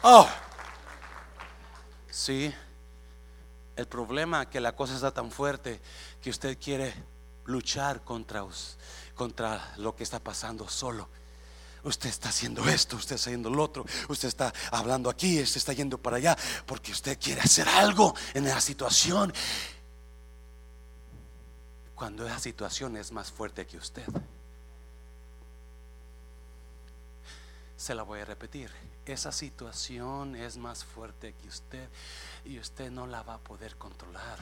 Oh. 0.02 0.28
Sí. 2.12 2.54
El 3.74 3.88
problema 3.88 4.42
es 4.42 4.48
que 4.50 4.60
la 4.60 4.76
cosa 4.76 4.94
está 4.94 5.10
tan 5.12 5.32
fuerte 5.32 5.80
que 6.22 6.30
usted 6.30 6.58
quiere 6.60 6.94
luchar 7.46 8.02
contra, 8.02 8.44
contra 9.16 9.76
lo 9.78 9.96
que 9.96 10.04
está 10.04 10.20
pasando 10.20 10.68
solo. 10.68 11.08
Usted 11.86 12.10
está 12.10 12.28
haciendo 12.28 12.68
esto, 12.68 12.98
usted 12.98 13.16
está 13.16 13.30
haciendo 13.30 13.50
lo 13.50 13.64
otro, 13.64 13.86
usted 14.10 14.28
está 14.28 14.52
hablando 14.70 15.10
aquí, 15.10 15.42
usted 15.42 15.60
está 15.60 15.72
yendo 15.72 15.98
para 15.98 16.18
allá, 16.18 16.38
porque 16.66 16.92
usted 16.92 17.18
quiere 17.18 17.40
hacer 17.40 17.66
algo 17.70 18.14
en 18.34 18.44
la 18.44 18.60
situación. 18.60 19.32
Cuando 21.96 22.28
esa 22.28 22.40
situación 22.40 22.98
es 22.98 23.14
más 23.14 23.32
fuerte 23.32 23.66
que 23.66 23.78
usted. 23.78 24.04
Se 27.84 27.94
la 27.94 28.04
voy 28.04 28.22
a 28.22 28.24
repetir. 28.24 28.72
Esa 29.06 29.34
situación 29.34 30.38
es 30.38 30.56
más 30.56 30.86
fuerte 30.86 31.34
que 31.34 31.50
usted 31.50 31.90
y 32.46 32.58
usted 32.58 32.90
no 32.90 33.08
la 33.08 33.24
va 33.24 33.34
a 33.34 33.40
poder 33.40 33.76
controlar. 33.76 34.38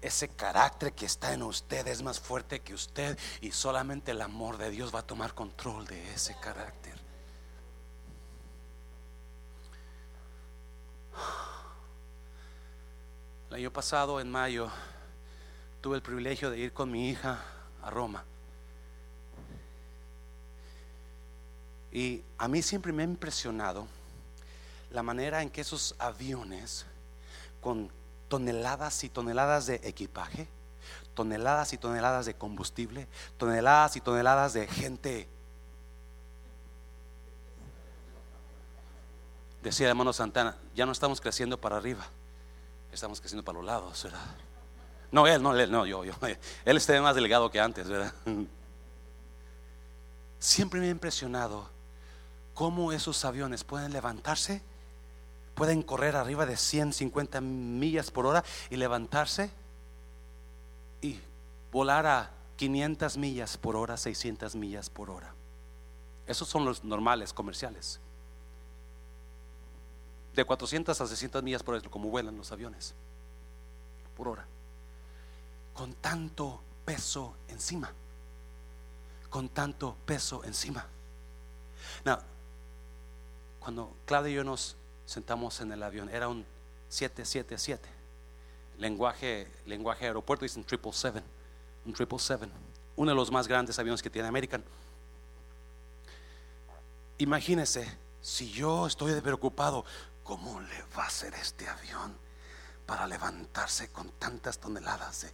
Ese 0.00 0.30
carácter 0.30 0.94
que 0.94 1.06
está 1.06 1.32
en 1.32 1.44
usted 1.44 1.86
es 1.86 2.02
más 2.02 2.18
fuerte 2.18 2.58
que 2.58 2.74
usted 2.74 3.16
y 3.40 3.52
solamente 3.52 4.10
el 4.10 4.22
amor 4.22 4.58
de 4.58 4.68
Dios 4.70 4.92
va 4.92 4.98
a 4.98 5.06
tomar 5.06 5.32
control 5.32 5.86
de 5.86 6.12
ese 6.12 6.36
carácter. 6.40 6.98
El 13.50 13.54
año 13.54 13.72
pasado, 13.72 14.20
en 14.20 14.28
mayo, 14.28 14.72
tuve 15.80 15.94
el 15.94 16.02
privilegio 16.02 16.50
de 16.50 16.58
ir 16.58 16.72
con 16.72 16.90
mi 16.90 17.10
hija 17.10 17.44
a 17.80 17.90
Roma. 17.90 18.24
Y 21.94 22.24
a 22.38 22.48
mí 22.48 22.60
siempre 22.60 22.92
me 22.92 23.04
ha 23.04 23.06
impresionado 23.06 23.86
la 24.90 25.04
manera 25.04 25.42
en 25.42 25.48
que 25.48 25.60
esos 25.60 25.94
aviones 26.00 26.84
con 27.60 27.88
toneladas 28.28 29.04
y 29.04 29.08
toneladas 29.08 29.66
de 29.66 29.76
equipaje, 29.84 30.48
toneladas 31.14 31.72
y 31.72 31.78
toneladas 31.78 32.26
de 32.26 32.34
combustible, 32.34 33.06
toneladas 33.38 33.94
y 33.94 34.00
toneladas 34.00 34.54
de 34.54 34.66
gente. 34.66 35.28
Decía 39.62 39.88
hermano 39.88 40.12
Santana, 40.12 40.56
ya 40.74 40.86
no 40.86 40.90
estamos 40.90 41.20
creciendo 41.20 41.60
para 41.60 41.76
arriba, 41.76 42.04
estamos 42.90 43.20
creciendo 43.20 43.44
para 43.44 43.58
los 43.58 43.66
lados, 43.66 44.02
¿verdad? 44.02 44.20
No, 45.12 45.28
él, 45.28 45.40
no, 45.40 45.56
él, 45.56 45.70
no, 45.70 45.86
yo, 45.86 46.04
yo. 46.04 46.12
Él 46.64 46.76
está 46.76 47.00
más 47.00 47.14
delegado 47.14 47.48
que 47.52 47.60
antes, 47.60 47.88
¿verdad? 47.88 48.12
Siempre 50.40 50.80
me 50.80 50.88
ha 50.88 50.90
impresionado 50.90 51.72
cómo 52.54 52.92
esos 52.92 53.24
aviones 53.24 53.64
pueden 53.64 53.92
levantarse, 53.92 54.62
pueden 55.54 55.82
correr 55.82 56.16
arriba 56.16 56.46
de 56.46 56.56
150 56.56 57.40
millas 57.40 58.10
por 58.10 58.26
hora 58.26 58.44
y 58.70 58.76
levantarse 58.76 59.50
y 61.00 61.20
volar 61.70 62.06
a 62.06 62.30
500 62.56 63.16
millas 63.18 63.56
por 63.56 63.76
hora, 63.76 63.96
600 63.96 64.54
millas 64.54 64.88
por 64.88 65.10
hora. 65.10 65.34
Esos 66.26 66.48
son 66.48 66.64
los 66.64 66.84
normales 66.84 67.32
comerciales. 67.32 68.00
De 70.34 70.44
400 70.44 71.00
a 71.00 71.06
600 71.06 71.42
millas 71.42 71.62
por 71.62 71.74
hora, 71.74 71.88
como 71.88 72.08
vuelan 72.08 72.36
los 72.36 72.50
aviones, 72.50 72.94
por 74.16 74.28
hora. 74.28 74.46
Con 75.74 75.92
tanto 75.94 76.60
peso 76.84 77.36
encima. 77.48 77.92
Con 79.28 79.48
tanto 79.48 79.96
peso 80.06 80.42
encima. 80.44 80.86
Now, 82.04 82.18
cuando 83.64 83.96
Claudia 84.04 84.30
y 84.30 84.34
yo 84.34 84.44
nos 84.44 84.76
sentamos 85.06 85.58
en 85.62 85.72
el 85.72 85.82
avión, 85.82 86.10
era 86.10 86.28
un 86.28 86.44
777. 86.90 87.88
Lenguaje, 88.76 89.50
lenguaje 89.64 90.04
aeropuerto 90.04 90.44
un 90.44 90.50
777, 90.50 91.24
un 91.86 91.96
777, 91.96 92.52
uno 92.96 93.10
de 93.10 93.14
los 93.14 93.30
más 93.30 93.48
grandes 93.48 93.78
aviones 93.78 94.02
que 94.02 94.10
tiene 94.10 94.28
American. 94.28 94.62
Imagínese, 97.16 97.90
si 98.20 98.50
yo 98.50 98.86
estoy 98.86 99.18
preocupado, 99.22 99.86
¿cómo 100.24 100.60
le 100.60 100.82
va 100.94 101.04
a 101.04 101.06
hacer 101.06 101.32
este 101.32 101.66
avión 101.66 102.14
para 102.84 103.06
levantarse 103.06 103.88
con 103.88 104.10
tantas 104.18 104.58
toneladas 104.58 105.22
de 105.22 105.32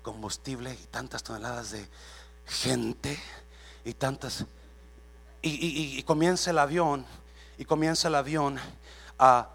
combustible 0.00 0.72
y 0.72 0.86
tantas 0.92 1.24
toneladas 1.24 1.72
de 1.72 1.88
gente 2.46 3.18
y 3.84 3.94
tantas... 3.94 4.44
Y 5.42 6.00
comienza 6.04 6.52
el 6.52 6.58
avión 6.58 7.04
y 7.58 7.64
comienza 7.64 8.08
el 8.08 8.14
avión 8.14 8.58
a, 9.18 9.50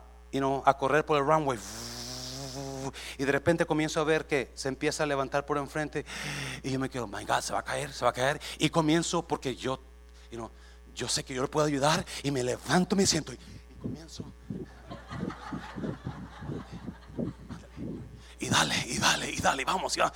a 0.65 0.77
correr 0.77 1.05
por 1.05 1.17
el 1.17 1.25
runway. 1.25 1.59
Y 3.17 3.25
de 3.25 3.31
repente 3.31 3.65
comienzo 3.65 3.99
a 3.99 4.03
ver 4.03 4.25
que 4.25 4.51
se 4.55 4.67
empieza 4.67 5.03
a 5.03 5.05
levantar 5.05 5.45
por 5.45 5.57
enfrente. 5.57 6.05
Y 6.63 6.71
yo 6.71 6.79
me 6.79 6.89
quedo, 6.89 7.07
my 7.07 7.23
God, 7.25 7.41
se 7.41 7.53
va 7.53 7.59
a 7.59 7.63
caer, 7.63 7.91
se 7.93 8.03
va 8.03 8.11
a 8.11 8.13
caer. 8.13 8.41
Y 8.57 8.69
comienzo 8.69 9.27
porque 9.27 9.55
yo, 9.55 9.79
yo 10.95 11.07
sé 11.07 11.23
que 11.23 11.33
yo 11.33 11.41
le 11.41 11.47
puedo 11.47 11.67
ayudar. 11.67 12.05
Y 12.23 12.31
me 12.31 12.43
levanto, 12.43 12.95
me 12.95 13.05
siento. 13.05 13.33
Y, 13.33 13.39
comienzo. 13.81 14.23
Y 18.39 18.47
dale, 18.47 18.75
y 18.87 18.97
dale, 18.97 19.31
y 19.31 19.37
dale, 19.37 19.65
vamos, 19.65 19.95
ya. 19.95 20.11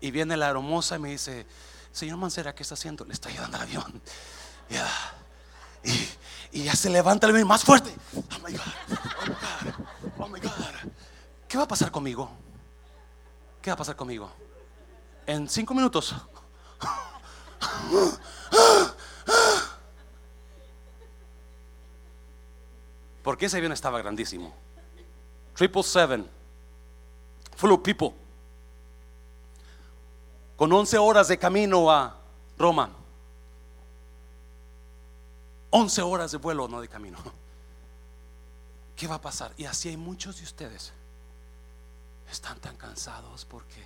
Y 0.00 0.10
viene 0.10 0.36
la 0.36 0.48
hermosa 0.48 0.96
y 0.96 0.98
me 0.98 1.10
dice, 1.10 1.46
Señor 1.92 2.18
Mancera, 2.18 2.54
¿qué 2.54 2.62
está 2.62 2.74
haciendo? 2.74 3.04
Le 3.04 3.12
está 3.12 3.28
ayudando 3.28 3.56
al 3.56 3.62
avión. 3.62 4.02
Ya. 4.68 4.88
Y, 5.84 6.08
y 6.52 6.64
ya 6.64 6.74
se 6.74 6.90
levanta 6.90 7.26
el 7.26 7.44
más 7.44 7.64
fuerte. 7.64 7.94
Oh 8.14 8.38
my 8.46 8.52
God, 8.52 8.62
oh 8.98 9.26
my 9.26 9.34
God, 9.34 9.74
oh 10.18 10.28
my 10.28 10.40
God. 10.40 10.92
¿Qué 11.46 11.56
va 11.56 11.64
a 11.64 11.68
pasar 11.68 11.90
conmigo? 11.90 12.30
¿Qué 13.62 13.70
va 13.70 13.74
a 13.74 13.78
pasar 13.78 13.96
conmigo? 13.96 14.30
En 15.26 15.48
cinco 15.48 15.74
minutos. 15.74 16.14
Porque 23.22 23.46
ese 23.46 23.58
avión 23.58 23.72
estaba 23.72 23.98
grandísimo. 23.98 24.54
Triple 25.54 25.82
Seven, 25.82 26.30
full 27.56 27.72
of 27.72 27.80
people, 27.82 28.14
con 30.56 30.72
11 30.72 30.96
horas 30.98 31.28
de 31.28 31.36
camino 31.38 31.90
a 31.90 32.16
Roma. 32.56 32.97
11 35.70 36.02
horas 36.02 36.32
de 36.32 36.38
vuelo, 36.38 36.68
no 36.68 36.80
de 36.80 36.88
camino. 36.88 37.18
¿Qué 38.96 39.06
va 39.06 39.16
a 39.16 39.20
pasar? 39.20 39.52
Y 39.56 39.64
así 39.64 39.88
hay 39.88 39.96
muchos 39.96 40.38
de 40.38 40.44
ustedes. 40.44 40.92
Están 42.30 42.58
tan 42.60 42.76
cansados 42.76 43.44
porque 43.44 43.82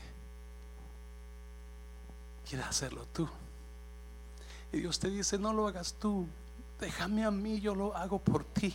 quieres 2.48 2.66
hacerlo 2.66 3.06
tú. 3.12 3.28
Y 4.72 4.78
Dios 4.78 4.98
te 4.98 5.10
dice, 5.10 5.38
no 5.38 5.52
lo 5.52 5.68
hagas 5.68 5.94
tú, 5.94 6.26
déjame 6.80 7.24
a 7.24 7.30
mí, 7.30 7.60
yo 7.60 7.74
lo 7.74 7.94
hago 7.94 8.18
por 8.18 8.44
ti. 8.44 8.74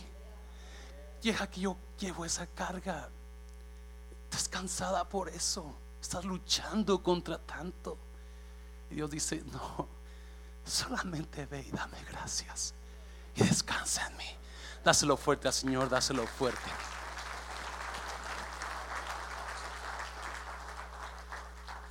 Deja 1.22 1.48
que 1.48 1.62
yo 1.62 1.76
llevo 1.98 2.24
esa 2.24 2.46
carga. 2.46 3.08
Estás 4.24 4.48
cansada 4.48 5.08
por 5.08 5.28
eso. 5.28 5.74
Estás 6.00 6.24
luchando 6.24 7.02
contra 7.02 7.38
tanto. 7.38 7.98
Y 8.90 8.94
Dios 8.94 9.10
dice, 9.10 9.42
no, 9.50 9.88
solamente 10.64 11.46
ve 11.46 11.66
y 11.66 11.70
dame 11.70 11.98
gracias. 12.10 12.74
Descansa 13.38 14.06
en 14.06 14.16
mí. 14.16 14.24
Dáselo 14.84 15.16
fuerte 15.16 15.48
al 15.48 15.54
Señor, 15.54 15.88
dáselo 15.88 16.26
fuerte. 16.26 16.70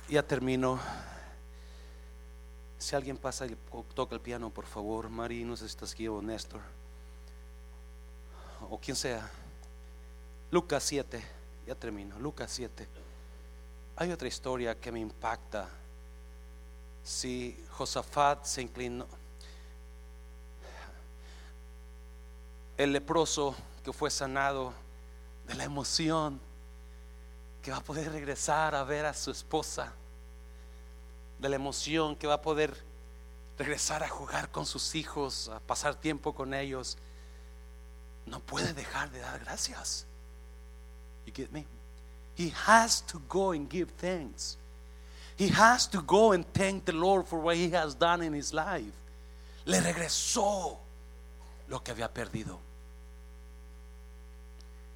Ya 0.08 0.22
termino. 0.22 0.80
Si 2.78 2.96
alguien 2.96 3.16
pasa 3.16 3.46
y 3.46 3.56
toca 3.94 4.14
el 4.14 4.20
piano, 4.20 4.50
por 4.50 4.64
favor, 4.64 5.10
Mari, 5.10 5.44
no 5.44 5.56
sé 5.56 5.64
si 5.64 5.70
estás 5.70 5.92
aquí 5.92 6.08
o 6.08 6.22
Néstor, 6.22 6.60
o 8.70 8.78
quien 8.78 8.96
sea. 8.96 9.28
Lucas 10.50 10.82
7, 10.84 11.22
ya 11.66 11.74
termino. 11.74 12.18
Lucas 12.18 12.50
7. 12.50 12.88
Hay 13.96 14.10
otra 14.12 14.28
historia 14.28 14.80
que 14.80 14.90
me 14.90 15.00
impacta. 15.00 15.68
Si 17.02 17.62
Josafat 17.72 18.44
se 18.44 18.62
inclinó, 18.62 19.06
el 22.78 22.92
leproso 22.92 23.56
que 23.84 23.92
fue 23.92 24.10
sanado 24.10 24.72
de 25.46 25.54
la 25.54 25.64
emoción, 25.64 26.40
que 27.60 27.72
va 27.72 27.78
a 27.78 27.84
poder 27.84 28.12
regresar 28.12 28.74
a 28.74 28.84
ver 28.84 29.04
a 29.04 29.12
su 29.12 29.32
esposa, 29.32 29.92
de 31.38 31.48
la 31.48 31.56
emoción 31.56 32.16
que 32.16 32.26
va 32.26 32.34
a 32.34 32.42
poder 32.42 32.74
regresar 33.58 34.02
a 34.04 34.08
jugar 34.08 34.50
con 34.50 34.64
sus 34.64 34.94
hijos, 34.94 35.48
a 35.48 35.58
pasar 35.58 35.96
tiempo 35.96 36.34
con 36.34 36.54
ellos, 36.54 36.96
no 38.26 38.40
puede 38.40 38.72
dejar 38.72 39.10
de 39.10 39.20
dar 39.20 39.40
gracias. 39.40 40.06
You 41.26 41.32
get 41.34 41.50
me? 41.50 41.66
He 42.36 42.52
has 42.66 43.02
to 43.06 43.20
go 43.28 43.50
and 43.50 43.68
give 43.68 43.90
thanks. 43.98 44.56
He 45.36 45.48
has 45.48 45.88
to 45.90 46.00
go 46.00 46.32
and 46.32 46.44
thank 46.52 46.84
the 46.84 46.92
Lord 46.92 47.26
for 47.26 47.40
what 47.40 47.56
he 47.56 47.70
has 47.70 47.94
done 47.94 48.22
in 48.22 48.32
his 48.32 48.52
life. 48.52 48.92
Le 49.64 49.80
regresó 49.80 50.78
lo 51.68 51.80
que 51.80 51.92
había 51.92 52.12
perdido. 52.12 52.67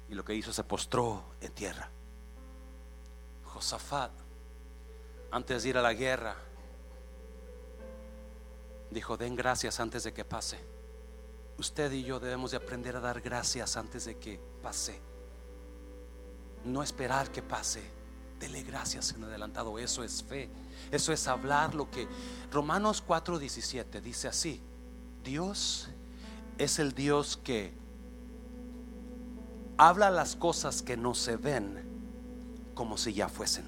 Y 0.09 0.15
lo 0.15 0.23
que 0.23 0.35
hizo 0.35 0.53
se 0.53 0.63
postró 0.63 1.23
en 1.41 1.53
tierra. 1.53 1.89
Josafat, 3.45 4.11
antes 5.31 5.63
de 5.63 5.69
ir 5.69 5.77
a 5.77 5.81
la 5.81 5.93
guerra, 5.93 6.35
dijo, 8.89 9.17
den 9.17 9.35
gracias 9.35 9.79
antes 9.79 10.03
de 10.03 10.13
que 10.13 10.25
pase. 10.25 10.59
Usted 11.57 11.91
y 11.91 12.03
yo 12.03 12.19
debemos 12.19 12.51
de 12.51 12.57
aprender 12.57 12.95
a 12.95 12.99
dar 12.99 13.21
gracias 13.21 13.77
antes 13.77 14.05
de 14.05 14.17
que 14.17 14.39
pase. 14.61 14.99
No 16.65 16.81
esperar 16.81 17.31
que 17.31 17.41
pase. 17.41 17.83
Dele 18.39 18.63
gracias 18.63 19.11
en 19.13 19.23
adelantado. 19.23 19.77
Eso 19.77 20.03
es 20.03 20.23
fe. 20.23 20.49
Eso 20.91 21.13
es 21.13 21.27
hablar 21.27 21.75
lo 21.75 21.89
que 21.89 22.07
Romanos 22.51 23.03
4:17 23.05 24.01
dice 24.01 24.27
así. 24.27 24.61
Dios 25.23 25.89
es 26.57 26.79
el 26.79 26.93
Dios 26.93 27.37
que 27.37 27.73
habla 29.77 30.09
las 30.09 30.35
cosas 30.35 30.81
que 30.81 30.97
no 30.97 31.13
se 31.13 31.37
ven 31.37 31.83
como 32.73 32.97
si 32.97 33.13
ya 33.13 33.29
fuesen. 33.29 33.65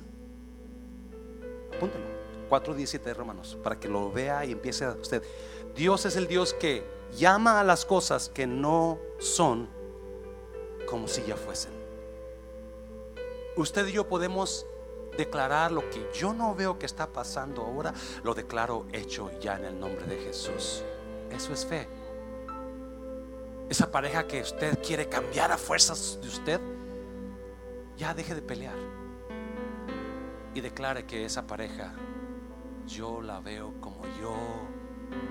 Apúntalo. 1.76 2.16
4.17 2.50 3.02
de 3.02 3.14
Romanos, 3.14 3.58
para 3.64 3.80
que 3.80 3.88
lo 3.88 4.12
vea 4.12 4.46
y 4.46 4.52
empiece 4.52 4.86
a 4.86 4.92
usted. 4.92 5.24
Dios 5.76 6.06
es 6.06 6.16
el 6.16 6.28
Dios 6.28 6.54
que 6.54 6.86
llama 7.18 7.60
a 7.60 7.64
las 7.64 7.86
cosas 7.86 8.30
que 8.30 8.48
no 8.48 9.00
son 9.20 9.68
como 10.88 11.08
si 11.08 11.24
ya 11.24 11.36
fuesen. 11.36 11.72
Usted 13.58 13.88
y 13.88 13.94
yo 13.94 14.08
podemos 14.08 14.66
declarar 15.18 15.72
lo 15.72 15.90
que 15.90 16.08
yo 16.14 16.34
no 16.34 16.56
veo 16.56 16.78
que 16.78 16.86
está 16.86 17.08
pasando 17.08 17.64
ahora, 17.64 17.94
lo 18.24 18.34
declaro 18.34 18.86
hecho 18.92 19.32
ya 19.40 19.56
en 19.56 19.66
el 19.66 19.80
nombre 19.80 20.06
de 20.06 20.18
Jesús. 20.18 20.84
Eso 21.32 21.54
es 21.54 21.66
fe. 21.66 21.88
Esa 23.70 23.92
pareja 23.92 24.28
que 24.28 24.42
usted 24.42 24.80
quiere 24.82 25.10
cambiar 25.10 25.52
a 25.52 25.58
fuerzas 25.58 26.20
de 26.22 26.28
usted, 26.28 26.62
ya 27.98 28.14
deje 28.14 28.36
de 28.36 28.42
pelear 28.42 28.76
y 30.54 30.62
declare 30.62 31.06
que 31.06 31.26
esa 31.26 31.46
pareja 31.46 31.94
yo 32.88 33.22
la 33.22 33.40
veo 33.40 33.74
como 33.82 34.06
yo 34.22 34.36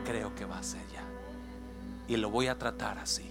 creo 0.05 0.35
que 0.35 0.45
va 0.45 0.59
a 0.59 0.63
ser 0.63 0.87
ya. 0.89 1.05
Y 2.09 2.17
lo 2.17 2.31
voy 2.31 2.49
a 2.49 2.59
tratar 2.59 2.99
así. 2.99 3.31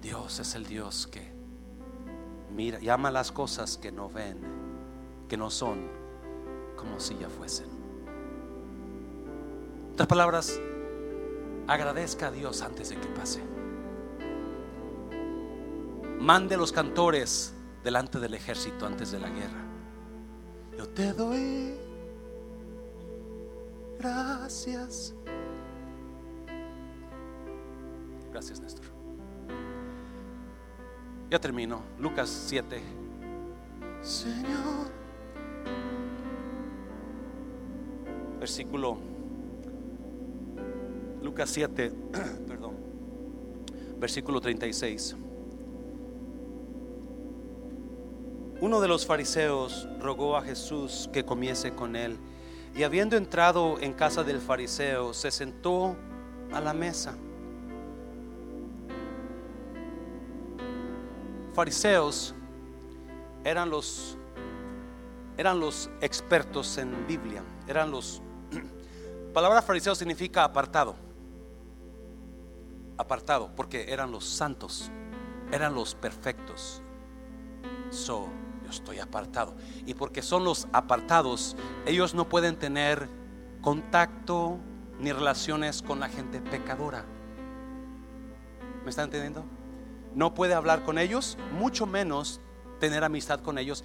Dios 0.00 0.38
es 0.38 0.54
el 0.54 0.66
Dios 0.66 1.06
que 1.06 1.38
mira, 2.54 2.78
llama 2.78 3.10
las 3.10 3.30
cosas 3.30 3.76
que 3.76 3.92
no 3.92 4.08
ven, 4.08 4.38
que 5.28 5.36
no 5.36 5.50
son, 5.50 5.88
como 6.76 6.98
si 6.98 7.16
ya 7.16 7.28
fuesen. 7.28 7.66
Otras 9.92 10.08
palabras, 10.08 10.60
agradezca 11.68 12.28
a 12.28 12.30
Dios 12.32 12.62
antes 12.62 12.88
de 12.88 12.96
que 12.96 13.06
pase. 13.08 13.40
Mande 16.18 16.56
los 16.56 16.72
cantores 16.72 17.54
delante 17.84 18.18
del 18.18 18.34
ejército 18.34 18.86
antes 18.86 19.12
de 19.12 19.20
la 19.20 19.28
guerra. 19.28 19.64
Yo 20.76 20.88
te 20.88 21.12
doy 21.12 21.74
gracias. 23.98 25.14
Gracias, 28.32 28.60
Néstor. 28.60 28.86
Ya 31.30 31.38
termino. 31.38 31.82
Lucas 31.98 32.28
7. 32.28 32.80
Señor. 34.00 34.88
Versículo 38.38 39.07
Lucas 41.22 41.50
7, 41.50 41.92
perdón, 42.46 42.76
versículo 43.98 44.40
36. 44.40 45.16
Uno 48.60 48.80
de 48.80 48.88
los 48.88 49.06
fariseos 49.06 49.88
rogó 50.00 50.36
a 50.36 50.42
Jesús 50.42 51.08
que 51.12 51.24
comiese 51.24 51.72
con 51.72 51.96
él, 51.96 52.18
y 52.74 52.84
habiendo 52.84 53.16
entrado 53.16 53.78
en 53.80 53.92
casa 53.92 54.22
del 54.22 54.40
fariseo, 54.40 55.12
se 55.12 55.30
sentó 55.30 55.96
a 56.52 56.60
la 56.60 56.72
mesa. 56.72 57.16
Fariseos 61.52 62.34
eran 63.44 63.70
los 63.70 64.16
eran 65.36 65.60
los 65.60 65.88
expertos 66.00 66.78
en 66.78 67.06
Biblia, 67.06 67.42
eran 67.66 67.90
los 67.90 68.22
palabra 69.32 69.62
fariseo 69.62 69.94
significa 69.94 70.42
apartado 70.42 71.07
apartado, 72.98 73.50
porque 73.56 73.92
eran 73.92 74.10
los 74.10 74.24
santos, 74.24 74.90
eran 75.52 75.74
los 75.74 75.94
perfectos. 75.94 76.82
So, 77.90 78.28
yo 78.64 78.70
estoy 78.70 78.98
apartado. 78.98 79.54
Y 79.86 79.94
porque 79.94 80.20
son 80.20 80.44
los 80.44 80.68
apartados, 80.72 81.56
ellos 81.86 82.14
no 82.14 82.28
pueden 82.28 82.56
tener 82.56 83.08
contacto 83.62 84.58
ni 84.98 85.12
relaciones 85.12 85.80
con 85.80 86.00
la 86.00 86.08
gente 86.08 86.40
pecadora. 86.40 87.04
¿Me 88.84 88.90
están 88.90 89.06
entendiendo? 89.06 89.44
No 90.14 90.34
puede 90.34 90.54
hablar 90.54 90.84
con 90.84 90.98
ellos, 90.98 91.38
mucho 91.52 91.86
menos 91.86 92.40
tener 92.80 93.04
amistad 93.04 93.40
con 93.40 93.58
ellos. 93.58 93.84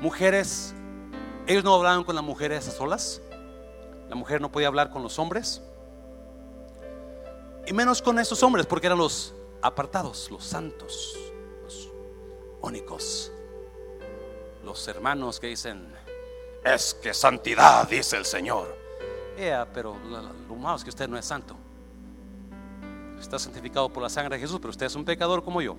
Mujeres, 0.00 0.74
ellos 1.46 1.64
no 1.64 1.74
hablaban 1.74 2.04
con 2.04 2.14
las 2.14 2.24
mujeres 2.24 2.66
a 2.68 2.70
solas. 2.70 3.22
La 4.08 4.16
mujer 4.16 4.40
no 4.40 4.50
podía 4.50 4.68
hablar 4.68 4.90
con 4.90 5.02
los 5.02 5.18
hombres. 5.18 5.62
Y 7.70 7.72
menos 7.72 8.02
con 8.02 8.18
esos 8.18 8.42
hombres, 8.42 8.66
porque 8.66 8.88
eran 8.88 8.98
los 8.98 9.32
apartados, 9.62 10.28
los 10.28 10.42
santos, 10.42 11.16
los 11.62 11.88
únicos. 12.62 13.30
Los 14.64 14.88
hermanos 14.88 15.38
que 15.38 15.46
dicen, 15.46 15.94
es 16.64 16.94
que 16.94 17.14
santidad, 17.14 17.88
dice 17.88 18.16
el 18.16 18.24
Señor. 18.24 18.76
Yeah, 19.38 19.68
pero 19.72 19.96
lo 20.48 20.56
malo 20.56 20.78
es 20.78 20.82
que 20.82 20.90
usted 20.90 21.08
no 21.08 21.16
es 21.16 21.24
santo. 21.24 21.54
Está 23.20 23.38
santificado 23.38 23.88
por 23.88 24.02
la 24.02 24.08
sangre 24.08 24.34
de 24.34 24.40
Jesús, 24.40 24.58
pero 24.58 24.70
usted 24.70 24.86
es 24.86 24.96
un 24.96 25.04
pecador 25.04 25.44
como 25.44 25.62
yo. 25.62 25.76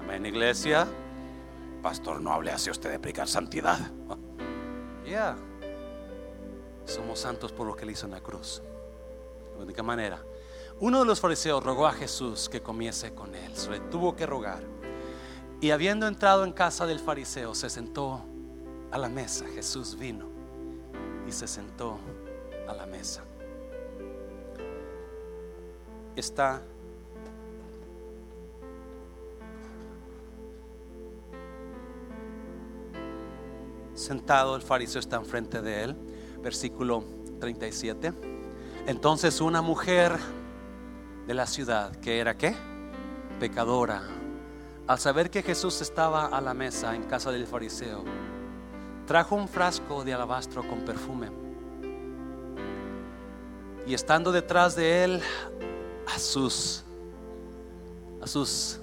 Amén, 0.00 0.24
iglesia. 0.24 0.88
Pastor, 1.82 2.22
no 2.22 2.32
hable 2.32 2.52
así 2.52 2.70
usted 2.70 2.88
de 2.88 2.96
aplicar 2.96 3.28
santidad. 3.28 3.78
Ya. 5.06 5.36
Somos 6.86 7.18
santos 7.18 7.50
por 7.50 7.66
lo 7.66 7.74
que 7.74 7.86
le 7.86 7.92
hizo 7.92 8.04
en 8.04 8.12
la 8.12 8.20
cruz. 8.20 8.62
la 9.56 9.64
única 9.64 9.82
manera. 9.82 10.22
Uno 10.80 11.00
de 11.00 11.06
los 11.06 11.20
fariseos 11.20 11.62
rogó 11.64 11.86
a 11.88 11.92
Jesús 11.92 12.48
que 12.48 12.62
comiese 12.62 13.12
con 13.12 13.34
él, 13.34 13.56
se 13.56 13.70
le 13.70 13.80
tuvo 13.80 14.14
que 14.14 14.26
rogar. 14.26 14.62
Y 15.60 15.72
habiendo 15.72 16.06
entrado 16.06 16.44
en 16.44 16.52
casa 16.52 16.86
del 16.86 17.00
fariseo, 17.00 17.52
se 17.54 17.68
sentó 17.68 18.22
a 18.92 18.98
la 18.98 19.08
mesa. 19.08 19.44
Jesús 19.52 19.98
vino 19.98 20.26
y 21.26 21.32
se 21.32 21.48
sentó 21.48 21.98
a 22.68 22.74
la 22.74 22.86
mesa. 22.86 23.24
Está 26.14 26.62
sentado, 33.94 34.54
el 34.54 34.62
fariseo 34.62 35.00
está 35.00 35.16
enfrente 35.16 35.60
de 35.60 35.82
él, 35.82 35.96
versículo 36.40 37.02
37. 37.40 38.12
Entonces 38.86 39.40
una 39.40 39.60
mujer 39.60 40.18
de 41.28 41.34
la 41.34 41.46
ciudad, 41.46 41.94
que 41.96 42.20
era 42.20 42.38
qué? 42.38 42.54
Pecadora, 43.38 44.00
al 44.86 44.98
saber 44.98 45.28
que 45.28 45.42
Jesús 45.42 45.82
estaba 45.82 46.24
a 46.24 46.40
la 46.40 46.54
mesa 46.54 46.94
en 46.96 47.02
casa 47.02 47.30
del 47.30 47.46
fariseo, 47.46 48.02
trajo 49.06 49.36
un 49.36 49.46
frasco 49.46 50.04
de 50.04 50.14
alabastro 50.14 50.66
con 50.66 50.86
perfume. 50.86 51.28
Y 53.86 53.92
estando 53.92 54.32
detrás 54.32 54.74
de 54.74 55.04
él, 55.04 55.22
a 56.06 56.18
sus, 56.18 56.82
a 58.22 58.26
sus, 58.26 58.80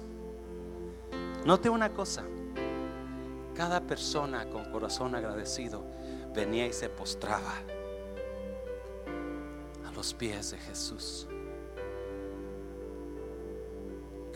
note 1.44 1.68
una 1.68 1.92
cosa, 1.92 2.22
cada 3.56 3.80
persona 3.80 4.48
con 4.50 4.70
corazón 4.70 5.16
agradecido 5.16 5.84
venía 6.32 6.64
y 6.68 6.72
se 6.72 6.88
postraba 6.90 7.54
a 9.84 9.90
los 9.90 10.14
pies 10.14 10.52
de 10.52 10.58
Jesús. 10.58 11.26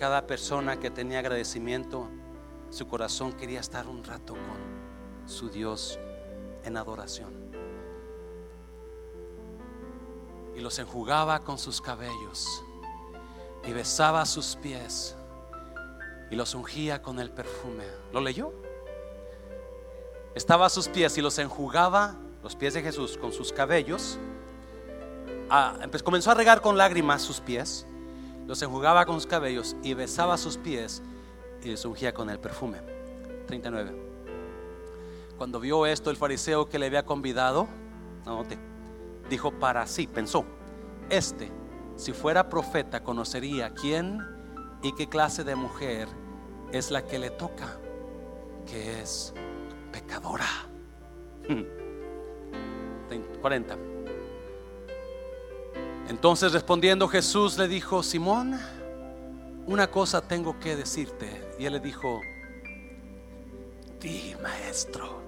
Cada 0.01 0.27
persona 0.27 0.81
que 0.81 0.91
tenía 0.91 1.19
agradecimiento, 1.19 2.09
su 2.71 2.89
corazón 2.89 3.35
quería 3.35 3.61
estar 3.61 3.87
un 3.87 4.03
rato 4.03 4.33
con 4.33 5.29
su 5.29 5.51
Dios 5.51 5.99
en 6.65 6.79
adoración. 6.79 7.35
Y 10.57 10.61
los 10.61 10.79
enjugaba 10.79 11.41
con 11.41 11.59
sus 11.59 11.83
cabellos 11.83 12.65
y 13.69 13.75
besaba 13.75 14.25
sus 14.25 14.57
pies 14.57 15.17
y 16.31 16.35
los 16.35 16.55
ungía 16.55 17.03
con 17.03 17.19
el 17.21 17.31
perfume. 17.31 17.85
¿Lo 18.11 18.23
leyó? 18.23 18.55
Estaba 20.35 20.65
a 20.65 20.71
sus 20.71 20.89
pies 20.89 21.19
y 21.19 21.21
los 21.21 21.39
enjugaba, 21.39 22.17
los 22.43 22.57
pies 22.57 22.73
de 22.73 22.81
Jesús, 22.81 23.19
con 23.19 23.35
sus 23.35 23.53
cabellos. 23.53 24.19
Ah, 25.51 25.77
comenzó 26.03 26.31
a 26.31 26.35
regar 26.35 26.63
con 26.63 26.79
lágrimas 26.79 27.21
sus 27.21 27.41
pies, 27.41 27.87
los 28.51 28.61
enjugaba 28.63 29.07
con 29.07 29.15
sus 29.15 29.29
cabellos 29.29 29.77
y 29.81 29.95
besaba 29.95 30.37
sus 30.37 30.59
pies 30.59 31.01
y 31.63 31.71
los 31.71 31.85
ungía 31.85 32.13
con 32.13 32.29
el 32.31 32.41
perfume. 32.41 32.79
39. 33.47 33.93
Cuando 35.39 35.61
vio 35.61 35.87
esto 35.87 36.11
el 36.11 36.17
fariseo 36.17 36.69
que 36.69 36.81
le 36.81 36.87
había 36.87 37.07
convidado, 37.07 37.69
dijo 39.29 39.53
para 39.53 39.87
sí, 39.87 40.09
pensó, 40.09 40.45
este, 41.11 41.53
si 41.95 42.13
fuera 42.13 42.49
profeta, 42.49 43.05
conocería 43.05 43.73
quién 43.73 44.19
y 44.83 44.97
qué 44.97 45.09
clase 45.09 45.45
de 45.45 45.55
mujer 45.55 46.09
es 46.73 46.91
la 46.91 47.07
que 47.07 47.21
le 47.21 47.31
toca, 47.31 47.79
que 48.67 49.01
es 49.01 49.33
pecadora. 49.93 50.49
40. 53.41 53.90
Entonces 56.11 56.53
respondiendo 56.53 57.07
Jesús 57.07 57.57
le 57.57 57.69
dijo, 57.69 58.03
Simón, 58.03 58.59
una 59.67 59.89
cosa 59.93 60.21
tengo 60.21 60.59
que 60.59 60.75
decirte. 60.75 61.55
Y 61.57 61.67
él 61.67 61.75
le 61.75 61.79
dijo, 61.79 62.21
di 64.01 64.35
maestro. 64.43 65.23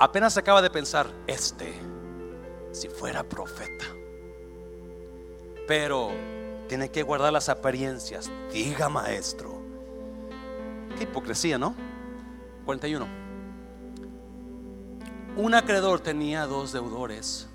Apenas 0.00 0.36
acaba 0.36 0.60
de 0.60 0.70
pensar, 0.70 1.06
este, 1.28 1.72
si 2.72 2.88
fuera 2.88 3.22
profeta. 3.22 3.84
Pero 5.68 6.10
tiene 6.66 6.90
que 6.90 7.04
guardar 7.04 7.32
las 7.32 7.48
apariencias. 7.48 8.28
Diga 8.52 8.88
maestro. 8.88 9.62
Qué 10.98 11.04
hipocresía, 11.04 11.58
¿no? 11.58 11.76
41. 12.64 13.06
Un 15.36 15.54
acreedor 15.54 16.00
tenía 16.00 16.46
dos 16.46 16.72
deudores. 16.72 17.49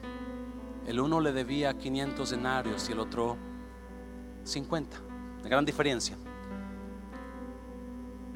El 0.85 0.99
uno 0.99 1.19
le 1.19 1.31
debía 1.31 1.73
500 1.73 2.29
denarios 2.29 2.89
y 2.89 2.91
el 2.91 2.99
otro 2.99 3.37
50. 4.43 4.97
La 5.43 5.49
gran 5.49 5.65
diferencia. 5.65 6.17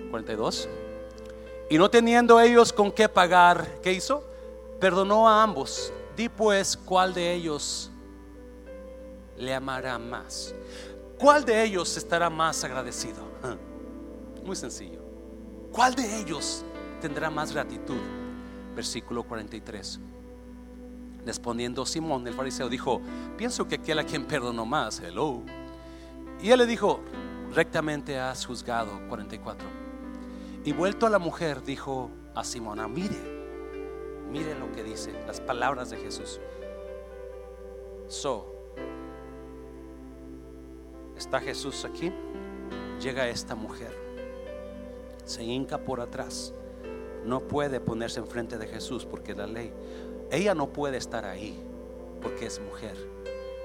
42. 0.10 0.68
Y 1.70 1.78
no 1.78 1.90
teniendo 1.90 2.40
ellos 2.40 2.74
con 2.74 2.92
qué 2.92 3.08
pagar, 3.08 3.80
¿qué 3.84 3.94
hizo? 3.94 4.24
Perdonó 4.80 5.30
a 5.30 5.44
ambos. 5.44 5.94
Di 6.16 6.30
pues 6.30 6.76
cuál 6.76 7.14
de 7.14 7.34
ellos 7.34 7.92
le 9.38 9.54
amará 9.54 10.00
más. 10.00 10.56
¿Cuál 11.18 11.46
de 11.46 11.64
ellos 11.64 11.96
estará 11.98 12.30
más 12.30 12.64
agradecido? 12.64 13.24
Muy 14.44 14.56
sencillo. 14.56 15.02
¿Cuál 15.72 15.94
de 15.94 16.22
ellos 16.22 16.64
tendrá 17.00 17.30
más 17.30 17.54
gratitud? 17.54 18.00
versículo 18.80 19.24
43. 19.24 20.00
Respondiendo 21.26 21.86
Simón 21.86 22.28
el 22.28 22.34
fariseo 22.34 22.70
dijo, 22.70 23.02
pienso 23.38 23.68
que 23.68 23.76
aquel 23.76 24.00
a 24.00 24.04
quien 24.04 24.26
perdonó 24.26 24.66
más, 24.66 25.00
hello. 25.00 25.42
Y 26.42 26.52
él 26.52 26.60
le 26.60 26.66
dijo, 26.66 27.02
rectamente 27.54 28.20
has 28.20 28.46
juzgado, 28.46 28.92
44. 29.10 29.68
Y 30.64 30.72
vuelto 30.74 31.06
a 31.06 31.10
la 31.10 31.20
mujer, 31.20 31.64
dijo 31.64 32.10
a 32.36 32.44
Simón, 32.44 32.80
ah, 32.80 32.88
mire, 32.88 33.18
mire 34.32 34.58
lo 34.58 34.72
que 34.72 34.84
dice, 34.84 35.12
las 35.28 35.42
palabras 35.42 35.90
de 35.90 35.98
Jesús. 35.98 36.40
So, 38.08 38.74
está 41.18 41.40
Jesús 41.40 41.86
aquí, 41.86 42.12
llega 43.02 43.28
esta 43.28 43.56
mujer, 43.56 43.96
se 45.26 45.44
hinca 45.44 45.78
por 45.78 46.02
atrás 46.02 46.54
no 47.26 47.42
puede 47.42 47.80
ponerse 47.80 48.20
enfrente 48.20 48.58
de 48.58 48.68
Jesús 48.68 49.06
porque 49.06 49.36
la 49.36 49.48
ley, 49.48 49.74
ella 50.32 50.54
no 50.54 50.70
puede 50.70 50.98
estar 50.98 51.26
ahí 51.26 51.62
porque 52.22 52.46
es 52.46 52.60
mujer. 52.60 52.96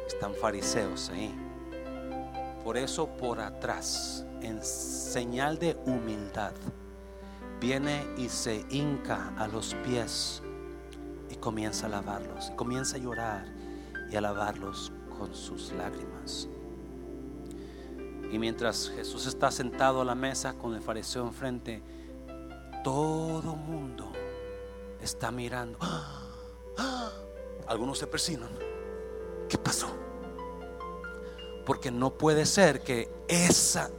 Están 0.07 0.35
fariseos 0.35 1.11
ahí. 1.11 1.35
Por 2.63 2.77
eso 2.77 3.07
por 3.07 3.41
atrás, 3.41 4.25
en 4.41 4.63
señal 4.65 5.59
de 5.59 5.77
humildad, 5.85 6.55
viene 7.61 8.07
y 8.17 8.29
se 8.29 8.65
hinca 8.71 9.35
a 9.37 9.47
los 9.49 9.75
pies 9.87 10.43
y 11.31 11.37
comienza 11.37 11.87
a 11.87 11.91
lavarlos, 11.91 12.51
y 12.51 12.57
comienza 12.57 12.97
a 12.97 13.01
llorar 13.01 13.47
y 14.11 14.17
a 14.17 14.21
lavarlos 14.21 14.93
con 15.19 15.35
sus 15.35 15.73
lágrimas. 15.73 16.49
Y 18.33 18.39
mientras 18.39 18.91
Jesús 18.91 19.27
está 19.27 19.51
sentado 19.51 20.01
a 20.01 20.05
la 20.05 20.15
mesa 20.15 20.55
con 20.55 20.75
el 20.75 20.81
fariseo 20.81 21.27
enfrente, 21.27 21.83
todo 22.83 23.55
mundo 23.55 24.11
está 25.01 25.31
mirando. 25.31 25.79
Algunos 27.67 27.99
se 27.99 28.07
persinan. 28.07 28.51
¿Qué 29.49 29.59
pasó? 29.59 29.89
Porque 31.67 31.91
no 31.91 32.17
puede 32.17 32.47
ser 32.47 32.83
que 32.83 33.11
esa, 33.29 33.91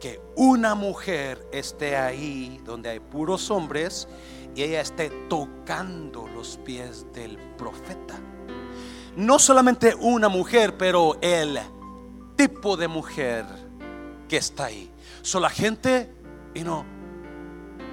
que 0.00 0.20
una 0.34 0.74
mujer 0.74 1.46
esté 1.52 1.96
ahí 1.96 2.60
donde 2.64 2.90
hay 2.90 3.00
puros 3.00 3.50
hombres 3.50 4.08
y 4.54 4.62
ella 4.62 4.80
esté 4.80 5.10
tocando 5.28 6.26
los 6.28 6.58
pies 6.58 7.06
del 7.12 7.38
profeta. 7.56 8.18
No 9.16 9.38
solamente 9.38 9.94
una 9.94 10.28
mujer, 10.28 10.76
pero 10.76 11.18
el 11.20 11.58
tipo 12.36 12.76
de 12.76 12.88
mujer 12.88 13.44
que 14.28 14.38
está 14.38 14.66
ahí. 14.66 14.90
So 15.22 15.38
la 15.38 15.50
gente, 15.50 16.12
y 16.54 16.62
no, 16.62 16.84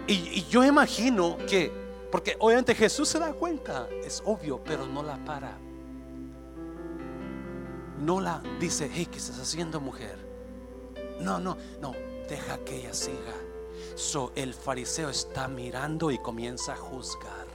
y, 0.10 0.46
yo 0.50 0.64
imagino 0.64 1.38
que, 1.48 1.72
porque 2.12 2.36
obviamente 2.40 2.74
Jesús 2.74 3.08
se 3.08 3.20
da 3.20 3.34
cuenta, 3.34 3.88
es 4.04 4.22
obvio, 4.26 4.64
pero 4.64 4.86
no 4.86 5.04
la 5.04 5.24
para. 5.26 5.58
No 8.00 8.22
la 8.22 8.42
dice, 8.60 8.90
hey, 8.92 9.08
¿qué 9.12 9.18
estás 9.18 9.40
haciendo, 9.40 9.80
mujer? 9.80 10.18
No, 11.20 11.40
no, 11.40 11.58
no, 11.82 11.94
deja 12.28 12.58
que 12.60 12.78
ella 12.78 12.94
siga. 12.94 13.36
So, 13.96 14.32
el 14.36 14.54
fariseo 14.54 15.10
está 15.10 15.48
mirando 15.48 16.10
y 16.10 16.18
comienza 16.18 16.74
a 16.74 16.78
juzgar. 16.78 17.48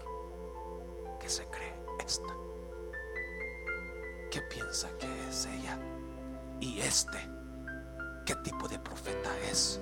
¿Qué 1.18 1.28
se 1.28 1.46
cree 1.46 1.74
esta? 2.04 2.36
¿Qué 4.30 4.40
piensa 4.42 4.90
que 4.98 5.06
es 5.28 5.46
ella? 5.46 5.78
Y 6.60 6.80
este, 6.80 7.18
¿qué 8.26 8.34
tipo 8.36 8.68
de 8.68 8.78
profeta 8.78 9.30
es? 9.50 9.80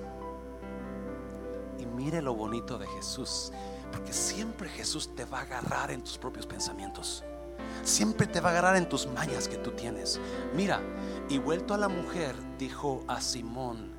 Y 1.77 1.85
mire 1.85 2.21
lo 2.21 2.33
bonito 2.33 2.77
de 2.77 2.87
Jesús, 2.87 3.51
porque 3.93 4.11
siempre 4.11 4.69
Jesús 4.69 5.13
te 5.15 5.23
va 5.23 5.39
a 5.39 5.41
agarrar 5.43 5.91
en 5.91 6.01
tus 6.01 6.17
propios 6.17 6.47
pensamientos. 6.47 7.23
Siempre 7.83 8.25
te 8.25 8.41
va 8.41 8.49
a 8.49 8.51
agarrar 8.53 8.75
en 8.75 8.89
tus 8.89 9.05
mañas 9.05 9.47
que 9.47 9.57
tú 9.57 9.69
tienes. 9.71 10.19
Mira, 10.55 10.81
y 11.29 11.37
vuelto 11.37 11.75
a 11.75 11.77
la 11.77 11.89
mujer, 11.89 12.35
dijo 12.57 13.03
a 13.07 13.21
Simón, 13.21 13.91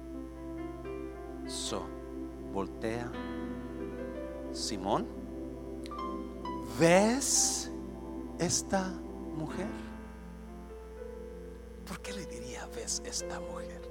so, 1.46 1.86
voltea, 2.52 3.08
Simón, 4.52 5.06
¿ves 6.80 7.70
esta 8.40 8.88
mujer? 9.36 9.70
¿Por 11.86 12.00
qué 12.00 12.12
le 12.14 12.26
diría, 12.26 12.66
ves 12.74 13.00
esta 13.06 13.38
mujer? 13.38 13.83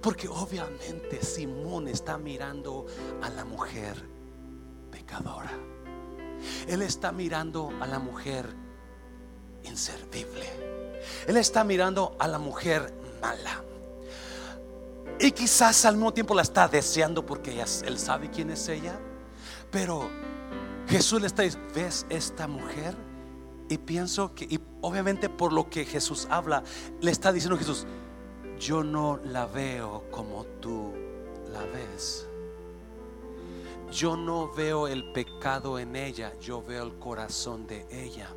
Porque 0.00 0.28
obviamente 0.28 1.22
Simón 1.22 1.88
está 1.88 2.18
mirando 2.18 2.86
a 3.22 3.28
la 3.30 3.44
mujer 3.44 3.96
pecadora. 4.90 5.52
Él 6.66 6.82
está 6.82 7.12
mirando 7.12 7.70
a 7.80 7.86
la 7.86 7.98
mujer 7.98 8.46
inservible. 9.64 10.46
Él 11.26 11.36
está 11.36 11.64
mirando 11.64 12.16
a 12.18 12.28
la 12.28 12.38
mujer 12.38 12.92
mala. 13.20 13.62
Y 15.18 15.30
quizás 15.32 15.84
al 15.84 15.96
mismo 15.96 16.12
tiempo 16.12 16.34
la 16.34 16.42
está 16.42 16.68
deseando 16.68 17.24
porque 17.24 17.62
él 17.86 17.98
sabe 17.98 18.30
quién 18.30 18.50
es 18.50 18.68
ella. 18.68 18.98
Pero 19.70 20.08
Jesús 20.88 21.20
le 21.20 21.26
está 21.26 21.42
diciendo, 21.42 21.72
¿ves 21.74 22.06
esta 22.08 22.46
mujer? 22.46 22.94
Y 23.68 23.78
pienso 23.78 24.34
que, 24.34 24.44
y 24.44 24.60
obviamente 24.82 25.28
por 25.28 25.52
lo 25.52 25.70
que 25.70 25.84
Jesús 25.84 26.26
habla, 26.30 26.62
le 27.00 27.10
está 27.10 27.32
diciendo 27.32 27.56
Jesús, 27.56 27.86
yo 28.58 28.82
no 28.82 29.18
la 29.24 29.46
veo 29.46 30.04
como 30.10 30.44
tú 30.60 30.92
la 31.52 31.64
ves. 31.64 32.26
Yo 33.92 34.16
no 34.16 34.52
veo 34.52 34.88
el 34.88 35.12
pecado 35.12 35.78
en 35.78 35.94
ella, 35.94 36.32
yo 36.40 36.62
veo 36.62 36.84
el 36.84 36.98
corazón 36.98 37.66
de 37.66 37.86
ella. 37.90 38.28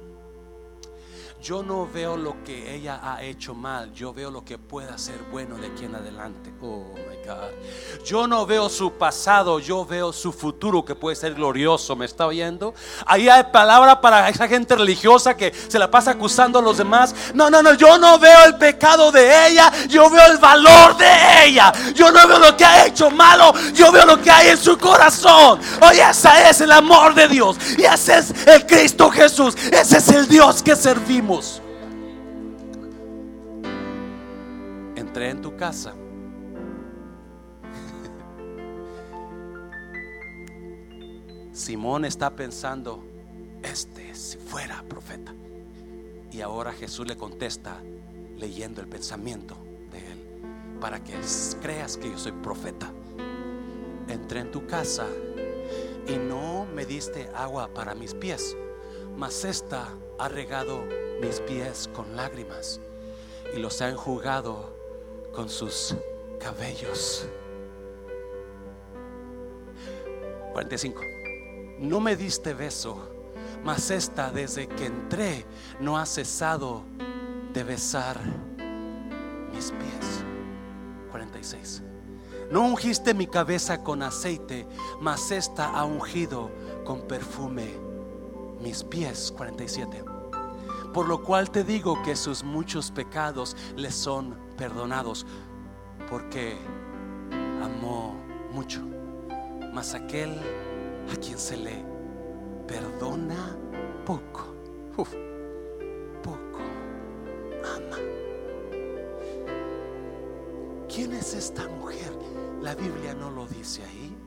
Yo 1.41 1.61
no 1.61 1.87
veo 1.87 2.17
lo 2.17 2.43
que 2.43 2.75
ella 2.75 2.99
ha 3.03 3.21
hecho 3.21 3.53
mal, 3.53 3.93
yo 3.93 4.11
veo 4.11 4.31
lo 4.31 4.43
que 4.43 4.57
pueda 4.57 4.97
ser 4.97 5.19
bueno 5.31 5.55
de 5.55 5.67
aquí 5.67 5.85
en 5.85 5.93
adelante. 5.93 6.51
Oh 6.61 6.83
my 6.95 7.15
God. 7.25 8.03
Yo 8.03 8.27
no 8.27 8.45
veo 8.45 8.67
su 8.69 8.93
pasado, 8.93 9.59
yo 9.59 9.85
veo 9.85 10.11
su 10.11 10.33
futuro 10.33 10.83
que 10.83 10.95
puede 10.95 11.15
ser 11.15 11.35
glorioso. 11.35 11.95
¿Me 11.95 12.05
está 12.05 12.25
oyendo? 12.25 12.73
Ahí 13.05 13.29
hay 13.29 13.43
palabra 13.51 14.01
para 14.01 14.27
esa 14.29 14.47
gente 14.47 14.75
religiosa 14.75 15.37
que 15.37 15.53
se 15.53 15.77
la 15.77 15.91
pasa 15.91 16.11
acusando 16.11 16.57
a 16.57 16.61
los 16.61 16.77
demás. 16.77 17.13
No, 17.35 17.51
no, 17.51 17.61
no, 17.61 17.75
yo 17.75 17.99
no 17.99 18.17
veo 18.17 18.45
el 18.45 18.55
pecado 18.55 19.11
de 19.11 19.47
ella, 19.47 19.71
yo 19.87 20.09
veo 20.09 20.25
el 20.31 20.39
valor 20.39 20.97
de 20.97 21.45
ella. 21.45 21.71
Yo 21.93 22.11
no 22.11 22.27
veo 22.27 22.39
lo 22.39 22.57
que 22.57 22.65
ha 22.65 22.87
hecho 22.87 23.11
malo, 23.11 23.53
yo 23.73 23.91
veo 23.91 24.05
lo 24.07 24.19
que 24.21 24.31
hay 24.31 24.49
en 24.49 24.57
su 24.57 24.75
corazón. 24.77 25.59
Oye, 25.87 26.01
ese 26.09 26.49
es 26.49 26.61
el 26.61 26.71
amor 26.71 27.13
de 27.13 27.27
Dios 27.27 27.57
y 27.77 27.83
ese 27.83 28.17
es 28.17 28.47
el 28.47 28.65
Cristo 28.65 29.11
Jesús. 29.11 29.55
Ese 29.71 29.99
es 29.99 30.09
el 30.09 30.27
Dios 30.27 30.63
que 30.63 30.75
servimos. 30.75 31.26
Entré 34.95 35.29
en 35.29 35.41
tu 35.41 35.57
casa. 35.57 35.91
Simón 41.51 42.05
está 42.05 42.33
pensando, 42.33 43.03
este 43.61 44.15
si 44.15 44.37
fuera 44.37 44.85
profeta. 44.87 45.35
Y 46.31 46.39
ahora 46.39 46.71
Jesús 46.71 47.05
le 47.05 47.17
contesta 47.17 47.83
leyendo 48.37 48.79
el 48.79 48.87
pensamiento 48.87 49.57
de 49.91 49.97
él, 49.97 50.23
para 50.79 51.03
que 51.03 51.13
creas 51.61 51.97
que 51.97 52.09
yo 52.09 52.17
soy 52.17 52.31
profeta. 52.31 52.89
Entré 54.07 54.39
en 54.39 54.51
tu 54.51 54.65
casa 54.65 55.07
y 56.07 56.15
no 56.15 56.65
me 56.73 56.85
diste 56.85 57.29
agua 57.35 57.67
para 57.73 57.95
mis 57.95 58.13
pies, 58.13 58.55
mas 59.17 59.43
esta 59.43 59.89
ha 60.19 60.27
regado 60.27 60.83
mis 61.21 61.39
pies 61.41 61.89
con 61.93 62.15
lágrimas 62.15 62.79
y 63.55 63.59
los 63.59 63.81
ha 63.81 63.89
enjugado 63.89 64.75
con 65.33 65.49
sus 65.49 65.95
cabellos. 66.39 67.27
45. 70.53 71.01
No 71.79 71.99
me 71.99 72.15
diste 72.15 72.53
beso, 72.53 72.97
mas 73.63 73.91
esta 73.91 74.31
desde 74.31 74.67
que 74.67 74.87
entré 74.87 75.45
no 75.79 75.97
ha 75.97 76.05
cesado 76.05 76.83
de 77.53 77.63
besar 77.63 78.19
mis 79.53 79.71
pies. 79.71 80.23
46. 81.11 81.83
No 82.49 82.61
ungiste 82.61 83.13
mi 83.13 83.27
cabeza 83.27 83.83
con 83.83 84.01
aceite, 84.01 84.65
mas 85.01 85.31
esta 85.31 85.69
ha 85.69 85.83
ungido 85.83 86.49
con 86.85 87.01
perfume 87.01 87.67
mis 88.61 88.83
pies. 88.83 89.31
47 89.35 90.06
por 90.97 91.07
lo 91.07 91.21
cual 91.21 91.51
te 91.51 91.63
digo 91.63 92.01
que 92.01 92.15
sus 92.15 92.43
muchos 92.43 92.89
pecados 92.89 93.55
le 93.75 93.91
son 93.91 94.35
perdonados, 94.57 95.27
porque 96.09 96.57
amó 97.61 98.15
mucho. 98.51 98.81
Mas 99.71 99.93
aquel 99.93 100.31
a 101.13 101.15
quien 101.17 101.37
se 101.37 101.55
le 101.55 101.85
perdona 102.67 103.55
poco, 104.07 104.55
poco 104.95 106.57
ama. 107.61 107.97
¿Quién 110.91 111.13
es 111.13 111.35
esta 111.35 111.67
mujer? 111.67 112.11
La 112.59 112.73
Biblia 112.73 113.13
no 113.13 113.29
lo 113.29 113.45
dice 113.45 113.83
ahí. 113.83 114.17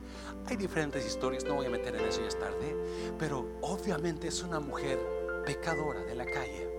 Hay 0.45 0.55
diferentes 0.55 1.05
historias, 1.05 1.43
no 1.43 1.55
voy 1.55 1.65
a 1.65 1.69
meter 1.69 1.97
en 1.97 2.05
eso 2.05 2.21
ya 2.21 2.27
es 2.27 2.39
tarde, 2.39 2.77
pero 3.19 3.59
obviamente 3.61 4.29
es 4.29 4.41
una 4.41 4.61
mujer 4.61 5.20
pecadora 5.43 6.03
de 6.03 6.15
la 6.15 6.25
calle. 6.25 6.69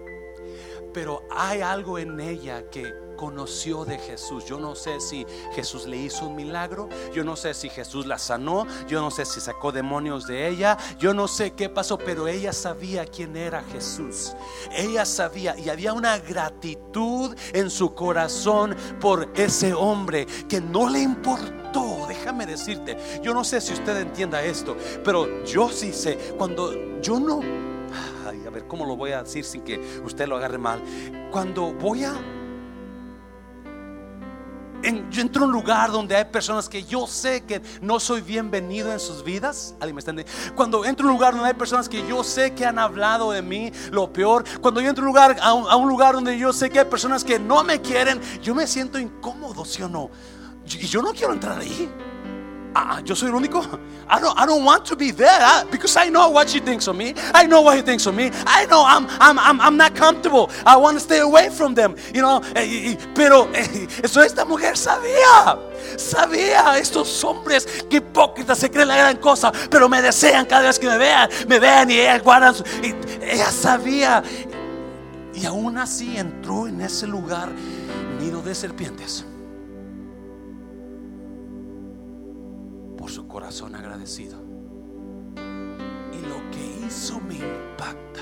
Pero 0.93 1.23
hay 1.31 1.63
algo 1.63 1.99
en 1.99 2.21
ella 2.21 2.69
que 2.71 2.93
conoció 3.17 3.85
de 3.85 3.99
Jesús. 3.99 4.45
Yo 4.47 4.59
no 4.59 4.75
sé 4.75 5.01
si 5.01 5.25
Jesús 5.55 5.87
le 5.87 5.97
hizo 5.97 6.27
un 6.27 6.35
milagro, 6.35 6.89
yo 7.15 7.25
no 7.25 7.37
sé 7.37 7.55
si 7.55 7.69
Jesús 7.69 8.05
la 8.05 8.19
sanó, 8.19 8.67
yo 8.89 9.01
no 9.01 9.11
sé 9.11 9.25
si 9.25 9.41
sacó 9.41 9.71
demonios 9.71 10.27
de 10.27 10.49
ella, 10.49 10.77
yo 10.99 11.15
no 11.15 11.29
sé 11.29 11.53
qué 11.53 11.69
pasó, 11.69 11.99
pero 11.99 12.27
ella 12.27 12.53
sabía 12.53 13.07
quién 13.07 13.37
era 13.37 13.63
Jesús. 13.63 14.35
Ella 14.73 15.05
sabía 15.05 15.57
y 15.57 15.69
había 15.69 15.93
una 15.93 16.19
gratitud 16.19 17.37
en 17.53 17.71
su 17.71 17.95
corazón 17.95 18.77
por 19.01 19.31
ese 19.35 19.73
hombre 19.73 20.27
que 20.49 20.61
no 20.61 20.89
le 20.89 21.01
importó. 21.01 22.07
Déjame 22.09 22.45
decirte, 22.45 22.99
yo 23.23 23.33
no 23.33 23.45
sé 23.45 23.61
si 23.61 23.73
usted 23.73 23.97
entienda 23.99 24.43
esto, 24.43 24.77
pero 25.05 25.45
yo 25.45 25.71
sí 25.71 25.93
sé, 25.93 26.19
cuando 26.37 27.01
yo 27.01 27.19
no 27.19 27.72
a 28.47 28.51
ver 28.51 28.67
cómo 28.67 28.85
lo 28.85 28.97
voy 28.97 29.13
a 29.13 29.23
decir 29.23 29.45
sin 29.45 29.63
que 29.63 30.01
usted 30.05 30.27
lo 30.27 30.37
agarre 30.37 30.59
mal. 30.59 30.83
Cuando 31.31 31.73
voy 31.73 32.05
a 32.05 32.15
yo 35.11 35.21
entro 35.21 35.45
a 35.45 35.47
un 35.47 35.53
lugar 35.53 35.93
donde 35.93 36.17
hay 36.17 36.25
personas 36.25 36.69
que 36.69 36.83
yo 36.83 37.07
sé 37.07 37.45
que 37.45 37.63
no 37.81 38.01
soy 38.01 38.21
bienvenido 38.21 38.93
en 38.93 38.99
sus 38.99 39.23
vidas. 39.23 39.75
¿Alguien 39.81 39.95
me 39.95 40.01
entiende? 40.01 40.27
Cuando 40.55 40.85
entro 40.85 41.07
a 41.07 41.11
un 41.11 41.17
lugar 41.17 41.35
donde 41.35 41.49
hay 41.49 41.55
personas 41.55 41.89
que 41.89 42.07
yo 42.09 42.25
sé 42.25 42.55
que 42.55 42.67
han 42.67 42.79
hablado 42.79 43.31
de 43.31 43.43
mí 43.43 43.71
lo 43.91 44.13
peor. 44.13 44.45
Cuando 44.61 44.81
yo 44.81 44.89
entro 44.89 45.05
a 45.05 45.07
un 45.07 45.13
lugar, 45.13 45.37
a 45.41 45.77
un, 45.77 45.89
lugar 45.89 46.15
donde 46.15 46.37
yo 46.39 46.53
sé 46.53 46.71
que 46.71 46.81
hay 46.81 46.87
personas 46.87 47.23
que 47.23 47.39
no 47.39 47.63
me 47.63 47.81
quieren, 47.81 48.21
yo 48.43 48.55
me 48.55 48.67
siento 48.67 48.99
incómodo, 48.99 49.65
¿sí 49.65 49.83
o 49.83 49.89
no? 49.89 50.11
Y 50.67 50.87
yo 50.87 51.03
no 51.03 51.13
quiero 51.13 51.33
entrar 51.33 51.61
ahí. 51.61 51.91
Ah, 52.75 53.01
yo 53.05 53.15
soy 53.15 53.29
el 53.29 53.35
único. 53.35 53.63
I 54.09 54.19
don't, 54.19 54.39
I 54.39 54.47
don't 54.47 54.65
want 54.65 54.85
to 54.87 54.97
be 54.97 55.11
there 55.11 55.65
because 55.71 55.97
I 55.97 56.09
know 56.09 56.31
what 56.31 56.49
she 56.49 56.61
thinks 56.61 56.89
of 56.89 56.97
me. 56.97 57.15
I 57.35 57.47
know 57.47 57.61
what 57.61 57.77
he 57.77 57.83
thinks 57.83 58.07
of 58.07 58.15
me. 58.15 58.31
I 58.47 58.67
know 58.67 58.85
I'm, 58.85 59.07
I'm, 59.21 59.39
I'm, 59.39 59.61
I'm 59.61 59.77
not 59.77 59.95
comfortable. 59.95 60.51
I 60.65 60.77
want 60.77 60.97
to 60.97 61.01
stay 61.01 61.19
away 61.19 61.51
from 61.51 61.75
them. 61.75 61.97
You 62.15 62.23
know, 62.23 62.41
eh, 62.57 62.97
pero 63.15 63.49
eh, 63.53 63.87
eso 64.03 64.23
esta 64.23 64.45
mujer 64.45 64.77
sabía. 64.77 65.59
Sabía 65.97 66.79
estos 66.79 67.23
hombres 67.25 67.67
que 67.91 67.99
hipócritas 67.99 68.59
se 68.59 68.71
creen 68.71 68.89
la 68.89 68.97
gran 68.97 69.17
cosa, 69.19 69.53
pero 69.71 69.89
me 69.89 70.01
desean 70.01 70.47
cada 70.47 70.63
vez 70.63 70.79
que 70.79 70.87
me 70.87 70.97
vean, 70.97 71.29
me 71.49 71.59
vean 71.59 71.91
y 71.91 72.01
ellas 72.01 72.23
guardan. 72.23 72.55
y 72.83 72.95
ella 73.25 73.51
sabía. 73.51 74.23
Y 75.35 75.45
aún 75.45 75.77
así 75.79 76.17
entró 76.17 76.67
en 76.67 76.81
ese 76.81 77.07
lugar 77.07 77.51
nido 78.21 78.41
de 78.43 78.55
serpientes. 78.55 79.25
Por 83.03 83.11
su 83.11 83.27
corazón 83.27 83.75
agradecido. 83.75 84.39
Y 86.13 86.25
lo 86.25 86.51
que 86.53 86.87
hizo 86.87 87.19
me 87.19 87.35
impacta. 87.35 88.21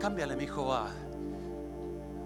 Cámbiale, 0.00 0.36
mi 0.36 0.44
hijo, 0.44 0.72
a. 0.72 0.88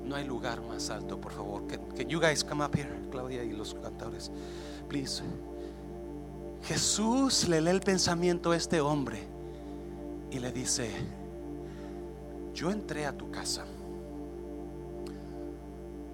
No 0.04 0.14
hay 0.14 0.24
lugar 0.24 0.62
más 0.62 0.88
alto, 0.88 1.20
por 1.20 1.32
favor. 1.32 1.66
Can, 1.66 2.08
you 2.08 2.20
guys 2.20 2.44
come 2.44 2.64
up 2.64 2.76
here, 2.76 2.88
Claudia 3.10 3.42
y 3.42 3.50
los 3.50 3.74
cantadores, 3.74 4.30
please. 4.88 5.24
Jesús 6.62 7.48
le 7.48 7.60
lee 7.60 7.70
el 7.70 7.80
pensamiento 7.80 8.52
a 8.52 8.56
este 8.56 8.80
hombre 8.80 9.18
y 10.30 10.38
le 10.38 10.52
dice: 10.52 10.92
Yo 12.54 12.70
entré 12.70 13.04
a 13.04 13.18
tu 13.18 13.32
casa, 13.32 13.64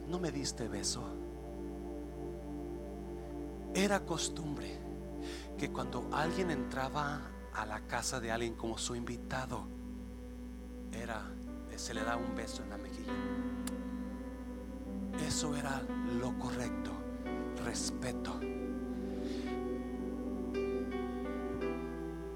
no 0.08 0.18
me 0.18 0.30
diste 0.30 0.68
beso 0.68 1.20
era 3.74 4.04
costumbre 4.04 4.78
que 5.58 5.70
cuando 5.70 6.08
alguien 6.12 6.50
entraba 6.50 7.20
a 7.52 7.66
la 7.66 7.80
casa 7.80 8.20
de 8.20 8.32
alguien 8.32 8.54
como 8.54 8.78
su 8.78 8.96
invitado, 8.96 9.66
era, 10.92 11.22
se 11.76 11.94
le 11.94 12.02
da 12.02 12.16
un 12.16 12.34
beso 12.34 12.62
en 12.62 12.70
la 12.70 12.78
mejilla. 12.78 13.12
Eso 15.26 15.54
era 15.54 15.82
lo 16.18 16.38
correcto, 16.38 16.92
respeto. 17.64 18.40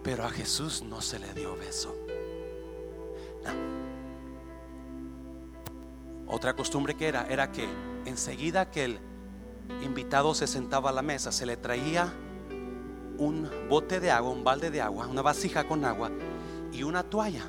Pero 0.02 0.24
a 0.24 0.30
Jesús 0.30 0.82
no 0.82 1.00
se 1.00 1.18
le 1.18 1.32
dio 1.32 1.56
beso. 1.56 1.96
Otra 6.26 6.54
costumbre 6.54 6.94
que 6.94 7.08
era, 7.08 7.26
era 7.28 7.52
que 7.52 7.66
enseguida 8.04 8.70
que 8.70 8.84
el 8.84 9.00
invitado 9.82 10.34
se 10.34 10.46
sentaba 10.46 10.90
a 10.90 10.92
la 10.92 11.02
mesa, 11.02 11.32
se 11.32 11.46
le 11.46 11.56
traía 11.56 12.12
un 13.18 13.48
bote 13.68 14.00
de 14.00 14.10
agua, 14.10 14.30
un 14.30 14.44
balde 14.44 14.70
de 14.70 14.80
agua, 14.80 15.06
una 15.06 15.22
vasija 15.22 15.64
con 15.64 15.84
agua 15.84 16.10
y 16.72 16.82
una 16.82 17.02
toalla 17.02 17.44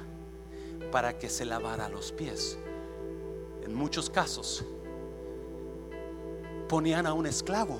para 0.92 1.18
que 1.18 1.30
se 1.30 1.46
lavara 1.46 1.90
los 1.90 2.12
pies. 2.12 2.58
En 3.64 3.74
muchos 3.74 4.10
casos 4.10 4.64
ponían 6.70 7.08
a 7.08 7.14
un 7.14 7.26
esclavo 7.26 7.80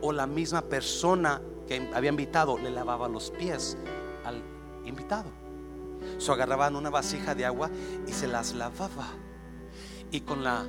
o 0.00 0.12
la 0.12 0.26
misma 0.26 0.62
persona 0.62 1.40
que 1.66 1.90
había 1.94 2.10
invitado 2.10 2.58
le 2.58 2.70
lavaba 2.70 3.08
los 3.08 3.30
pies 3.30 3.76
al 4.24 4.42
invitado. 4.84 5.30
So 6.18 6.32
agarraban 6.32 6.76
una 6.76 6.90
vasija 6.90 7.34
de 7.34 7.44
agua 7.44 7.70
y 8.06 8.12
se 8.12 8.26
las 8.26 8.54
lavaba. 8.54 9.08
Y 10.10 10.20
con 10.20 10.44
la 10.44 10.66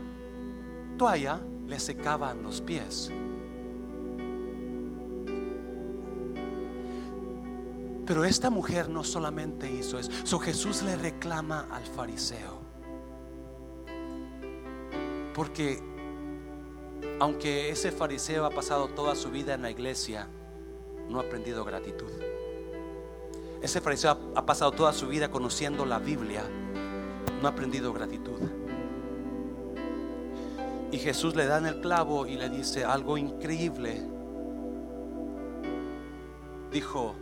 toalla 0.97 1.39
le 1.73 1.79
secaban 1.79 2.43
los 2.43 2.61
pies. 2.61 3.11
Pero 8.05 8.25
esta 8.25 8.51
mujer 8.51 8.89
no 8.89 9.03
solamente 9.03 9.71
hizo 9.71 9.97
eso. 9.97 10.11
So 10.23 10.37
Jesús 10.37 10.83
le 10.83 10.95
reclama 10.95 11.67
al 11.71 11.83
fariseo. 11.83 12.61
Porque 15.33 15.81
aunque 17.19 17.71
ese 17.71 17.91
fariseo 17.91 18.45
ha 18.45 18.51
pasado 18.51 18.89
toda 18.89 19.15
su 19.15 19.31
vida 19.31 19.55
en 19.55 19.63
la 19.63 19.71
iglesia, 19.71 20.27
no 21.09 21.19
ha 21.19 21.23
aprendido 21.23 21.65
gratitud. 21.65 22.11
Ese 23.63 23.81
fariseo 23.81 24.15
ha 24.35 24.45
pasado 24.45 24.73
toda 24.73 24.93
su 24.93 25.07
vida 25.07 25.31
conociendo 25.31 25.87
la 25.87 25.97
Biblia, 25.97 26.43
no 27.41 27.47
ha 27.47 27.51
aprendido 27.51 27.93
gratitud. 27.93 28.62
Y 30.93 30.99
Jesús 30.99 31.35
le 31.35 31.47
da 31.47 31.57
en 31.57 31.65
el 31.65 31.81
clavo 31.81 32.27
y 32.27 32.35
le 32.35 32.51
dice 32.51 32.85
algo 32.85 33.17
increíble. 33.17 33.99
Dijo, 36.71 37.15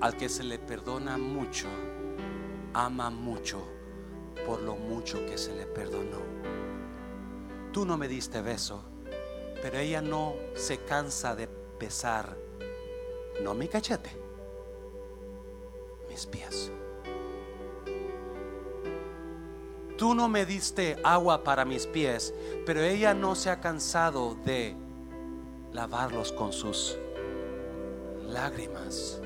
al 0.00 0.16
que 0.16 0.30
se 0.30 0.42
le 0.44 0.58
perdona 0.58 1.18
mucho, 1.18 1.66
ama 2.72 3.10
mucho 3.10 3.62
por 4.46 4.62
lo 4.62 4.76
mucho 4.76 5.26
que 5.26 5.36
se 5.36 5.54
le 5.54 5.66
perdonó. 5.66 6.22
Tú 7.70 7.84
no 7.84 7.98
me 7.98 8.08
diste 8.08 8.40
beso, 8.40 8.82
pero 9.60 9.76
ella 9.76 10.00
no 10.00 10.32
se 10.54 10.78
cansa 10.78 11.36
de 11.36 11.50
besar, 11.78 12.34
no 13.42 13.52
mi 13.52 13.68
cachete, 13.68 14.10
mis 16.08 16.24
pies. 16.24 16.72
Tú 19.98 20.14
no 20.14 20.28
me 20.28 20.46
diste 20.46 20.96
agua 21.02 21.42
para 21.42 21.64
mis 21.64 21.86
pies, 21.86 22.32
pero 22.64 22.80
ella 22.82 23.14
no 23.14 23.34
se 23.34 23.50
ha 23.50 23.60
cansado 23.60 24.36
de 24.44 24.76
lavarlos 25.72 26.30
con 26.30 26.52
sus 26.52 26.96
lágrimas. 28.28 29.20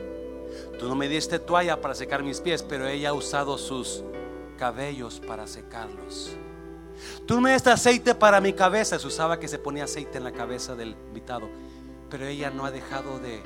Tú 0.79 0.89
no 0.89 0.95
me 0.95 1.09
diste 1.09 1.39
toalla 1.39 1.79
para 1.81 1.95
secar 1.95 2.23
mis 2.23 2.41
pies, 2.41 2.63
pero 2.63 2.89
ella 2.89 3.11
ha 3.11 3.13
usado 3.13 3.59
sus 3.59 4.03
cabellos 4.57 5.21
para 5.21 5.47
secarlos. 5.47 6.31
Tú 7.27 7.39
me 7.41 7.53
diste 7.53 7.71
aceite 7.71 8.15
para 8.15 8.41
mi 8.41 8.55
cabeza. 8.55 8.99
Se 8.99 9.07
usaba 9.07 9.39
que 9.39 9.49
se 9.49 9.59
ponía 9.59 9.85
aceite 9.85 10.17
en 10.17 10.25
la 10.25 10.33
cabeza 10.33 10.75
del 10.75 10.97
invitado. 11.09 11.51
Pero 12.09 12.27
ella 12.27 12.51
no 12.51 12.65
ha 12.65 12.71
dejado 12.71 13.19
de 13.19 13.43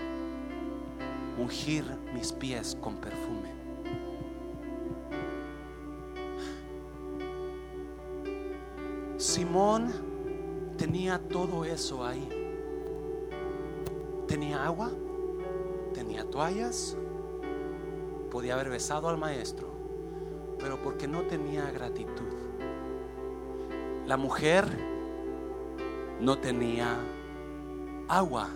ungir 1.39 1.85
mis 2.15 2.33
pies 2.33 2.77
con 2.81 2.97
perfume. 2.97 3.56
Simón 9.37 9.93
tenía 10.79 11.19
todo 11.19 11.67
eso 11.67 12.03
ahí. 12.03 12.27
Tenía 14.27 14.65
agua, 14.65 14.91
tenía 15.93 16.25
toallas, 16.25 16.97
podía 18.31 18.55
haber 18.55 18.71
besado 18.71 19.11
al 19.11 19.19
maestro, 19.19 19.69
pero 20.59 20.83
porque 20.83 21.07
no 21.07 21.21
tenía 21.25 21.71
gratitud. 21.71 22.33
La 24.07 24.17
mujer 24.17 24.65
no 26.19 26.39
tenía 26.39 26.97
agua, 28.09 28.49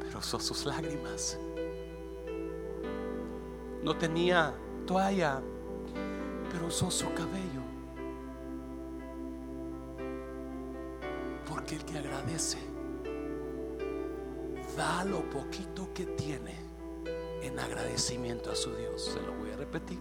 pero 0.00 0.20
son 0.20 0.42
sus 0.42 0.66
lágrimas. 0.66 1.38
No 3.82 3.96
tenía 3.96 4.52
toalla, 4.84 5.40
pero 6.52 6.66
usó 6.66 6.90
su 6.90 7.06
cabello. 7.14 7.62
Porque 11.48 11.76
el 11.76 11.84
que 11.84 11.98
agradece 11.98 12.58
da 14.76 15.04
lo 15.04 15.28
poquito 15.30 15.92
que 15.94 16.04
tiene 16.04 16.54
en 17.42 17.58
agradecimiento 17.58 18.52
a 18.52 18.54
su 18.54 18.74
Dios. 18.74 19.02
Se 19.02 19.20
lo 19.20 19.32
voy 19.38 19.50
a 19.50 19.56
repetir. 19.56 19.98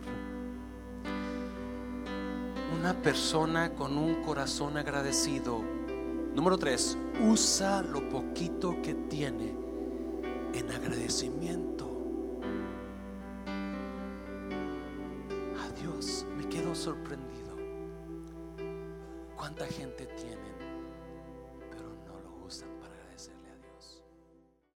Una 2.77 2.93
persona 3.01 3.73
con 3.73 3.97
un 3.97 4.23
corazón 4.23 4.77
agradecido, 4.77 5.61
número 6.35 6.57
tres, 6.57 6.97
usa 7.29 7.81
lo 7.81 8.07
poquito 8.09 8.81
que 8.81 8.93
tiene 8.93 9.55
en 10.53 10.71
agradecimiento. 10.71 11.90
Sorprendido. 16.81 17.55
¿Cuánta 19.37 19.67
gente 19.67 20.07
tiene 20.07 20.50